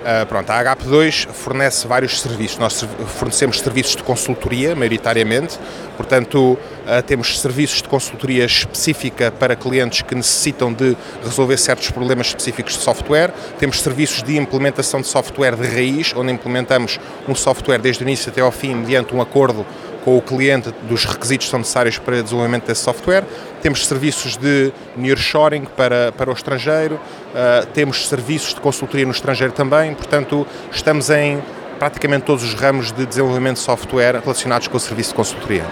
Uh, 0.00 0.24
pronto, 0.24 0.48
a 0.48 0.64
HP2 0.64 1.28
fornece 1.28 1.86
vários 1.86 2.20
serviços. 2.22 2.56
Nós 2.56 2.82
fornecemos 3.18 3.60
serviços 3.60 3.96
de 3.96 4.02
consultoria, 4.02 4.74
maioritariamente, 4.74 5.58
portanto, 5.94 6.38
uh, 6.52 7.02
temos 7.06 7.38
serviços 7.38 7.82
de 7.82 7.88
consultoria 7.88 8.46
específica 8.46 9.30
para 9.30 9.54
clientes 9.54 10.00
que 10.00 10.14
necessitam 10.14 10.72
de 10.72 10.96
resolver 11.22 11.58
certos 11.58 11.90
problemas 11.90 12.28
específicos 12.28 12.78
de 12.78 12.82
software. 12.82 13.30
Temos 13.58 13.82
serviços 13.82 14.22
de 14.22 14.38
implementação 14.38 15.02
de 15.02 15.06
software 15.06 15.54
de 15.54 15.68
raiz, 15.68 16.14
onde 16.16 16.32
implementamos 16.32 16.98
um 17.28 17.34
software 17.34 17.78
desde 17.78 18.02
o 18.02 18.04
início 18.04 18.30
até 18.30 18.40
ao 18.40 18.50
fim, 18.50 18.74
mediante 18.74 19.14
um 19.14 19.20
acordo 19.20 19.66
com 20.04 20.16
o 20.16 20.22
cliente 20.22 20.72
dos 20.82 21.04
requisitos 21.04 21.46
que 21.46 21.50
são 21.50 21.60
necessários 21.60 21.98
para 21.98 22.18
o 22.18 22.22
desenvolvimento 22.22 22.66
desse 22.66 22.82
software. 22.82 23.24
Temos 23.62 23.86
serviços 23.86 24.36
de 24.36 24.72
nearshoring 24.96 25.66
para, 25.76 26.12
para 26.12 26.30
o 26.30 26.32
estrangeiro, 26.32 26.94
uh, 26.94 27.66
temos 27.74 28.08
serviços 28.08 28.54
de 28.54 28.60
consultoria 28.60 29.04
no 29.04 29.12
estrangeiro 29.12 29.52
também, 29.52 29.94
portanto, 29.94 30.46
estamos 30.72 31.10
em 31.10 31.42
praticamente 31.78 32.24
todos 32.24 32.44
os 32.44 32.54
ramos 32.54 32.92
de 32.92 33.06
desenvolvimento 33.06 33.56
de 33.56 33.62
software 33.62 34.20
relacionados 34.20 34.68
com 34.68 34.76
o 34.76 34.80
serviço 34.80 35.10
de 35.10 35.16
consultoria. 35.16 35.64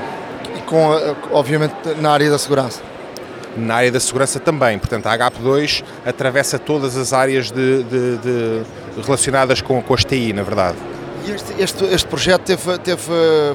E 0.57 0.61
com, 0.63 0.91
obviamente, 1.33 1.75
na 2.01 2.11
área 2.11 2.31
da 2.31 2.39
segurança? 2.39 2.81
Na 3.57 3.75
área 3.77 3.91
da 3.91 4.01
segurança 4.01 4.39
também, 4.39 4.79
portanto, 4.79 5.07
a 5.07 5.19
HP2 5.19 5.83
atravessa 6.07 6.59
todas 6.59 6.97
as 6.97 7.13
áreas 7.13 7.51
de, 7.51 7.83
de, 7.83 8.17
de 8.19 8.63
relacionadas 9.05 9.61
com, 9.61 9.83
com 9.83 9.95
as 9.95 10.05
TI, 10.05 10.33
na 10.33 10.43
verdade. 10.43 10.77
E 11.27 11.31
este, 11.31 11.63
este, 11.63 11.85
este 11.85 12.09
projeto 12.09 12.43
teve, 12.43 12.79
teve, 12.79 13.03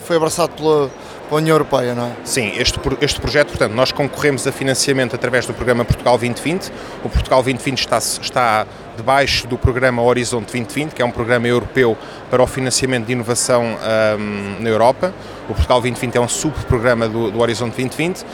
foi 0.01 0.15
abraçado 0.15 0.53
pela, 0.53 0.89
pela 1.27 1.41
União 1.41 1.55
Europeia, 1.55 1.95
não 1.95 2.07
é? 2.07 2.11
Sim, 2.23 2.51
este, 2.57 2.79
este 3.01 3.19
projeto, 3.19 3.49
portanto, 3.49 3.73
nós 3.73 3.91
concorremos 3.91 4.45
a 4.47 4.51
financiamento 4.51 5.15
através 5.15 5.45
do 5.45 5.53
programa 5.53 5.85
Portugal 5.85 6.17
2020. 6.17 6.71
O 7.03 7.09
Portugal 7.09 7.41
2020 7.41 7.79
está, 7.79 7.97
está 7.97 8.67
debaixo 8.95 9.47
do 9.47 9.57
programa 9.57 10.01
Horizonte 10.01 10.51
2020, 10.51 10.93
que 10.93 11.01
é 11.01 11.05
um 11.05 11.11
programa 11.11 11.47
europeu 11.47 11.97
para 12.29 12.43
o 12.43 12.47
financiamento 12.47 13.05
de 13.05 13.13
inovação 13.13 13.63
um, 13.63 14.61
na 14.61 14.69
Europa. 14.69 15.13
O 15.49 15.53
Portugal 15.53 15.81
2020 15.81 16.15
é 16.15 16.21
um 16.21 16.27
subprograma 16.27 17.07
do, 17.09 17.29
do 17.29 17.39
Horizonte 17.39 17.75
2020 17.75 18.21
uh, 18.21 18.25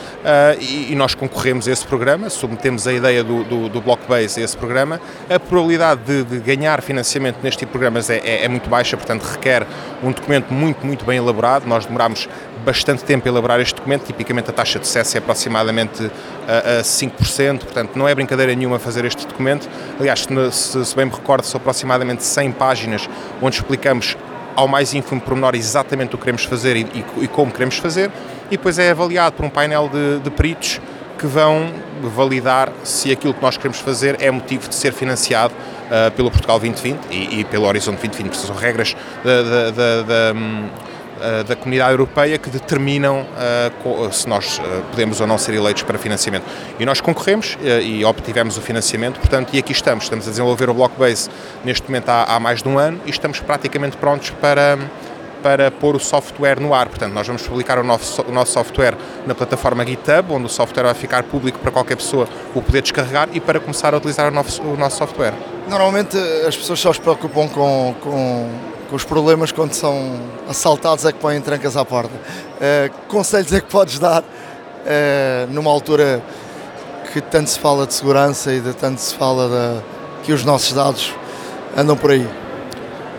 e, 0.60 0.92
e, 0.92 0.96
nós 0.96 1.16
concorremos 1.16 1.68
a 1.68 1.72
esse 1.72 1.86
programa, 1.86 2.30
submetemos 2.30 2.86
a 2.88 2.94
ideia 2.94 3.24
do, 3.24 3.44
do, 3.44 3.68
do 3.68 3.82
Blockbase 3.82 4.40
a 4.40 4.44
esse 4.44 4.56
programa. 4.56 5.02
A 5.28 5.40
probabilidade 5.40 6.02
de, 6.06 6.24
de 6.24 6.40
ganhar 6.40 6.84
financiamento 6.84 7.38
neste 7.42 7.60
tipo 7.60 7.70
de 7.70 7.72
programas 7.72 8.12
é, 8.12 8.18
é, 8.18 8.46
é, 8.46 8.48
muito 8.48 8.70
baixa, 8.70 8.96
portanto 8.96 9.24
requer 9.24 9.66
um 10.04 10.12
documento 10.12 10.54
muito, 10.54 10.86
muito 10.86 11.04
bem 11.04 11.18
elaborado. 11.18 11.66
Nós 11.66 11.86
demoramos 11.86 12.30
bastante 12.64 13.04
tempo 13.04 13.28
a 13.28 13.32
elaborar 13.32 13.60
este 13.60 13.74
documento, 13.74 14.06
tipicamente 14.06 14.52
a 14.52 14.54
taxa 14.54 14.78
de 14.78 14.86
sucesso 14.86 15.18
é 15.18 15.20
aproximadamente 15.20 16.04
uh, 16.04 16.80
a 16.80 16.84
5%, 16.84 17.60
portanto 17.60 17.96
não 17.96 18.08
é 18.08 18.14
brincadeira 18.14 18.54
nenhuma 18.54 18.78
fazer 18.78 19.04
este 19.06 19.26
documento. 19.26 19.68
Aliás, 20.00 20.28
se, 20.52 20.86
se 20.86 20.96
bem 20.96 21.06
me 21.06 21.12
recordo, 21.12 21.44
são 21.44 21.60
aproximadamente 21.60 22.24
100 22.24 22.52
páginas 22.52 23.10
onde 23.42 23.56
explicamos 23.56 24.16
ao 24.60 24.68
mais 24.68 24.94
ínfimo 24.94 25.22
pormenor 25.22 25.56
exatamente 25.56 26.16
o 26.16 26.18
que 26.18 26.26
queremos 26.26 26.44
fazer 26.44 26.76
e, 26.76 26.82
e, 26.82 27.24
e 27.24 27.28
como 27.30 27.50
queremos 27.50 27.78
fazer, 27.78 28.12
e 28.48 28.58
depois 28.58 28.78
é 28.78 28.92
avaliado 28.92 29.38
por 29.38 29.46
um 29.46 29.50
painel 29.50 29.88
de, 29.88 30.20
de 30.20 30.30
peritos 30.30 30.82
que 31.18 31.26
vão 31.26 31.72
validar 32.02 32.70
se 32.84 33.10
aquilo 33.10 33.34
que 33.34 33.42
nós 33.42 33.56
queremos 33.56 33.80
fazer 33.80 34.18
é 34.22 34.30
motivo 34.30 34.68
de 34.68 34.76
ser 34.76 34.92
financiado 34.92 35.54
uh, 35.54 36.12
pelo 36.12 36.30
Portugal 36.30 36.60
2020 36.60 37.06
e, 37.10 37.40
e, 37.40 37.44
pelo 37.46 37.66
Horizonte 37.68 38.00
2020, 38.00 38.32
porque 38.32 38.48
são 38.48 38.56
regras 38.56 38.96
da, 39.24 39.42
da, 39.42 39.72
da, 39.72 40.02
da 40.02 40.34
hum, 40.38 40.70
da 41.48 41.56
comunidade 41.56 41.92
europeia 41.92 42.38
que 42.38 42.50
determinam 42.50 43.22
uh, 43.22 44.12
se 44.12 44.28
nós 44.28 44.62
podemos 44.90 45.20
ou 45.20 45.28
não 45.28 45.38
ser 45.38 45.54
eleitos 45.54 45.84
para 45.84 45.98
financiamento. 45.98 46.44
E 46.80 46.86
nós 46.86 47.02
concorremos 47.02 47.58
e 47.84 48.04
obtivemos 48.06 48.58
o 48.58 48.62
financiamento, 48.62 49.20
portanto, 49.20 49.54
e 49.54 49.60
aqui 49.60 49.72
estamos. 49.72 50.06
Estamos 50.06 50.28
a 50.28 50.30
desenvolver 50.30 50.70
o 50.70 50.74
Blockbase 50.74 51.30
neste 51.64 51.88
momento 51.88 52.10
há, 52.10 52.24
há 52.24 52.40
mais 52.40 52.64
de 52.64 52.70
um 52.70 52.78
ano 52.78 53.00
e 53.06 53.10
estamos 53.10 53.40
praticamente 53.40 53.98
prontos 53.98 54.30
para 54.32 54.78
para 55.42 55.72
pôr 55.72 55.96
o 55.96 56.00
software 56.00 56.60
no 56.60 56.74
ar. 56.74 56.88
Portanto, 56.88 57.14
nós 57.14 57.26
vamos 57.26 57.42
publicar 57.42 57.80
o 57.80 57.84
nosso, 57.84 58.22
o 58.24 58.32
nosso 58.32 58.54
software 58.54 58.96
na 59.26 59.34
plataforma 59.34 59.86
GitHub, 59.86 60.34
onde 60.34 60.46
o 60.46 60.50
software 60.50 60.84
vai 60.84 60.94
ficar 60.94 61.24
público 61.24 61.60
para 61.60 61.72
qualquer 61.72 61.96
pessoa 61.96 62.28
o 62.54 62.62
poder 62.62 62.82
descarregar 62.82 63.30
e 63.34 63.40
para 63.40 63.60
começar 63.60 63.94
a 63.94 63.98
utilizar 63.98 64.28
o 64.28 64.32
nosso, 64.32 64.62
o 64.62 64.78
nosso 64.78 64.98
software. 64.98 65.34
Normalmente 65.68 66.18
as 66.48 66.56
pessoas 66.56 66.80
só 66.80 66.94
se 66.94 67.00
preocupam 67.00 67.48
com, 67.48 67.96
com, 68.02 68.50
com 68.90 68.96
os 68.96 69.04
problemas 69.04 69.52
quando 69.52 69.74
são 69.74 70.20
assaltados 70.48 71.06
é 71.06 71.12
que 71.12 71.20
põem 71.20 71.40
trancas 71.40 71.78
à 71.78 71.86
porta. 71.86 72.14
Uh, 72.14 72.92
conselhos 73.08 73.54
é 73.54 73.62
que 73.62 73.68
podes 73.68 74.00
dar 74.00 74.24
uh, 74.24 75.52
numa 75.52 75.70
altura 75.70 76.22
que 77.14 77.22
tanto 77.22 77.50
se 77.50 77.60
fala 77.60 77.86
de 77.86 77.94
segurança 77.94 78.52
e 78.52 78.60
de 78.60 78.74
tanto 78.74 79.00
se 79.00 79.14
fala 79.16 79.48
de, 79.48 80.26
que 80.26 80.34
os 80.34 80.44
nossos 80.44 80.74
dados 80.74 81.14
andam 81.78 81.96
por 81.96 82.12
aí? 82.12 82.28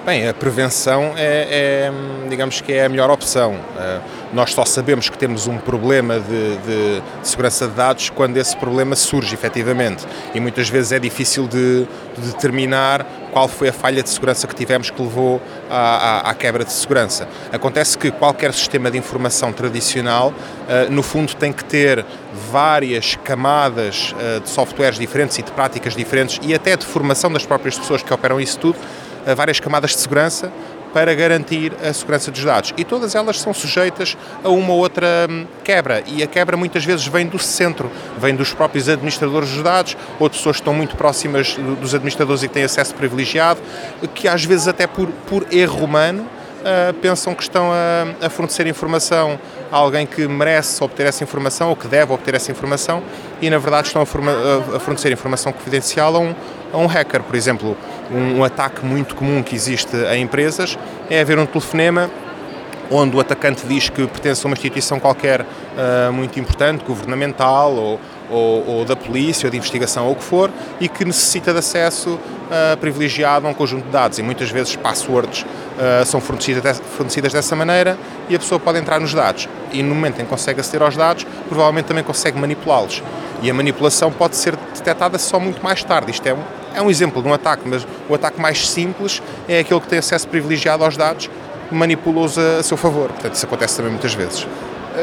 Bem, 0.04 0.26
a 0.26 0.34
prevenção 0.34 1.12
é, 1.16 1.88
é, 1.88 1.92
digamos 2.28 2.60
que 2.60 2.72
é 2.72 2.86
a 2.86 2.88
melhor 2.88 3.10
opção. 3.10 3.52
Uh, 3.52 4.00
nós 4.32 4.52
só 4.52 4.64
sabemos 4.64 5.08
que 5.08 5.18
temos 5.18 5.46
um 5.46 5.58
problema 5.58 6.18
de, 6.18 6.56
de, 6.58 7.02
segurança 7.22 7.68
de 7.68 7.74
dados 7.74 8.10
quando 8.10 8.36
esse 8.36 8.56
problema 8.56 8.96
surge 8.96 9.34
efetivamente 9.34 10.06
e 10.34 10.40
muitas 10.40 10.68
vezes 10.68 10.92
é 10.92 10.98
difícil 10.98 11.46
de, 11.46 11.86
de 12.16 12.32
determinar 12.32 13.04
qual 13.30 13.48
foi 13.48 13.68
a 13.68 13.72
falha 13.72 14.02
de 14.02 14.08
segurança 14.08 14.46
que 14.46 14.54
tivemos 14.54 14.90
que 14.90 15.00
levou 15.00 15.40
à, 15.68 15.76
à, 15.76 16.30
à, 16.30 16.34
quebra 16.34 16.64
de 16.64 16.72
segurança. 16.72 17.28
Acontece 17.52 17.96
que 17.96 18.10
qualquer 18.10 18.52
sistema 18.52 18.90
de 18.90 18.98
informação 18.98 19.52
tradicional, 19.52 20.28
uh, 20.28 20.90
no 20.90 21.02
fundo, 21.02 21.34
tem 21.34 21.52
que 21.52 21.64
ter 21.64 22.04
várias 22.50 23.16
camadas 23.16 24.14
uh, 24.14 24.40
de 24.40 24.48
softwares 24.48 24.98
diferentes 24.98 25.38
e 25.38 25.42
de 25.42 25.50
práticas 25.52 25.94
diferentes 25.94 26.38
e 26.42 26.54
até 26.54 26.76
de 26.76 26.84
formação 26.84 27.32
das 27.32 27.46
próprias 27.46 27.78
pessoas 27.78 28.02
que 28.02 28.12
operam 28.12 28.40
isso 28.40 28.58
tudo 28.58 28.78
várias 29.36 29.60
camadas 29.60 29.90
de 29.90 29.98
segurança 29.98 30.50
para 30.92 31.14
garantir 31.14 31.72
a 31.82 31.92
segurança 31.92 32.30
dos 32.30 32.44
dados. 32.44 32.74
E 32.76 32.84
todas 32.84 33.14
elas 33.14 33.40
são 33.40 33.54
sujeitas 33.54 34.16
a 34.42 34.48
uma 34.48 34.72
ou 34.72 34.78
outra 34.78 35.06
hum, 35.28 35.46
quebra. 35.64 36.02
E 36.06 36.22
a 36.22 36.26
quebra 36.26 36.56
muitas 36.56 36.84
vezes 36.84 37.06
vem 37.06 37.26
do 37.26 37.38
centro, 37.38 37.90
vem 38.18 38.34
dos 38.34 38.52
próprios 38.52 38.88
administradores 38.88 39.50
dos 39.50 39.62
dados, 39.62 39.96
ou 40.18 40.28
de 40.28 40.36
pessoas 40.36 40.56
que 40.56 40.62
estão 40.62 40.74
muito 40.74 40.96
próximas 40.96 41.54
dos 41.80 41.94
administradores 41.94 42.42
e 42.42 42.48
que 42.48 42.54
têm 42.54 42.64
acesso 42.64 42.94
privilegiado, 42.94 43.60
que 44.14 44.28
às 44.28 44.44
vezes 44.44 44.68
até 44.68 44.86
por, 44.86 45.08
por 45.28 45.46
erro 45.50 45.84
humano 45.84 46.26
uh, 46.60 46.94
pensam 46.94 47.34
que 47.34 47.42
estão 47.42 47.70
a, 47.72 48.26
a, 48.26 48.30
fornecer 48.30 48.66
informação 48.66 49.38
a 49.70 49.76
alguém 49.76 50.06
que 50.06 50.26
merece 50.26 50.82
obter 50.82 51.06
essa 51.06 51.22
informação 51.24 51.70
ou 51.70 51.76
que 51.76 51.86
deve 51.86 52.12
obter 52.12 52.34
essa 52.34 52.50
informação 52.50 53.02
e 53.40 53.48
na 53.48 53.58
verdade 53.58 53.88
estão 53.88 54.02
a, 54.02 54.06
forma, 54.06 54.32
a 54.74 54.80
fornecer 54.80 55.12
informação 55.12 55.52
confidencial 55.52 56.14
a 56.16 56.18
um, 56.18 56.34
a 56.72 56.76
um 56.78 56.86
hacker. 56.86 57.22
Por 57.22 57.34
exemplo, 57.34 57.76
um, 58.12 58.44
ataque 58.44 58.84
muito 58.84 59.14
comum 59.14 59.42
que 59.42 59.54
existe 59.54 59.96
a 59.96 60.16
empresas 60.16 60.78
é 61.08 61.20
haver 61.20 61.38
um 61.38 61.46
telefonema 61.46 62.10
onde 62.90 63.16
o 63.16 63.20
atacante 63.20 63.66
diz 63.66 63.88
que 63.88 64.04
pertence 64.06 64.44
a 64.44 64.48
uma 64.48 64.54
instituição 64.54 64.98
qualquer 64.98 65.42
uh, 65.42 66.12
muito 66.12 66.40
importante, 66.40 66.84
governamental 66.84 67.72
ou, 67.72 68.00
ou, 68.30 68.66
ou, 68.66 68.84
da 68.84 68.96
polícia 68.96 69.46
ou 69.46 69.50
de 69.50 69.56
investigação 69.56 70.06
ou 70.06 70.12
o 70.12 70.16
que 70.16 70.24
for, 70.24 70.50
e 70.80 70.88
que 70.88 71.04
necessita 71.04 71.52
de 71.52 71.58
acesso 71.58 72.10
uh, 72.10 72.76
privilegiado 72.78 73.46
a 73.46 73.50
um 73.50 73.54
conjunto 73.54 73.84
de 73.84 73.90
dados. 73.90 74.18
E 74.18 74.22
muitas 74.22 74.50
vezes 74.50 74.76
passwords 74.76 75.42
uh, 75.42 76.04
são 76.06 76.20
fornecidas, 76.20 76.80
fornecidas 76.96 77.32
dessa 77.32 77.56
maneira 77.56 77.98
e 78.28 78.36
a 78.36 78.38
pessoa 78.38 78.58
pode 78.58 78.78
entrar 78.78 79.00
nos 79.00 79.12
dados. 79.12 79.48
E 79.72 79.82
no 79.82 79.94
momento 79.94 80.20
em 80.20 80.24
que 80.24 80.30
consegue 80.30 80.60
aceder 80.60 80.82
aos 80.82 80.96
dados, 80.96 81.26
provavelmente 81.48 81.86
também 81.86 82.04
consegue 82.04 82.38
manipulá-los. 82.38 83.02
E 83.42 83.50
a 83.50 83.54
manipulação 83.54 84.12
pode 84.12 84.36
ser 84.36 84.56
detectada 84.56 85.18
só 85.18 85.40
muito 85.40 85.62
mais 85.62 85.82
tarde. 85.82 86.10
Isto 86.10 86.26
é 86.26 86.34
um, 86.34 86.42
é 86.74 86.82
um 86.82 86.90
exemplo 86.90 87.22
de 87.22 87.28
um 87.28 87.34
ataque, 87.34 87.62
mas 87.66 87.86
o 88.08 88.14
ataque 88.14 88.40
mais 88.40 88.68
simples 88.68 89.22
é 89.48 89.60
aquele 89.60 89.80
que 89.80 89.88
tem 89.88 89.98
acesso 89.98 90.28
privilegiado 90.28 90.84
aos 90.84 90.96
dados, 90.96 91.30
manipula-os 91.70 92.38
a, 92.38 92.58
a 92.58 92.62
seu 92.62 92.76
favor. 92.76 93.08
Portanto, 93.08 93.34
isso 93.34 93.46
acontece 93.46 93.76
também 93.76 93.92
muitas 93.92 94.14
vezes. 94.14 94.46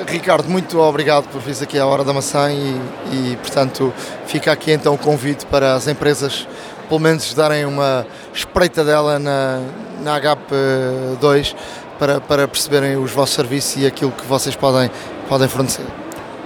Ricardo, 0.08 0.50
muito 0.50 0.80
obrigado 0.80 1.28
por 1.30 1.42
vir 1.42 1.56
aqui 1.64 1.80
à 1.80 1.86
Hora 1.86 2.04
da 2.04 2.14
Maçã 2.14 2.52
e, 2.52 2.80
e, 3.12 3.38
portanto, 3.38 3.94
fica 4.26 4.52
aqui 4.52 4.72
então 4.72 4.94
o 4.94 4.98
convite 4.98 5.46
para 5.46 5.76
as 5.76 5.88
empresas, 5.88 6.48
pelo 6.88 7.00
menos, 7.00 7.34
darem 7.34 7.66
uma 7.66 8.06
espreita 8.34 8.84
dela 8.84 9.18
na, 9.18 9.62
na 10.04 10.20
HP2 10.20 11.56
para, 11.98 12.22
para 12.22 12.48
perceberem 12.48 12.98
os 12.98 13.12
vossos 13.12 13.36
serviços 13.36 13.82
e 13.82 13.86
aquilo 13.86 14.12
que 14.12 14.26
vocês 14.26 14.56
podem, 14.56 14.92
podem 15.28 15.48
fornecer. 15.48 15.86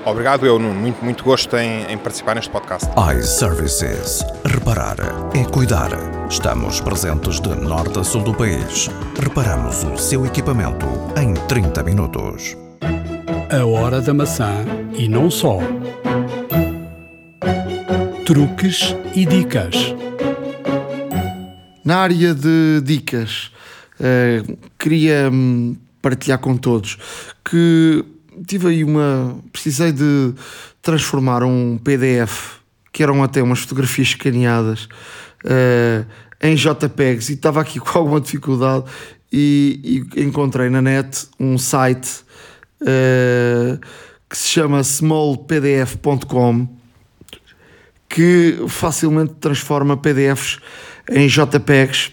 Obrigado, 0.06 0.46
eu. 0.46 0.60
Muito, 0.60 1.04
muito 1.04 1.24
gosto 1.24 1.56
em, 1.58 1.84
em 1.92 1.98
participar 1.98 2.36
neste 2.36 2.50
podcast. 2.50 2.90
iServices. 3.16 4.24
Reparar 4.46 4.98
é 5.36 5.44
cuidar. 5.44 5.92
Estamos 6.30 6.82
presentes 6.82 7.40
de 7.40 7.50
norte 7.50 8.00
a 8.00 8.04
sul 8.04 8.24
do 8.24 8.34
país. 8.34 8.90
Reparamos 9.20 9.84
o 9.84 9.98
seu 9.98 10.26
equipamento 10.26 10.88
em 11.18 11.34
30 11.34 11.84
minutos. 11.84 12.61
A 13.52 13.66
hora 13.66 14.00
da 14.00 14.14
maçã 14.14 14.66
e 14.98 15.10
não 15.10 15.30
só. 15.30 15.60
Truques 18.26 18.96
e 19.14 19.26
dicas. 19.26 19.94
Na 21.84 21.98
área 21.98 22.34
de 22.34 22.80
dicas, 22.82 23.52
uh, 24.00 24.58
queria 24.80 25.30
hum, 25.30 25.76
partilhar 26.02 26.40
com 26.40 26.56
todos 26.56 26.98
que 27.44 28.06
tive 28.48 28.70
aí 28.70 28.84
uma. 28.86 29.38
Precisei 29.52 29.92
de 29.92 30.34
transformar 30.82 31.44
um 31.44 31.78
PDF, 31.78 32.60
que 32.94 33.04
eram 33.04 33.22
até 33.22 33.44
umas 33.44 33.60
fotografias 33.60 34.08
escaneadas, 34.08 34.88
uh, 35.44 36.06
em 36.42 36.56
JPEGs 36.56 37.28
e 37.28 37.34
estava 37.34 37.60
aqui 37.60 37.80
com 37.84 38.00
alguma 38.00 38.22
dificuldade. 38.22 38.86
E, 39.30 40.06
e 40.16 40.24
encontrei 40.24 40.70
na 40.70 40.82
net 40.82 41.28
um 41.38 41.58
site 41.58 42.24
uh, 42.82 43.80
que 44.30 44.38
se 44.38 44.48
chama 44.48 44.82
smallpdf.com 44.82 46.68
que 48.10 48.66
facilmente 48.68 49.36
transforma 49.36 49.96
PDFs 49.96 50.60
em 51.10 51.28
JPEGs 51.28 52.12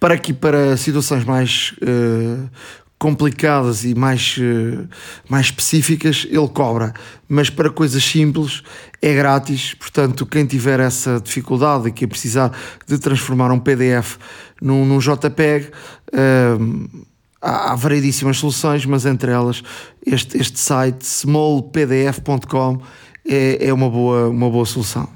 para 0.00 0.14
aqui 0.14 0.32
para 0.34 0.76
situações 0.76 1.24
mais 1.24 1.74
uh, 1.82 2.50
complicadas 2.98 3.84
e 3.84 3.94
mais, 3.94 4.36
uh, 4.38 4.86
mais 5.28 5.46
específicas, 5.46 6.26
ele 6.28 6.48
cobra. 6.48 6.92
Mas 7.28 7.48
para 7.48 7.70
coisas 7.70 8.04
simples 8.04 8.62
é 9.00 9.14
grátis. 9.14 9.74
Portanto, 9.74 10.26
quem 10.26 10.44
tiver 10.44 10.80
essa 10.80 11.20
dificuldade 11.20 11.88
e 11.88 11.92
que 11.92 12.06
precisar 12.06 12.52
de 12.86 12.98
transformar 12.98 13.50
um 13.50 13.58
PDF 13.58 14.18
num, 14.60 14.84
num 14.84 14.98
JPEG, 14.98 15.70
uh, 16.12 17.06
há, 17.44 17.74
variedíssimas 17.74 18.38
soluções, 18.38 18.86
mas 18.86 19.04
entre 19.04 19.30
elas 19.30 19.62
este, 20.04 20.38
este 20.38 20.58
site 20.58 21.02
smallpdf.com 21.02 22.80
é, 23.26 23.68
é 23.68 23.72
uma, 23.72 23.90
boa, 23.90 24.28
uma 24.28 24.50
boa 24.50 24.64
solução. 24.64 25.08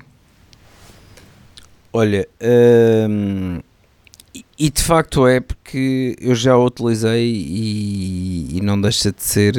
Olha, 1.93 2.29
hum, 3.09 3.61
e 4.59 4.71
de 4.71 4.83
facto 4.83 5.27
é 5.27 5.41
porque 5.41 6.17
eu 6.21 6.35
já 6.35 6.57
o 6.57 6.67
utilizei 6.67 7.33
e, 7.33 8.59
e 8.59 8.61
não 8.61 8.81
deixa 8.81 9.13
de 9.13 9.23
ser. 9.23 9.55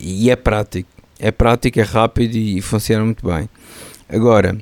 E 0.00 0.30
é 0.30 0.36
prático. 0.36 0.88
É 1.18 1.30
prático, 1.30 1.80
é 1.80 1.82
rápido 1.82 2.36
e 2.36 2.60
funciona 2.60 3.04
muito 3.04 3.26
bem. 3.26 3.48
Agora, 4.08 4.56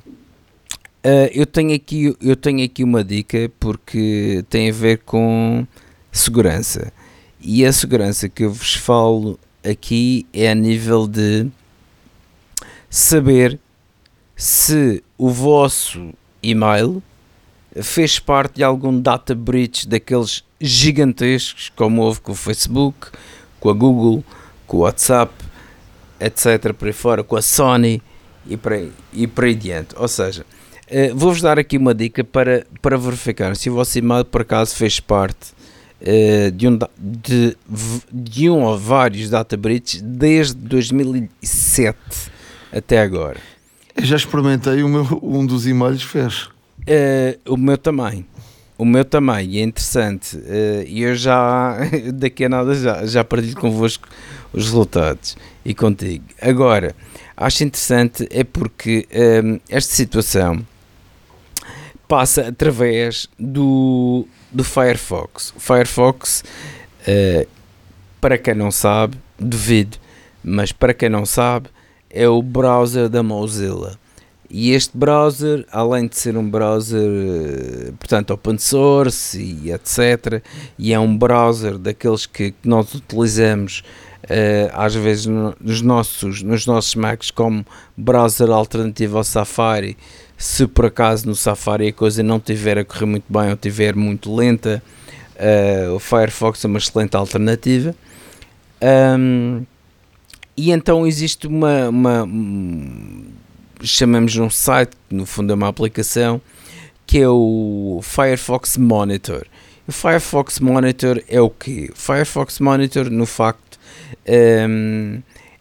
uh, 1.05 1.31
eu, 1.33 1.47
tenho 1.47 1.75
aqui, 1.75 2.17
eu 2.23 2.37
tenho 2.37 2.65
aqui 2.65 2.85
uma 2.85 3.03
dica 3.05 3.51
porque 3.61 4.45
tem 4.49 4.71
a 4.71 4.73
ver 4.73 4.99
com 4.99 5.67
segurança. 6.13 6.93
E 7.47 7.67
a 7.67 7.75
segurança 7.75 8.27
que 8.27 8.45
eu 8.45 8.51
vos 8.51 8.73
falo 8.73 9.39
aqui 9.63 10.27
é 10.33 10.51
a 10.51 10.55
nível 10.55 11.07
de 11.07 11.47
saber 12.89 13.61
se 14.35 15.05
o 15.19 15.29
vosso 15.29 16.15
e-mail 16.43 17.03
fez 17.83 18.19
parte 18.19 18.55
de 18.55 18.65
algum 18.65 18.99
data 18.99 19.35
breach 19.35 19.87
daqueles 19.87 20.43
gigantescos, 20.59 21.71
como 21.77 22.01
houve 22.01 22.23
com 22.23 22.33
o 22.33 22.35
Facebook, 22.35 23.09
com 23.61 23.69
a 23.69 23.75
Google, 23.75 24.25
com 24.67 24.79
o 24.79 24.81
WhatsApp, 24.81 25.35
etc. 26.19 26.73
por 26.73 26.89
aí 26.89 26.95
fora, 26.95 27.23
com 27.23 27.37
a 27.37 27.43
Sony 27.43 28.01
e 28.47 28.57
por 28.57 28.73
aí, 28.73 28.91
e 29.13 29.27
por 29.27 29.45
aí 29.45 29.55
diante. 29.55 29.95
Ou 29.99 30.09
seja, 30.09 30.47
uh, 30.91 31.15
vou-vos 31.15 31.43
dar 31.43 31.59
aqui 31.59 31.77
uma 31.77 31.95
dica 31.95 32.25
para, 32.25 32.67
para 32.81 32.97
verificar 32.97 33.55
se 33.55 33.69
o 33.69 33.75
vosso 33.75 33.99
e-mail 33.99 34.25
por 34.25 34.41
acaso 34.41 34.75
fez 34.75 34.99
parte 34.99 35.54
uh, 36.05 36.51
de, 36.51 36.69
um, 36.69 36.79
de, 36.99 37.57
de 38.13 38.51
um 38.51 38.63
ou 38.63 38.79
vários 38.79 39.31
data 39.31 39.57
breaches 39.57 40.01
desde 40.03 40.55
2007 40.55 41.99
até 42.73 43.01
agora. 43.01 43.39
Eu 43.97 44.05
já 44.05 44.17
experimentei, 44.17 44.83
meu, 44.83 45.21
um 45.23 45.47
dos 45.47 45.67
e-mails 45.67 46.03
fez. 46.03 46.49
Uh, 46.81 47.53
o 47.53 47.57
meu 47.57 47.79
também. 47.79 48.27
O 48.77 48.85
meu 48.85 49.05
também, 49.05 49.59
é 49.59 49.63
interessante. 49.63 50.37
E 50.89 51.03
eu 51.03 51.15
já, 51.15 51.79
daqui 52.13 52.45
a 52.45 52.49
nada, 52.49 52.75
já, 52.75 53.07
já 53.07 53.23
partilho 53.23 53.57
convosco 53.57 54.09
os 54.53 54.65
resultados 54.65 55.37
e 55.65 55.73
contigo. 55.73 56.25
Agora, 56.43 56.95
acho 57.37 57.63
interessante 57.63 58.27
é 58.31 58.43
porque 58.43 59.07
esta 59.69 59.95
situação 59.95 60.67
passa 62.09 62.49
através 62.49 63.29
do, 63.39 64.27
do 64.51 64.65
Firefox. 64.65 65.53
O 65.57 65.61
Firefox, 65.61 66.45
uh, 67.09 67.47
para 68.21 68.39
quem 68.39 68.55
não 68.55 68.71
sabe, 68.71 69.19
devido, 69.39 69.99
mas 70.43 70.73
para 70.73 70.95
quem 70.95 71.09
não 71.09 71.27
sabe, 71.27 71.69
é 72.11 72.29
o 72.29 72.43
browser 72.43 73.09
da 73.09 73.23
Mozilla. 73.23 73.99
E 74.49 74.71
este 74.71 74.97
browser, 74.97 75.67
além 75.73 76.07
de 76.07 76.17
ser 76.17 76.37
um 76.37 76.49
browser, 76.49 77.01
eh, 77.01 77.93
portanto, 77.99 78.31
open 78.31 78.57
source 78.57 79.37
e 79.37 79.73
etc., 79.73 80.41
e 80.79 80.93
é 80.93 81.01
um 81.01 81.17
browser 81.17 81.77
daqueles 81.77 82.25
que, 82.25 82.53
que 82.53 82.69
nós 82.69 82.95
utilizamos 82.95 83.83
uh, 84.25 84.71
às 84.73 84.95
vezes 84.95 85.27
no, 85.27 85.55
nos, 85.61 85.83
nossos, 85.83 86.43
nos 86.43 86.67
nossos 86.67 86.95
Macs 86.95 87.31
como 87.31 87.65
browser 87.97 88.51
alternativo 88.51 89.19
ao 89.19 89.25
Safari, 89.25 89.97
se 90.37 90.67
por 90.67 90.87
acaso 90.87 91.27
no 91.27 91.35
Safari 91.35 91.89
a 91.89 91.93
coisa 91.93 92.23
não 92.23 92.37
estiver 92.37 92.79
a 92.79 92.85
correr 92.85 93.07
muito 93.07 93.25
bem 93.29 93.49
ou 93.49 93.55
estiver 93.55 93.95
muito 93.95 94.35
lenta, 94.35 94.83
uh, 95.37 95.95
o 95.95 95.99
Firefox 95.99 96.65
é 96.65 96.69
uma 96.69 96.79
excelente 96.79 97.17
alternativa. 97.17 97.95
Um, 99.19 99.65
e 100.57 100.71
então 100.71 101.07
existe 101.07 101.47
uma, 101.47 101.89
uma 101.89 102.29
chamamos 103.83 104.37
um 104.37 104.51
site, 104.51 104.93
no 105.11 105.27
fundo 105.27 105.53
é 105.53 105.57
uma 105.57 105.69
aplicação, 105.69 106.41
que 107.07 107.19
é 107.19 107.29
o 107.29 108.01
Firefox 108.03 108.77
Monitor. 108.77 109.47
O 109.87 109.93
Firefox 109.93 110.61
Monitor 110.61 111.23
é 111.29 111.41
o 111.41 111.51
quê? 111.51 111.91
O 111.93 111.99
Firefox 111.99 112.59
Monitor, 112.59 113.11
no 113.11 113.27
facto, 113.27 113.79
um, 114.69 115.21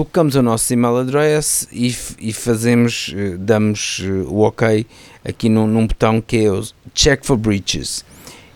colocamos 0.01 0.35
o 0.35 0.41
nosso 0.41 0.73
email 0.73 0.97
address 0.97 1.67
e, 1.71 1.95
e 2.19 2.33
fazemos, 2.33 3.09
uh, 3.09 3.37
damos 3.37 4.01
o 4.27 4.39
OK 4.39 4.85
aqui 5.23 5.47
num, 5.47 5.67
num, 5.67 5.85
botão 5.85 6.19
que 6.19 6.37
é 6.37 6.51
o 6.51 6.63
Check 6.93 7.23
for 7.23 7.37
Breaches. 7.37 8.03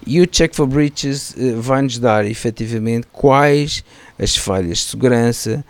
E 0.07 0.19
o 0.21 0.25
Check 0.25 0.55
for 0.55 0.65
Breaches 0.65 1.35
vai-nos 1.57 1.99
dar 1.99 2.25
efetivamente 2.25 3.07
quais 3.11 3.83
as 4.19 4.35
falhas 4.35 4.79
de 4.79 4.83
segurança 4.85 5.65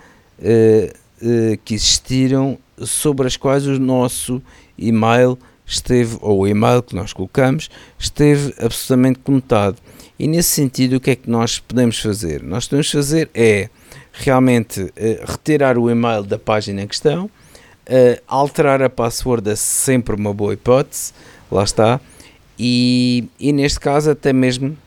que 1.63 1.73
existiram 1.73 2.57
sobre 2.79 3.27
as 3.27 3.37
quais 3.37 3.65
o 3.65 3.79
nosso 3.79 4.41
e-mail 4.77 5.37
esteve, 5.65 6.17
ou 6.19 6.41
o 6.41 6.47
e-mail 6.47 6.83
que 6.83 6.93
nós 6.93 7.13
colocamos, 7.13 7.69
esteve 7.97 8.53
absolutamente 8.59 9.19
conotado. 9.19 9.77
E 10.19 10.27
nesse 10.27 10.49
sentido, 10.49 10.97
o 10.97 10.99
que 10.99 11.11
é 11.11 11.15
que 11.15 11.29
nós 11.29 11.59
podemos 11.59 11.97
fazer? 11.99 12.43
Nós 12.43 12.67
podemos 12.67 12.91
fazer 12.91 13.29
é 13.33 13.69
realmente 14.17 14.81
uh, 14.81 14.91
retirar 15.25 15.77
o 15.77 15.89
e-mail 15.89 16.23
da 16.23 16.39
página 16.39 16.81
em 16.81 16.87
questão, 16.87 17.25
uh, 17.25 18.21
alterar 18.27 18.81
a 18.81 18.89
password 18.89 19.49
é 19.49 19.55
sempre 19.55 20.15
uma 20.15 20.33
boa 20.33 20.53
hipótese, 20.53 21.13
lá 21.51 21.63
está, 21.63 21.99
e, 22.57 23.27
e 23.39 23.51
neste 23.51 23.79
caso 23.79 24.11
até 24.11 24.31
mesmo, 24.31 24.77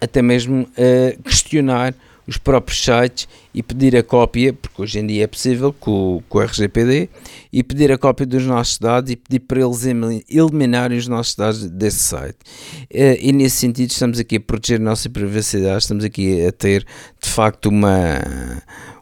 até 0.00 0.22
mesmo 0.22 0.62
uh, 0.62 1.22
questionar 1.22 1.94
os 2.26 2.38
próprios 2.38 2.82
sites 2.82 3.28
e 3.54 3.62
pedir 3.62 3.96
a 3.96 4.02
cópia, 4.02 4.52
porque 4.52 4.82
hoje 4.82 4.98
em 4.98 5.06
dia 5.06 5.24
é 5.24 5.26
possível 5.26 5.72
com, 5.72 6.22
com 6.28 6.38
o 6.38 6.42
RGPD, 6.42 7.08
e 7.52 7.62
pedir 7.62 7.92
a 7.92 7.98
cópia 7.98 8.26
dos 8.26 8.44
nossos 8.44 8.78
dados 8.78 9.10
e 9.10 9.16
pedir 9.16 9.40
para 9.40 9.60
eles 9.60 9.84
eliminarem 10.28 10.98
os 10.98 11.06
nossos 11.06 11.34
dados 11.34 11.68
desse 11.70 11.98
site. 11.98 12.38
Eh, 12.90 13.18
e 13.20 13.32
nesse 13.32 13.56
sentido 13.56 13.90
estamos 13.90 14.18
aqui 14.18 14.36
a 14.36 14.40
proteger 14.40 14.80
a 14.80 14.84
nossa 14.84 15.08
privacidade, 15.08 15.82
estamos 15.82 16.04
aqui 16.04 16.44
a 16.46 16.52
ter 16.52 16.84
de 17.20 17.28
facto 17.28 17.66
uma, 17.66 18.18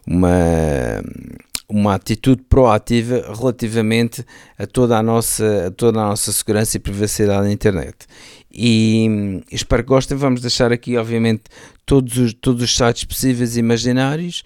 uma, 0.05 1.01
uma 1.67 1.95
atitude 1.95 2.43
proativa 2.49 3.33
relativamente 3.35 4.23
a 4.57 4.67
toda 4.67 4.97
a 4.97 5.03
nossa, 5.03 5.67
a 5.67 5.71
toda 5.71 5.99
a 5.99 6.09
nossa 6.09 6.31
segurança 6.31 6.77
e 6.77 6.79
privacidade 6.79 7.47
na 7.47 7.51
internet 7.51 8.05
e 8.53 9.41
espero 9.51 9.83
que 9.83 9.89
gostem. 9.89 10.15
Vamos 10.15 10.41
deixar 10.41 10.71
aqui, 10.71 10.95
obviamente, 10.95 11.43
todos 11.85 12.17
os, 12.17 12.33
todos 12.33 12.61
os 12.61 12.75
sites 12.75 13.05
possíveis 13.05 13.55
e 13.55 13.59
imaginários 13.59 14.43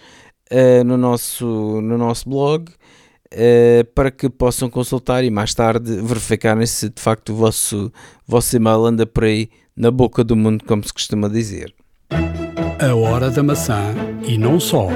uh, 0.52 0.84
no, 0.84 0.98
nosso, 0.98 1.46
no 1.82 1.98
nosso 1.98 2.30
blog 2.30 2.70
uh, 2.70 3.86
para 3.94 4.12
que 4.12 4.30
possam 4.30 4.70
consultar 4.70 5.24
e 5.24 5.30
mais 5.30 5.54
tarde 5.54 6.02
verificarem 6.02 6.66
se 6.66 6.90
de 6.90 7.02
facto 7.02 7.34
o 7.34 7.36
vosso, 7.36 7.92
vosso 8.28 8.56
e-mail 8.56 8.86
anda 8.86 9.06
por 9.06 9.24
aí 9.24 9.50
na 9.76 9.92
boca 9.92 10.24
do 10.24 10.36
mundo, 10.36 10.64
como 10.66 10.84
se 10.84 10.92
costuma 10.92 11.28
dizer. 11.28 11.74
A 12.10 12.96
hora 12.96 13.30
da 13.30 13.44
maçã 13.44 13.94
e 14.28 14.38
não 14.38 14.60
só 14.60 14.88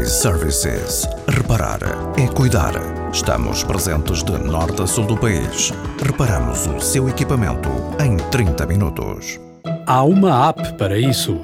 iServices. 0.00 1.08
Reparar 1.28 1.80
é 2.16 2.28
cuidar. 2.28 2.72
Estamos 3.12 3.64
presentes 3.64 4.22
de 4.22 4.38
norte 4.38 4.80
a 4.80 4.86
sul 4.86 5.06
do 5.06 5.16
país. 5.16 5.72
Reparamos 6.00 6.66
o 6.66 6.80
seu 6.80 7.08
equipamento 7.08 7.68
em 8.00 8.16
30 8.30 8.64
minutos. 8.66 9.40
Há 9.94 10.04
uma 10.04 10.48
app 10.48 10.72
para 10.78 10.98
isso. 10.98 11.38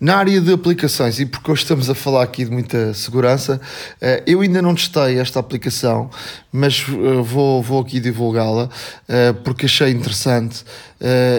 Na 0.00 0.16
área 0.16 0.40
de 0.40 0.50
aplicações, 0.50 1.20
e 1.20 1.26
porque 1.26 1.50
hoje 1.50 1.62
estamos 1.62 1.90
a 1.90 1.94
falar 1.94 2.22
aqui 2.22 2.42
de 2.42 2.50
muita 2.50 2.94
segurança, 2.94 3.60
eh, 4.00 4.22
eu 4.26 4.40
ainda 4.40 4.62
não 4.62 4.74
testei 4.74 5.18
esta 5.18 5.40
aplicação, 5.40 6.08
mas 6.50 6.86
eh, 6.88 7.22
vou, 7.22 7.62
vou 7.62 7.82
aqui 7.82 8.00
divulgá-la 8.00 8.70
eh, 9.06 9.34
porque 9.44 9.66
achei 9.66 9.90
interessante. 9.90 10.64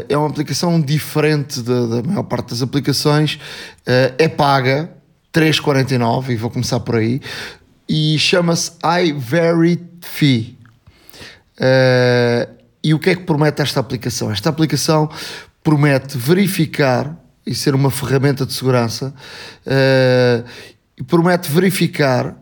É 0.08 0.16
uma 0.16 0.28
aplicação 0.28 0.80
diferente 0.80 1.64
da, 1.64 1.88
da 1.88 2.04
maior 2.04 2.22
parte 2.22 2.52
das 2.52 2.62
aplicações, 2.62 3.40
é 3.84 4.28
paga, 4.28 4.92
3,49 5.34 6.30
e 6.30 6.36
vou 6.36 6.52
começar 6.52 6.82
por 6.82 6.98
aí. 6.98 7.20
E 7.90 8.20
chama-se 8.20 8.74
iVerify. 9.02 10.56
E 12.84 12.94
o 12.94 13.00
que 13.00 13.10
é 13.10 13.16
que 13.16 13.24
promete 13.24 13.64
esta 13.64 13.80
aplicação? 13.80 14.32
Esta 14.32 14.50
aplicação 14.50 15.10
promete 15.66 16.16
verificar 16.16 17.18
e 17.44 17.56
ser 17.56 17.74
uma 17.74 17.90
ferramenta 17.90 18.46
de 18.46 18.54
segurança 18.54 19.12
uh, 19.66 20.48
e 20.96 21.04
promete 21.04 21.52
verificar 21.52 22.38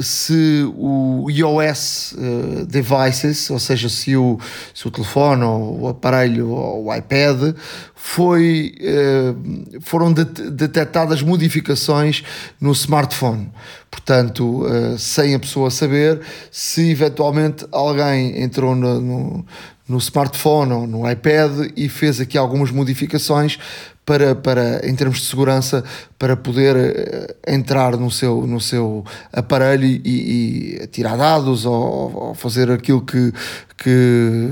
se 0.00 0.64
o 0.76 1.30
iOS 1.30 2.16
uh, 2.18 2.66
devices, 2.66 3.48
ou 3.48 3.60
seja, 3.60 3.88
se 3.88 4.16
o, 4.16 4.40
se 4.74 4.88
o 4.88 4.90
telefone 4.90 5.44
ou 5.44 5.82
o 5.82 5.88
aparelho 5.88 6.48
ou 6.50 6.86
o 6.86 6.94
iPad 6.94 7.54
foi, 7.94 8.74
uh, 8.80 9.80
foram 9.80 10.12
det 10.12 10.24
detectadas 10.24 11.22
modificações 11.22 12.24
no 12.60 12.72
smartphone. 12.72 13.52
portanto, 13.88 14.64
uh, 14.64 14.98
sem 14.98 15.34
a 15.34 15.38
pessoa 15.38 15.70
saber, 15.70 16.20
se 16.50 16.90
eventualmente 16.90 17.64
alguém 17.70 18.42
entrou 18.42 18.74
no, 18.74 19.00
no, 19.00 19.46
no 19.88 19.98
smartphone 19.98 20.72
ou 20.72 20.86
no 20.86 21.10
iPad 21.10 21.70
e 21.76 21.88
fez 21.88 22.20
aqui 22.20 22.38
algumas 22.38 22.70
modificações 22.70 23.58
para, 24.04 24.34
para, 24.34 24.86
em 24.88 24.94
termos 24.94 25.18
de 25.20 25.26
segurança, 25.26 25.82
para 26.18 26.36
poder 26.36 26.76
uh, 26.76 27.34
entrar 27.46 27.96
no 27.96 28.10
seu, 28.10 28.46
no 28.46 28.60
seu 28.60 29.04
aparelho 29.32 29.84
e, 29.84 30.80
e 30.82 30.86
tirar 30.88 31.16
dados 31.16 31.64
ou, 31.64 32.28
ou, 32.28 32.34
fazer 32.34 32.70
aquilo 32.70 33.00
que, 33.00 33.32
que 33.78 34.48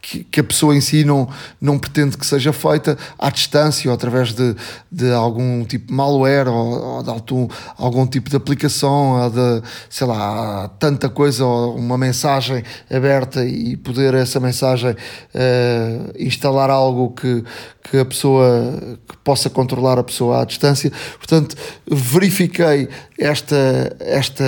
que, 0.00 0.24
que, 0.24 0.40
a 0.40 0.44
pessoa 0.44 0.74
em 0.74 0.80
si 0.80 1.04
não, 1.04 1.28
não 1.60 1.78
pretende 1.78 2.16
que 2.16 2.24
seja 2.24 2.52
feita 2.52 2.96
à 3.18 3.30
distância 3.30 3.90
ou 3.90 3.94
através 3.94 4.32
de, 4.32 4.56
de 4.90 5.12
algum 5.12 5.64
tipo 5.64 5.88
de 5.88 5.92
malware 5.92 6.48
ou, 6.48 6.96
ou 6.96 7.02
de 7.02 7.10
algum, 7.10 7.48
algum 7.76 8.06
tipo 8.06 8.30
de 8.30 8.36
aplicação 8.36 9.22
ou 9.22 9.30
de, 9.30 9.62
sei 9.88 10.06
lá, 10.06 10.68
tanta 10.78 11.08
coisa 11.08 11.44
ou 11.44 11.76
uma 11.76 11.98
mensagem 11.98 12.62
aberta 12.90 13.44
e 13.44 13.76
poder 13.76 14.14
essa 14.14 14.40
mensagem 14.40 14.90
uh, 14.90 16.12
instalar 16.18 16.70
algo 16.70 17.10
que, 17.10 17.44
que 17.82 17.98
a 17.98 18.04
pessoa 18.04 18.98
que 19.06 19.16
possa 19.18 19.50
controlar 19.50 19.98
a 19.98 20.02
pessoa 20.02 20.42
à 20.42 20.44
distância. 20.44 20.90
Portanto, 21.18 21.56
verifiquei 21.90 22.88
esta, 23.18 23.96
esta 24.00 24.44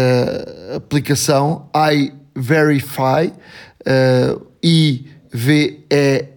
aplicação 0.76 1.68
iVerify 2.34 3.32
uh, 3.86 4.46
e 4.62 5.11
V-E-R-I-F-Y. 5.32 6.30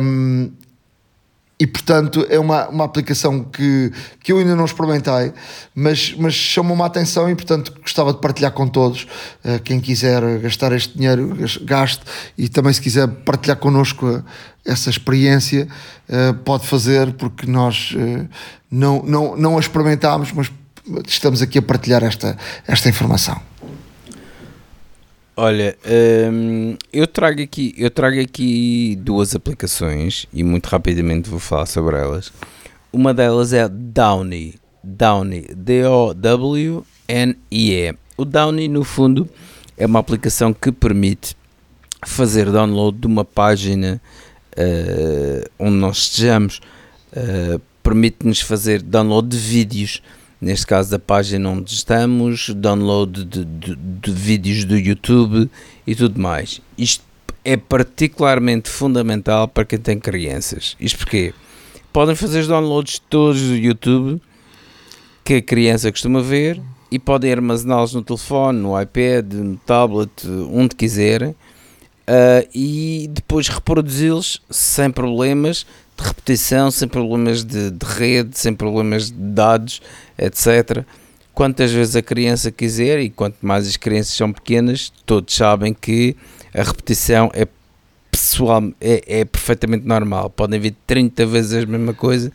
Um, 0.00 0.50
e 1.62 1.66
portanto 1.66 2.26
é 2.28 2.40
uma, 2.40 2.68
uma 2.68 2.84
aplicação 2.84 3.44
que, 3.44 3.92
que 4.18 4.32
eu 4.32 4.38
ainda 4.38 4.56
não 4.56 4.64
experimentei, 4.64 5.32
mas, 5.72 6.12
mas 6.18 6.34
chamou-me 6.34 6.82
a 6.82 6.86
atenção 6.86 7.30
e 7.30 7.36
portanto 7.36 7.72
gostava 7.80 8.12
de 8.12 8.18
partilhar 8.18 8.50
com 8.50 8.66
todos. 8.66 9.06
Uh, 9.44 9.62
quem 9.62 9.78
quiser 9.78 10.40
gastar 10.40 10.72
este 10.72 10.98
dinheiro, 10.98 11.36
gaste 11.62 12.02
e 12.36 12.48
também 12.48 12.72
se 12.72 12.80
quiser 12.80 13.06
partilhar 13.06 13.58
connosco 13.58 14.24
essa 14.66 14.90
experiência, 14.90 15.68
uh, 16.08 16.34
pode 16.34 16.66
fazer, 16.66 17.12
porque 17.12 17.46
nós 17.46 17.94
uh, 17.94 18.28
não, 18.68 19.00
não, 19.04 19.36
não 19.36 19.56
a 19.56 19.60
experimentámos, 19.60 20.32
mas 20.32 20.50
estamos 21.06 21.42
aqui 21.42 21.58
a 21.58 21.62
partilhar 21.62 22.02
esta, 22.02 22.36
esta 22.66 22.88
informação. 22.88 23.51
Olha, 25.34 25.78
hum, 26.30 26.76
eu 26.92 27.06
trago 27.06 27.40
aqui 27.40 27.74
eu 27.78 27.90
trago 27.90 28.20
aqui 28.20 28.94
duas 29.00 29.34
aplicações 29.34 30.26
e 30.30 30.44
muito 30.44 30.66
rapidamente 30.66 31.30
vou 31.30 31.38
falar 31.38 31.64
sobre 31.64 31.96
elas. 31.96 32.30
Uma 32.92 33.14
delas 33.14 33.54
é 33.54 33.66
Downy, 33.66 34.56
Downy, 34.84 35.46
D-O-W-N-I-E. 35.56 36.84
O 38.14 38.26
Downy, 38.26 38.68
no 38.68 38.84
fundo, 38.84 39.26
é 39.78 39.86
uma 39.86 40.00
aplicação 40.00 40.52
que 40.52 40.70
permite 40.70 41.34
fazer 42.04 42.50
download 42.50 42.98
de 42.98 43.06
uma 43.06 43.24
página 43.24 44.02
uh, 44.52 45.50
onde 45.58 45.76
nós 45.76 45.96
estejamos. 45.96 46.60
Uh, 47.10 47.58
permite-nos 47.82 48.40
fazer 48.40 48.82
download 48.82 49.28
de 49.28 49.38
vídeos 49.38 50.02
neste 50.42 50.66
caso 50.66 50.90
da 50.90 50.98
página 50.98 51.48
onde 51.48 51.72
estamos, 51.72 52.50
download 52.50 53.24
de, 53.24 53.44
de, 53.44 53.76
de, 53.76 54.10
vídeos 54.10 54.64
do 54.64 54.76
YouTube 54.76 55.48
e 55.86 55.94
tudo 55.94 56.20
mais. 56.20 56.60
Isto 56.76 57.04
é 57.44 57.56
particularmente 57.56 58.68
fundamental 58.68 59.46
para 59.46 59.64
quem 59.64 59.78
tem 59.78 60.00
crianças. 60.00 60.76
Isto 60.80 60.98
porque 60.98 61.32
podem 61.92 62.16
fazer 62.16 62.40
os 62.40 62.48
downloads 62.48 63.00
todos 63.08 63.40
do 63.40 63.54
YouTube 63.54 64.20
que 65.24 65.34
a 65.34 65.42
criança 65.42 65.92
costuma 65.92 66.20
ver 66.20 66.60
e 66.90 66.98
podem 66.98 67.30
armazená-los 67.30 67.94
no 67.94 68.02
telefone, 68.02 68.58
no 68.58 68.78
iPad, 68.80 69.32
no 69.32 69.56
tablet, 69.58 70.10
onde 70.52 70.74
quiserem. 70.74 71.36
Uh, 72.02 72.44
e 72.52 73.08
depois 73.12 73.46
reproduzi-los 73.46 74.42
sem 74.50 74.90
problemas 74.90 75.64
de 76.02 76.08
repetição, 76.08 76.70
sem 76.70 76.88
problemas 76.88 77.44
de, 77.44 77.70
de, 77.70 77.86
rede, 77.86 78.38
sem 78.38 78.52
problemas 78.52 79.10
de 79.10 79.18
dados, 79.18 79.80
etc. 80.18 80.84
Quantas 81.32 81.72
vezes 81.72 81.96
a 81.96 82.02
criança 82.02 82.50
quiser, 82.50 83.00
e 83.00 83.08
quanto 83.08 83.36
mais 83.40 83.66
as 83.66 83.76
crianças 83.76 84.14
são 84.14 84.32
pequenas, 84.32 84.92
todos 85.06 85.34
sabem 85.34 85.72
que 85.72 86.16
a 86.52 86.62
repetição 86.62 87.30
é 87.32 87.46
pessoal, 88.10 88.62
é, 88.80 89.20
é 89.20 89.24
perfeitamente 89.24 89.86
normal. 89.86 90.28
Podem 90.28 90.60
vir 90.60 90.74
30 90.86 91.24
vezes 91.26 91.64
a 91.64 91.66
mesma 91.66 91.94
coisa, 91.94 92.30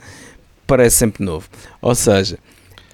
parece 0.65 0.97
sempre 0.97 1.23
novo. 1.23 1.47
Ou 1.81 1.93
seja, 1.93 2.39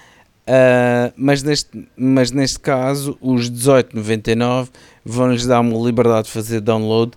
uh, 0.48 1.14
mas, 1.16 1.44
neste, 1.44 1.88
mas 1.98 2.32
neste 2.32 2.60
caso 2.60 3.18
os 3.22 3.50
18,99€ 3.50 4.70
vão-lhes 5.04 5.46
dar 5.46 5.60
uma 5.60 5.78
liberdade 5.86 6.28
de 6.28 6.32
fazer 6.32 6.62
download 6.62 7.14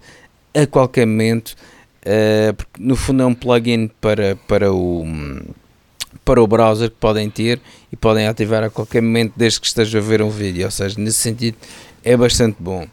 a 0.54 0.66
qualquer 0.66 1.06
momento, 1.06 1.54
uh, 2.02 2.54
porque 2.54 2.82
no 2.82 2.96
fundo 2.96 3.22
é 3.22 3.26
um 3.26 3.34
plugin 3.34 3.88
para, 4.00 4.36
para, 4.48 4.72
o, 4.72 5.04
para 6.24 6.42
o 6.42 6.46
browser 6.46 6.90
que 6.90 6.96
podem 6.96 7.28
ter 7.30 7.60
e 7.92 7.96
podem 7.96 8.26
ativar 8.26 8.64
a 8.64 8.70
qualquer 8.70 9.02
momento 9.02 9.34
desde 9.36 9.60
que 9.60 9.66
estejam 9.66 10.00
a 10.00 10.04
ver 10.04 10.22
um 10.22 10.30
vídeo, 10.30 10.64
ou 10.64 10.70
seja, 10.70 10.98
nesse 10.98 11.18
sentido 11.18 11.56
é 12.04 12.16
bastante 12.16 12.56
bom 12.60 12.86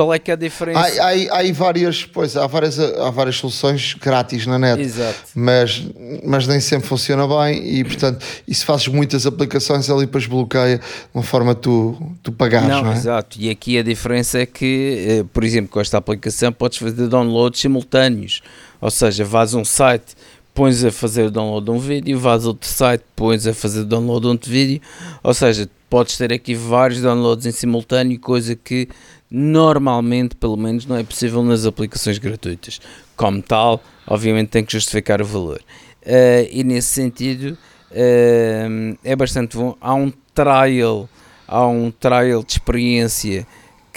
qual 0.00 0.14
é 0.14 0.18
que 0.18 0.30
é 0.30 0.34
a 0.34 0.36
diferença? 0.36 0.80
Há, 0.80 1.08
há, 1.08 1.40
há, 1.40 1.52
várias, 1.52 2.06
pois, 2.06 2.34
há, 2.34 2.46
várias, 2.46 2.80
há 2.80 3.10
várias 3.10 3.36
soluções 3.36 3.92
grátis 3.92 4.46
na 4.46 4.58
net, 4.58 4.80
Exato. 4.80 5.18
Mas, 5.34 5.84
mas 6.24 6.46
nem 6.46 6.58
sempre 6.58 6.88
funciona 6.88 7.28
bem 7.28 7.80
e, 7.80 7.84
portanto, 7.84 8.24
e 8.48 8.54
se 8.54 8.64
fazes 8.64 8.88
muitas 8.88 9.26
aplicações, 9.26 9.90
ali 9.90 10.06
depois 10.06 10.24
bloqueia 10.24 10.78
de 10.78 10.84
uma 11.12 11.22
forma 11.22 11.54
tu, 11.54 12.00
tu 12.22 12.32
pagares. 12.32 12.66
Não, 12.66 12.84
não 12.84 12.92
é? 12.92 12.96
exato. 12.96 13.36
E 13.38 13.50
aqui 13.50 13.78
a 13.78 13.82
diferença 13.82 14.38
é 14.38 14.46
que, 14.46 15.06
eh, 15.06 15.24
por 15.34 15.44
exemplo, 15.44 15.70
com 15.70 15.80
esta 15.80 15.98
aplicação 15.98 16.50
podes 16.50 16.78
fazer 16.78 17.06
downloads 17.06 17.60
simultâneos, 17.60 18.40
ou 18.80 18.90
seja, 18.90 19.22
vais 19.22 19.52
a 19.52 19.58
um 19.58 19.64
site 19.66 20.16
pões 20.52 20.82
a 20.84 20.90
fazer 20.90 21.26
o 21.26 21.30
download 21.30 21.66
de 21.66 21.70
um 21.70 21.78
vídeo, 21.78 22.18
vais 22.18 22.44
a 22.44 22.48
outro 22.48 22.68
site, 22.68 23.04
pões 23.14 23.46
a 23.46 23.54
fazer 23.54 23.80
o 23.80 23.84
download 23.84 24.22
de 24.22 24.26
outro 24.26 24.50
vídeo, 24.50 24.80
ou 25.22 25.32
seja, 25.32 25.70
podes 25.88 26.16
ter 26.18 26.32
aqui 26.32 26.54
vários 26.54 27.00
downloads 27.00 27.46
em 27.46 27.52
simultâneo, 27.52 28.18
coisa 28.18 28.54
que 28.56 28.88
normalmente, 29.30 30.34
pelo 30.34 30.56
menos, 30.56 30.86
não 30.86 30.96
é 30.96 31.04
possível 31.04 31.42
nas 31.42 31.64
aplicações 31.64 32.18
gratuitas. 32.18 32.80
Como 33.16 33.40
tal, 33.40 33.80
obviamente 34.06 34.48
tem 34.48 34.64
que 34.64 34.72
justificar 34.72 35.22
o 35.22 35.24
valor. 35.24 35.60
Uh, 36.02 36.48
e 36.50 36.64
nesse 36.64 36.88
sentido 36.88 37.56
uh, 37.90 38.98
é 39.04 39.14
bastante 39.14 39.56
bom. 39.56 39.76
Há 39.80 39.94
um 39.94 40.12
trial, 40.34 41.08
há 41.46 41.66
um 41.66 41.90
trial 41.90 42.42
de 42.42 42.52
experiência 42.52 43.46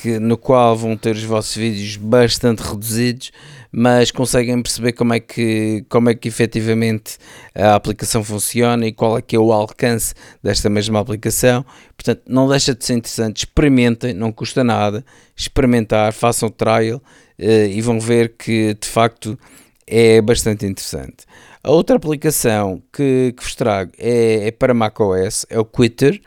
que, 0.03 0.19
no 0.19 0.37
qual 0.37 0.75
vão 0.75 0.97
ter 0.97 1.15
os 1.15 1.23
vossos 1.23 1.55
vídeos 1.55 1.95
bastante 1.95 2.59
reduzidos, 2.59 3.31
mas 3.71 4.11
conseguem 4.11 4.61
perceber 4.61 4.91
como 4.91 5.13
é 5.13 5.19
que, 5.21 5.85
como 5.87 6.09
é 6.09 6.13
que 6.13 6.27
efetivamente 6.27 7.17
a 7.55 7.73
aplicação 7.73 8.21
funciona 8.21 8.85
e 8.85 8.91
qual 8.91 9.17
é 9.17 9.21
que 9.21 9.33
é 9.33 9.39
o 9.39 9.53
alcance 9.53 10.13
desta 10.43 10.69
mesma 10.69 10.99
aplicação. 10.99 11.65
Portanto, 11.95 12.21
não 12.27 12.49
deixa 12.49 12.75
de 12.75 12.83
ser 12.83 12.95
interessante, 12.95 13.37
experimentem, 13.37 14.13
não 14.13 14.29
custa 14.29 14.61
nada, 14.61 15.05
experimentar, 15.37 16.11
façam 16.11 16.49
o 16.49 16.51
trial 16.51 16.97
uh, 17.39 17.67
e 17.71 17.79
vão 17.79 17.97
ver 17.97 18.33
que 18.37 18.73
de 18.73 18.87
facto 18.89 19.39
é 19.87 20.21
bastante 20.21 20.65
interessante. 20.65 21.23
A 21.63 21.71
outra 21.71 21.95
aplicação 21.95 22.83
que, 22.91 23.33
que 23.37 23.41
vos 23.41 23.55
trago 23.55 23.93
é, 23.97 24.49
é 24.49 24.51
para 24.51 24.73
macOS, 24.73 25.45
é 25.49 25.57
o 25.57 25.63
Quitter. 25.63 26.19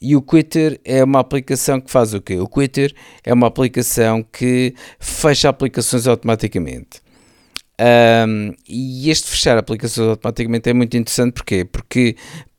E 0.00 0.16
o 0.16 0.22
Quitter 0.22 0.80
é 0.84 1.04
uma 1.04 1.20
aplicação 1.20 1.80
que 1.80 1.90
faz 1.90 2.14
o 2.14 2.20
quê? 2.20 2.38
O 2.38 2.48
Quitter 2.48 2.94
é 3.22 3.34
uma 3.34 3.46
aplicação 3.46 4.22
que 4.22 4.74
fecha 4.98 5.48
aplicações 5.48 6.06
automaticamente. 6.06 7.02
Um, 7.80 8.54
e 8.68 9.10
este 9.10 9.28
fechar 9.30 9.56
aplicações 9.56 10.08
automaticamente 10.08 10.68
é 10.68 10.74
muito 10.74 10.94
interessante 10.98 11.32
porquê? 11.32 11.64
porque 11.64 12.14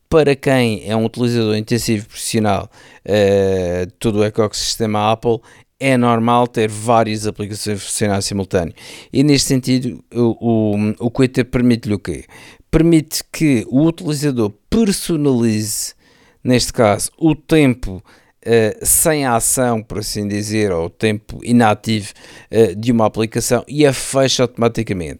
para 0.09 0.35
quem 0.35 0.89
é 0.89 0.95
um 0.95 1.05
utilizador 1.05 1.55
intensivo 1.55 2.07
profissional 2.07 2.67
uh, 3.05 3.91
todo 3.99 4.17
o 4.19 4.23
ecossistema 4.23 5.11
Apple 5.11 5.39
é 5.79 5.97
normal 5.97 6.47
ter 6.47 6.69
várias 6.69 7.25
aplicações 7.25 7.77
a 7.77 7.81
funcionar 7.81 8.21
simultâneo. 8.21 8.73
E 9.11 9.23
neste 9.23 9.47
sentido, 9.47 10.03
o, 10.13 10.75
o, 10.75 11.07
o 11.07 11.09
Twitter 11.09 11.43
permite-lhe 11.43 11.95
o 11.95 11.99
quê? 11.99 12.25
Permite 12.69 13.23
que 13.31 13.65
o 13.67 13.87
utilizador 13.87 14.53
personalize, 14.69 15.95
neste 16.43 16.73
caso, 16.73 17.11
o 17.17 17.35
tempo 17.35 18.03
Uh, 18.43 18.73
sem 18.83 19.23
ação, 19.23 19.83
por 19.83 19.99
assim 19.99 20.27
dizer, 20.27 20.71
ou 20.71 20.89
tempo 20.89 21.39
inativo 21.43 22.11
uh, 22.51 22.75
de 22.75 22.91
uma 22.91 23.05
aplicação 23.05 23.63
e 23.67 23.85
a 23.85 23.93
fecha 23.93 24.41
automaticamente. 24.41 25.19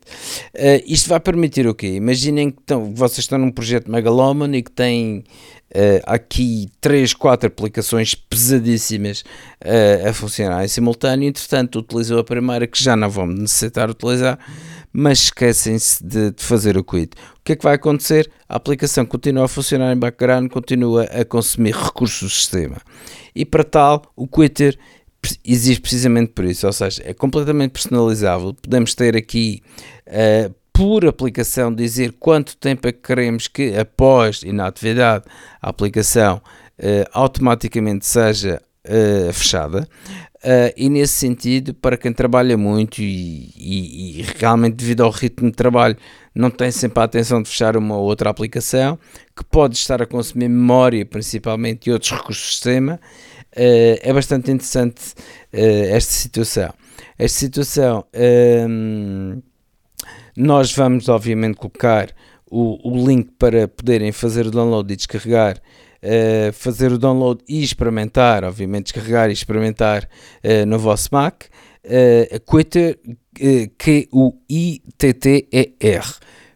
Uh, 0.55 0.81
isto 0.87 1.07
vai 1.07 1.19
permitir 1.19 1.67
o 1.67 1.75
quê? 1.75 1.89
Imaginem 1.89 2.49
que 2.49 2.59
estão, 2.59 2.95
vocês 2.95 3.19
estão 3.19 3.37
num 3.37 3.51
projeto 3.51 3.91
megalómano 3.91 4.55
e 4.55 4.63
que 4.63 4.71
têm 4.71 5.23
aqui 6.05 6.67
3, 6.81 7.13
4 7.13 7.47
aplicações 7.47 8.13
pesadíssimas 8.13 9.23
a 10.05 10.11
funcionar 10.11 10.65
em 10.65 10.67
simultâneo, 10.67 11.29
entretanto 11.29 11.79
utilizou 11.79 12.19
a 12.19 12.25
primeira 12.25 12.67
que 12.67 12.83
já 12.83 12.93
não 12.93 13.09
vão 13.09 13.25
necessitar 13.25 13.89
utilizar, 13.89 14.37
mas 14.93 15.19
esquecem-se 15.19 16.03
de, 16.03 16.31
de, 16.31 16.43
fazer 16.43 16.77
o 16.77 16.83
quit. 16.83 17.15
O 17.37 17.43
que 17.43 17.53
é 17.53 17.55
que 17.55 17.63
vai 17.63 17.75
acontecer? 17.75 18.29
A 18.47 18.55
aplicação 18.57 19.05
continua 19.05 19.45
a 19.45 19.47
funcionar 19.47 19.93
em 19.93 19.97
background, 19.97 20.49
continua 20.51 21.03
a 21.05 21.23
consumir 21.23 21.75
recursos 21.75 22.21
do 22.21 22.29
sistema. 22.29 22.77
E 23.33 23.45
para 23.45 23.63
tal, 23.63 24.03
o 24.15 24.27
quitter 24.27 24.77
existe 25.45 25.81
precisamente 25.81 26.31
por 26.33 26.45
isso, 26.45 26.65
ou 26.65 26.73
seja, 26.73 27.01
é 27.05 27.13
completamente 27.13 27.71
personalizável. 27.71 28.53
Podemos 28.53 28.95
ter 28.95 29.15
aqui, 29.15 29.61
uh, 30.07 30.53
por 30.73 31.05
aplicação, 31.05 31.73
dizer 31.73 32.13
quanto 32.19 32.57
tempo 32.57 32.87
é 32.87 32.91
que 32.91 33.01
queremos 33.01 33.47
que, 33.47 33.77
após 33.77 34.41
inatividade, 34.43 35.25
a 35.61 35.69
aplicação 35.69 36.37
uh, 36.37 37.09
automaticamente 37.13 38.05
seja 38.05 38.61
uh, 38.85 39.33
fechada. 39.33 39.87
Uh, 40.43 40.73
e 40.75 40.89
nesse 40.89 41.13
sentido, 41.13 41.71
para 41.71 41.95
quem 41.95 42.11
trabalha 42.11 42.57
muito 42.57 42.99
e, 42.99 43.51
e, 43.55 44.21
e, 44.21 44.25
realmente 44.39 44.73
devido 44.73 45.03
ao 45.03 45.11
ritmo 45.11 45.51
de 45.51 45.55
trabalho 45.55 45.95
não 46.33 46.49
tem 46.49 46.71
sempre 46.71 46.99
a 46.99 47.03
atenção 47.03 47.43
de 47.43 47.49
fechar 47.49 47.77
uma 47.77 47.95
ou 47.95 48.05
outra 48.05 48.31
aplicação, 48.31 48.97
que 49.37 49.45
pode 49.45 49.77
estar 49.77 50.01
a 50.01 50.05
consumir 50.07 50.49
memória 50.49 51.05
principalmente 51.05 51.87
e 51.87 51.93
outros 51.93 52.11
recursos 52.11 52.43
do 52.43 52.51
sistema, 52.53 52.95
uh, 52.95 53.99
é 54.01 54.11
bastante 54.11 54.49
interessante 54.49 55.13
uh, 55.53 55.95
esta 55.95 56.11
situação. 56.11 56.73
Esta 57.19 57.39
situação, 57.39 58.05
ehm, 58.11 59.43
nós 60.35 60.73
vamos 60.73 61.07
obviamente 61.07 61.57
colocar 61.57 62.09
o, 62.51 62.77
o 62.83 63.07
link 63.07 63.31
para 63.39 63.67
poderem 63.67 64.11
fazer 64.11 64.45
o 64.45 64.51
download 64.51 64.93
e 64.93 64.95
descarregar 64.95 65.57
uh, 66.03 66.51
fazer 66.53 66.91
o 66.91 66.97
download 66.97 67.41
e 67.47 67.63
experimentar, 67.63 68.43
obviamente 68.43 68.93
descarregar 68.93 69.29
e 69.29 69.33
experimentar 69.33 70.09
uh, 70.43 70.65
no 70.65 70.77
vosso 70.79 71.09
Mac. 71.11 71.45
Uh, 71.83 72.39
Quitter, 72.45 72.99
Q-U-I-T-T-E-R 73.77 74.81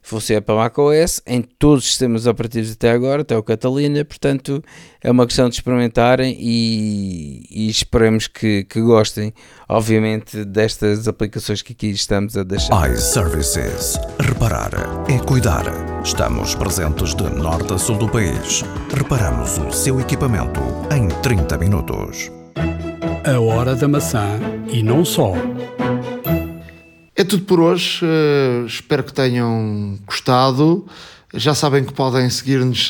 funciona 0.05 0.41
para 0.41 0.55
macOS 0.55 1.19
em 1.25 1.41
todos 1.41 1.83
os 1.83 1.89
sistemas 1.89 2.27
operativos 2.27 2.71
até 2.71 2.91
agora, 2.91 3.23
até 3.23 3.35
o 3.35 3.41
Catalina, 3.41 4.05
portanto 4.05 4.63
é 5.01 5.09
uma 5.09 5.25
questão 5.25 5.49
de 5.49 5.55
experimentarem 5.55 6.37
e, 6.39 7.45
e 7.49 7.69
esperemos 7.69 8.27
que, 8.27 8.63
que, 8.65 8.79
gostem, 8.81 9.33
obviamente, 9.67 10.45
destas 10.45 11.07
aplicações 11.07 11.61
que 11.61 11.73
aqui 11.73 11.89
estamos 11.89 12.37
a 12.37 12.43
deixar. 12.43 12.91
iServices. 12.91 13.99
Reparar 14.19 14.71
é 15.09 15.17
cuidar. 15.19 15.65
Estamos 16.03 16.53
presentes 16.53 17.15
de 17.15 17.23
norte 17.23 17.73
a 17.73 17.77
sul 17.77 17.97
do 17.97 18.07
país. 18.07 18.63
Reparamos 18.95 19.57
o 19.57 19.71
seu 19.71 19.99
equipamento 19.99 20.61
em 20.95 21.07
30 21.21 21.57
minutos. 21.57 22.31
A 23.25 23.39
hora 23.39 23.75
da 23.75 23.87
maçã 23.87 24.39
e 24.71 24.83
não 24.83 25.03
só. 25.03 25.33
É 27.15 27.23
tudo 27.23 27.45
por 27.45 27.61
hoje. 27.61 28.03
Uh, 28.03 28.65
espero 28.65 29.03
que 29.03 29.13
tenham 29.13 29.97
gostado. 30.05 30.85
Já 31.33 31.55
sabem 31.55 31.85
que 31.85 31.93
podem 31.93 32.29
seguir-nos 32.29 32.89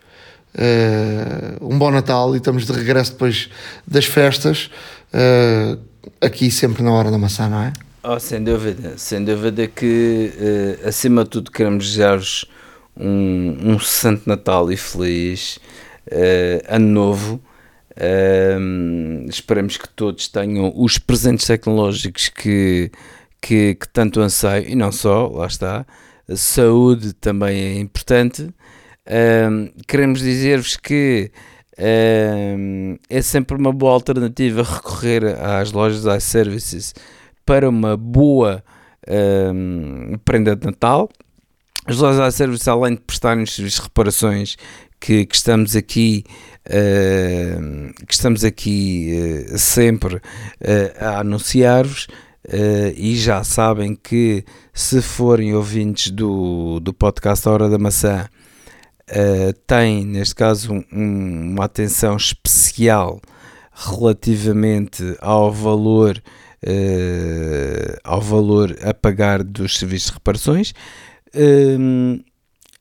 uh, 0.54 1.66
um 1.66 1.78
bom 1.78 1.90
Natal 1.90 2.34
e 2.34 2.38
estamos 2.38 2.66
de 2.66 2.72
regresso 2.72 3.12
depois 3.12 3.50
das 3.86 4.04
festas, 4.04 4.70
uh, 5.12 5.78
aqui 6.20 6.50
sempre 6.50 6.82
na 6.82 6.92
hora 6.92 7.10
da 7.10 7.18
maçã, 7.18 7.48
não 7.48 7.62
é? 7.62 7.72
Oh, 8.02 8.18
sem 8.18 8.42
dúvida, 8.42 8.96
sem 8.96 9.24
dúvida 9.24 9.66
que 9.66 10.32
uh, 10.84 10.88
acima 10.88 11.24
de 11.24 11.30
tudo 11.30 11.50
queremos 11.50 11.84
desejar-vos 11.86 12.44
um, 12.96 13.56
um 13.72 13.78
santo 13.78 14.28
Natal 14.28 14.70
e 14.72 14.76
feliz 14.76 15.58
ano 16.68 16.88
novo. 16.88 17.40
esperamos 19.28 19.76
que 19.76 19.88
todos 19.90 20.26
tenham 20.26 20.72
os 20.74 20.96
presentes 20.96 21.46
tecnológicos 21.46 22.30
que, 22.30 22.90
que, 23.42 23.74
que 23.74 23.88
tanto 23.92 24.20
anseiam 24.20 24.64
e 24.66 24.74
não 24.74 24.90
só, 24.90 25.28
lá 25.28 25.46
está. 25.46 25.86
A 26.26 26.36
saúde 26.36 27.12
também 27.12 27.60
é 27.60 27.78
importante 27.78 28.52
um, 29.08 29.70
queremos 29.86 30.20
dizer-vos 30.20 30.76
que 30.76 31.30
um, 31.78 32.98
é 33.08 33.22
sempre 33.22 33.56
uma 33.56 33.72
boa 33.72 33.92
alternativa 33.92 34.62
recorrer 34.62 35.24
às 35.40 35.72
lojas 35.72 36.04
iServices 36.04 36.94
para 37.46 37.68
uma 37.68 37.96
boa 37.96 38.62
um, 39.08 40.18
prenda 40.24 40.54
de 40.54 40.66
Natal. 40.66 41.08
As 41.86 41.96
lojas 41.96 42.34
iServices, 42.34 42.68
além 42.68 42.94
de 42.94 43.00
prestarem 43.00 43.44
os 43.44 43.54
serviços 43.54 43.80
de 43.80 43.86
reparações 43.86 44.56
que, 45.00 45.24
que 45.24 45.34
estamos 45.34 45.76
aqui 45.76 46.24
uh, 46.66 48.04
que 48.06 48.12
estamos 48.12 48.44
aqui 48.44 49.46
uh, 49.52 49.58
sempre 49.58 50.16
uh, 50.16 50.20
a 51.00 51.20
anunciar-vos 51.20 52.06
e 52.96 53.14
já 53.16 53.44
sabem 53.44 53.94
que 53.94 54.42
se 54.72 55.02
forem 55.02 55.54
ouvintes 55.54 56.10
do, 56.10 56.80
do 56.80 56.94
podcast 56.94 57.46
Hora 57.46 57.68
da 57.68 57.78
Maçã 57.78 58.26
uh, 59.10 59.52
tem, 59.66 60.04
neste 60.04 60.34
caso, 60.34 60.72
um, 60.92 61.52
uma 61.52 61.64
atenção 61.64 62.16
especial 62.16 63.20
relativamente 63.72 65.16
ao 65.20 65.52
valor, 65.52 66.20
uh, 66.64 67.98
ao 68.04 68.20
valor 68.20 68.76
a 68.82 68.92
pagar 68.92 69.42
dos 69.42 69.78
serviços 69.78 70.08
de 70.08 70.14
reparações. 70.14 70.72
Uh, 71.34 72.22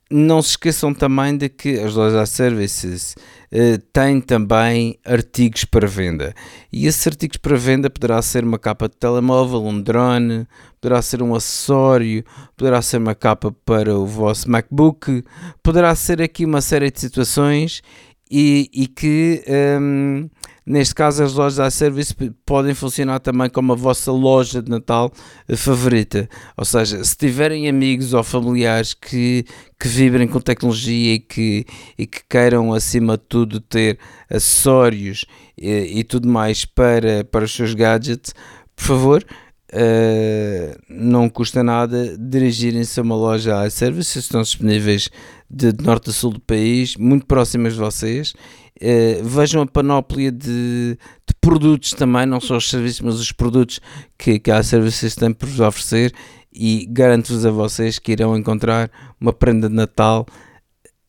não 0.10 0.42
se 0.42 0.52
esqueçam 0.52 0.94
também 0.94 1.36
de 1.36 1.50
que 1.50 1.80
as 1.80 1.94
lojas 1.94 2.30
services 2.30 3.16
uh, 3.52 3.78
têm 3.92 4.22
também 4.22 4.98
artigos 5.06 5.66
para 5.66 5.86
venda. 5.86 6.34
E 6.72 6.88
esses 6.88 7.06
artigos 7.06 7.38
para 7.38 7.58
venda 7.58 7.90
poderá 7.90 8.22
ser 8.22 8.44
uma 8.44 8.58
capa 8.58 8.88
de 8.88 8.96
telemóvel, 8.96 9.66
um 9.66 9.82
drone, 9.82 10.48
poderá 10.80 11.02
ser 11.02 11.22
um 11.22 11.36
acessório, 11.36 12.24
poderá 12.56 12.82
ser 12.82 12.98
uma 12.98 13.16
capa 13.16 13.52
para 13.66 13.98
o 13.98 14.06
vosso 14.06 14.50
MacBook, 14.50 15.24
poderá 15.64 15.94
ser 15.96 16.22
aqui 16.22 16.46
uma 16.46 16.62
série 16.62 16.92
de 16.92 17.00
situações 17.00 17.82
e, 18.30 18.70
e 18.74 18.88
que 18.88 19.44
um, 19.80 20.30
Neste 20.68 20.94
caso, 20.94 21.24
as 21.24 21.32
lojas 21.32 21.74
iService 21.74 22.14
podem 22.46 22.74
funcionar 22.74 23.22
também 23.22 23.50
como 23.50 23.72
a 23.72 23.76
vossa 23.76 24.12
loja 24.12 24.62
de 24.62 24.70
Natal 24.70 25.14
favorita. 25.56 26.28
Ou 26.58 26.66
seja, 26.66 27.02
se 27.06 27.16
tiverem 27.16 27.70
amigos 27.70 28.14
ou 28.14 28.22
familiares 28.22 28.94
que, 28.94 29.46
que 29.80 29.88
vibrem 29.88 30.28
com 30.28 30.42
tecnologia 30.42 31.14
e 31.14 31.20
que, 31.20 31.66
e 31.98 32.06
que 32.06 32.20
queiram, 32.30 32.74
acima 32.74 33.18
de 33.18 33.24
tudo, 33.30 33.62
ter 33.62 33.98
acessórios 34.30 35.24
e, 35.58 35.70
eh, 35.70 35.88
e 36.00 36.04
tudo 36.04 36.28
mais 36.28 36.66
para, 36.66 37.24
para 37.24 37.46
os 37.46 37.56
seus 37.56 37.74
gadgets, 37.74 38.36
por 38.76 38.84
favor, 38.84 39.26
Uh, 39.74 40.80
não 40.90 41.30
custa 41.30 41.62
nada 41.62 42.18
dirigirem-se 42.18 42.98
a 43.00 43.04
uma 43.04 43.16
loja 43.16 43.68
iService, 43.68 44.18
estão 44.18 44.42
disponíveis 44.42 45.10
de 45.50 45.74
norte 45.84 46.10
a 46.10 46.14
sul 46.14 46.32
do 46.32 46.40
país, 46.40 46.96
muito 46.96 47.26
próximas 47.26 47.74
de 47.74 47.80
vocês. 47.80 48.34
Uh, 48.82 49.24
vejam 49.24 49.62
a 49.64 49.68
panóplia 49.68 50.32
de, 50.32 50.98
de, 50.98 51.34
produtos 51.42 51.92
também, 51.92 52.26
não 52.26 52.40
só 52.40 52.58
os 52.58 52.70
serviços, 52.70 53.02
mas 53.02 53.16
os 53.16 53.32
produtos 53.32 53.82
que, 54.18 54.40
que 54.40 54.52
a 54.52 54.64
Services 54.64 55.16
tem 55.16 55.34
por 55.34 55.50
vos 55.50 55.60
oferecer. 55.60 56.14
E 56.54 56.88
garanto-vos 56.90 57.46
a 57.46 57.52
vocês 57.52 58.00
que 58.00 58.14
irão 58.14 58.38
encontrar 58.38 58.90
uma 59.20 59.34
prenda 59.34 59.68
de 59.68 59.76
Natal 59.76 60.26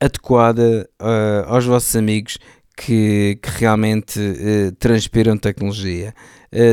adequada 0.01 0.89
uh, 1.01 1.52
aos 1.52 1.64
vossos 1.64 1.94
amigos 1.97 2.39
que, 2.84 3.38
que 3.42 3.50
realmente 3.59 4.20
uh, 4.20 4.72
transpiram 4.78 5.36
tecnologia. 5.36 6.14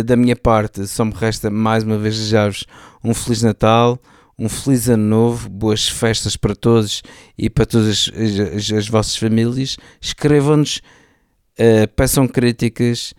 da 0.06 0.16
minha 0.16 0.36
parte, 0.36 0.88
só 0.88 1.04
me 1.04 1.14
resta 1.14 1.50
mais 1.50 1.84
uma 1.84 1.98
vez 1.98 2.16
desejar-vos 2.16 2.66
um 3.04 3.14
Feliz 3.14 3.42
Natal, 3.42 4.00
um 4.38 4.48
feliz 4.48 4.88
ano 4.90 5.04
novo, 5.04 5.50
boas 5.50 5.88
festas 5.88 6.38
para 6.38 6.56
todos 6.56 7.02
e 7.38 7.50
para 7.50 7.66
todas 7.66 7.88
as, 7.88 8.12
as, 8.56 8.72
as 8.72 8.88
vossas 8.88 9.18
famílias. 9.18 9.78
Escrevam-nos 10.02 10.82
Uh, 11.56 11.88
peçam 11.96 12.28
críticas, 12.28 13.14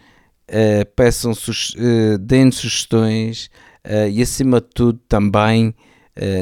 uh, 0.50 0.84
peçam, 0.94 1.32
uh, 1.32 2.18
deem 2.18 2.52
sugestões 2.52 3.48
uh, 3.86 4.10
e 4.10 4.20
acima 4.20 4.60
de 4.60 4.66
tudo 4.74 5.00
também 5.08 5.74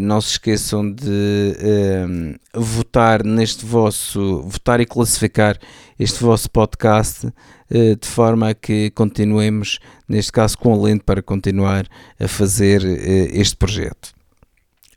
não 0.00 0.20
se 0.20 0.30
esqueçam 0.30 0.88
de 0.88 2.38
votar 2.54 3.24
neste 3.24 3.66
vosso, 3.66 4.40
votar 4.42 4.80
e 4.80 4.86
classificar 4.86 5.58
este 5.98 6.22
vosso 6.22 6.50
podcast 6.50 7.32
de 7.70 8.06
forma 8.06 8.50
a 8.50 8.54
que 8.54 8.90
continuemos, 8.90 9.78
neste 10.08 10.30
caso 10.30 10.56
com 10.58 10.72
alento 10.72 11.04
para 11.04 11.22
continuar 11.22 11.86
a 12.20 12.28
fazer 12.28 12.84
este 13.32 13.56
projeto. 13.56 14.12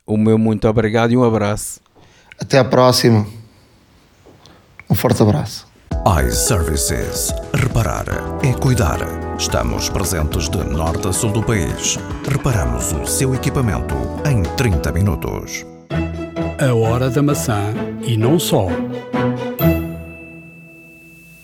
O 0.06 0.16
meu 0.16 0.38
muito 0.38 0.68
obrigado 0.68 1.12
e 1.12 1.16
um 1.16 1.24
abraço. 1.24 1.80
Até 2.40 2.58
a 2.58 2.64
próxima. 2.64 3.26
Um 4.88 4.94
forte 4.94 5.22
abraço 5.22 5.68
iServices. 6.06 7.34
Reparar 7.52 8.06
é 8.42 8.52
cuidar. 8.54 8.98
Estamos 9.38 9.90
presentes 9.90 10.48
de 10.48 10.64
norte 10.64 11.06
a 11.06 11.12
sul 11.12 11.30
do 11.32 11.42
país. 11.42 11.98
Reparamos 12.26 12.92
o 12.92 13.06
seu 13.06 13.34
equipamento 13.34 13.94
em 14.24 14.42
30 14.56 14.90
minutos. 14.92 15.66
A 16.58 16.74
hora 16.74 17.10
da 17.10 17.22
maçã 17.22 17.74
e 18.02 18.16
não 18.16 18.38
só. 18.38 18.68